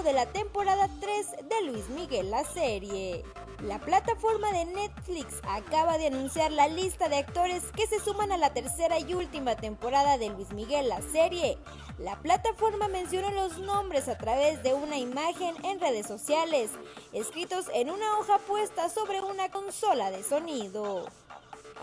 [0.07, 3.25] De la temporada 3 de Luis Miguel la serie.
[3.65, 8.37] La plataforma de Netflix acaba de anunciar la lista de actores que se suman a
[8.37, 11.59] la tercera y última temporada de Luis Miguel la serie.
[11.99, 16.71] La plataforma mencionó los nombres a través de una imagen en redes sociales,
[17.13, 21.09] escritos en una hoja puesta sobre una consola de sonido.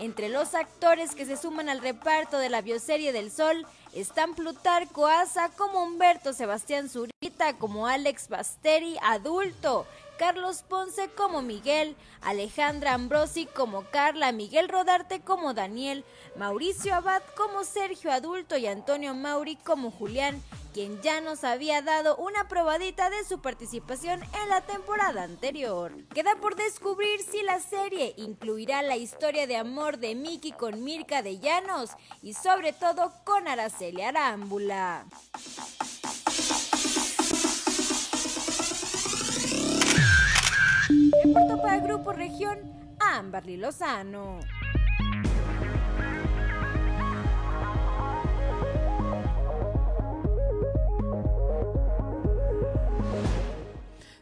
[0.00, 5.06] Entre los actores que se suman al reparto de la bioserie del Sol están Plutarco
[5.08, 6.88] Asa como Humberto Sebastián
[7.58, 9.86] Como Alex Basteri adulto,
[10.18, 16.04] Carlos Ponce como Miguel, Alejandra Ambrosi como Carla, Miguel Rodarte como Daniel,
[16.36, 20.40] Mauricio Abad como Sergio adulto y Antonio Mauri como Julián
[20.72, 25.92] quien ya nos había dado una probadita de su participación en la temporada anterior.
[26.12, 31.22] Queda por descubrir si la serie incluirá la historia de amor de Mickey con Mirka
[31.22, 31.90] de Llanos
[32.22, 35.06] y sobre todo con Araceli Arámbula.
[41.24, 42.58] Reporto para Grupo Región,
[43.00, 44.40] Amberly Lozano.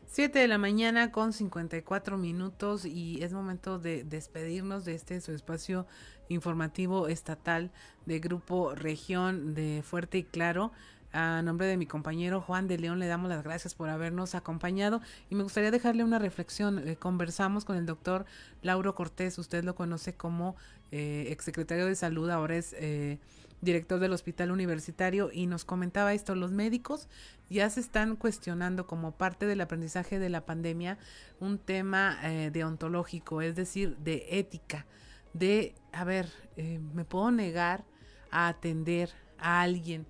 [0.06, 5.32] 7 de la mañana con 54 minutos y es momento de despedirnos de este su
[5.32, 5.88] espacio
[6.28, 7.72] informativo estatal
[8.06, 10.70] de Grupo Región de Fuerte y Claro.
[11.12, 15.02] A nombre de mi compañero Juan de León le damos las gracias por habernos acompañado
[15.28, 16.88] y me gustaría dejarle una reflexión.
[16.88, 18.24] Eh, conversamos con el doctor
[18.62, 20.56] Lauro Cortés, usted lo conoce como
[20.90, 22.74] eh, exsecretario de Salud, ahora es...
[22.78, 23.18] Eh,
[23.60, 27.06] director del Hospital Universitario, y nos comentaba esto, los médicos
[27.48, 30.98] ya se están cuestionando como parte del aprendizaje de la pandemia
[31.38, 34.84] un tema eh, deontológico, es decir, de ética,
[35.32, 37.84] de, a ver, me puedo negar
[38.32, 40.08] a atender a alguien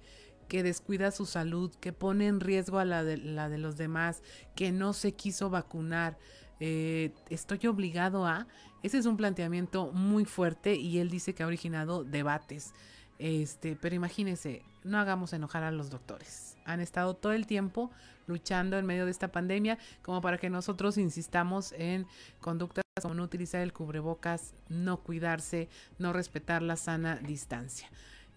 [0.53, 4.23] que descuida su salud, que pone en riesgo a la de, la de los demás,
[4.55, 6.19] que no se quiso vacunar,
[6.61, 8.47] eh, estoy obligado a...
[8.83, 12.75] Ese es un planteamiento muy fuerte y él dice que ha originado debates.
[13.19, 16.59] Este, pero imagínense, no hagamos enojar a los doctores.
[16.67, 17.91] Han estado todo el tiempo
[18.27, 22.07] luchando en medio de esta pandemia como para que nosotros insistamos en
[22.43, 27.89] conductas como no utilizar el cubrebocas, no cuidarse, no respetar la sana distancia.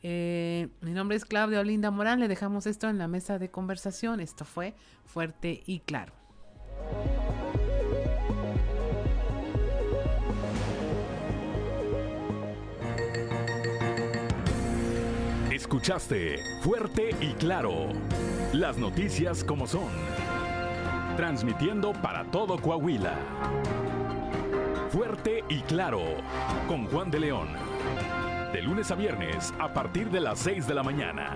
[0.07, 2.19] Eh, mi nombre es Claudia Olinda Morán.
[2.19, 4.19] Le dejamos esto en la mesa de conversación.
[4.19, 6.13] Esto fue Fuerte y Claro.
[15.51, 17.87] Escuchaste Fuerte y Claro.
[18.53, 19.89] Las noticias como son.
[21.17, 23.17] Transmitiendo para todo Coahuila.
[24.91, 26.03] Fuerte y Claro.
[26.67, 27.47] Con Juan de León.
[28.53, 31.35] De lunes a viernes a partir de las 6 de la mañana.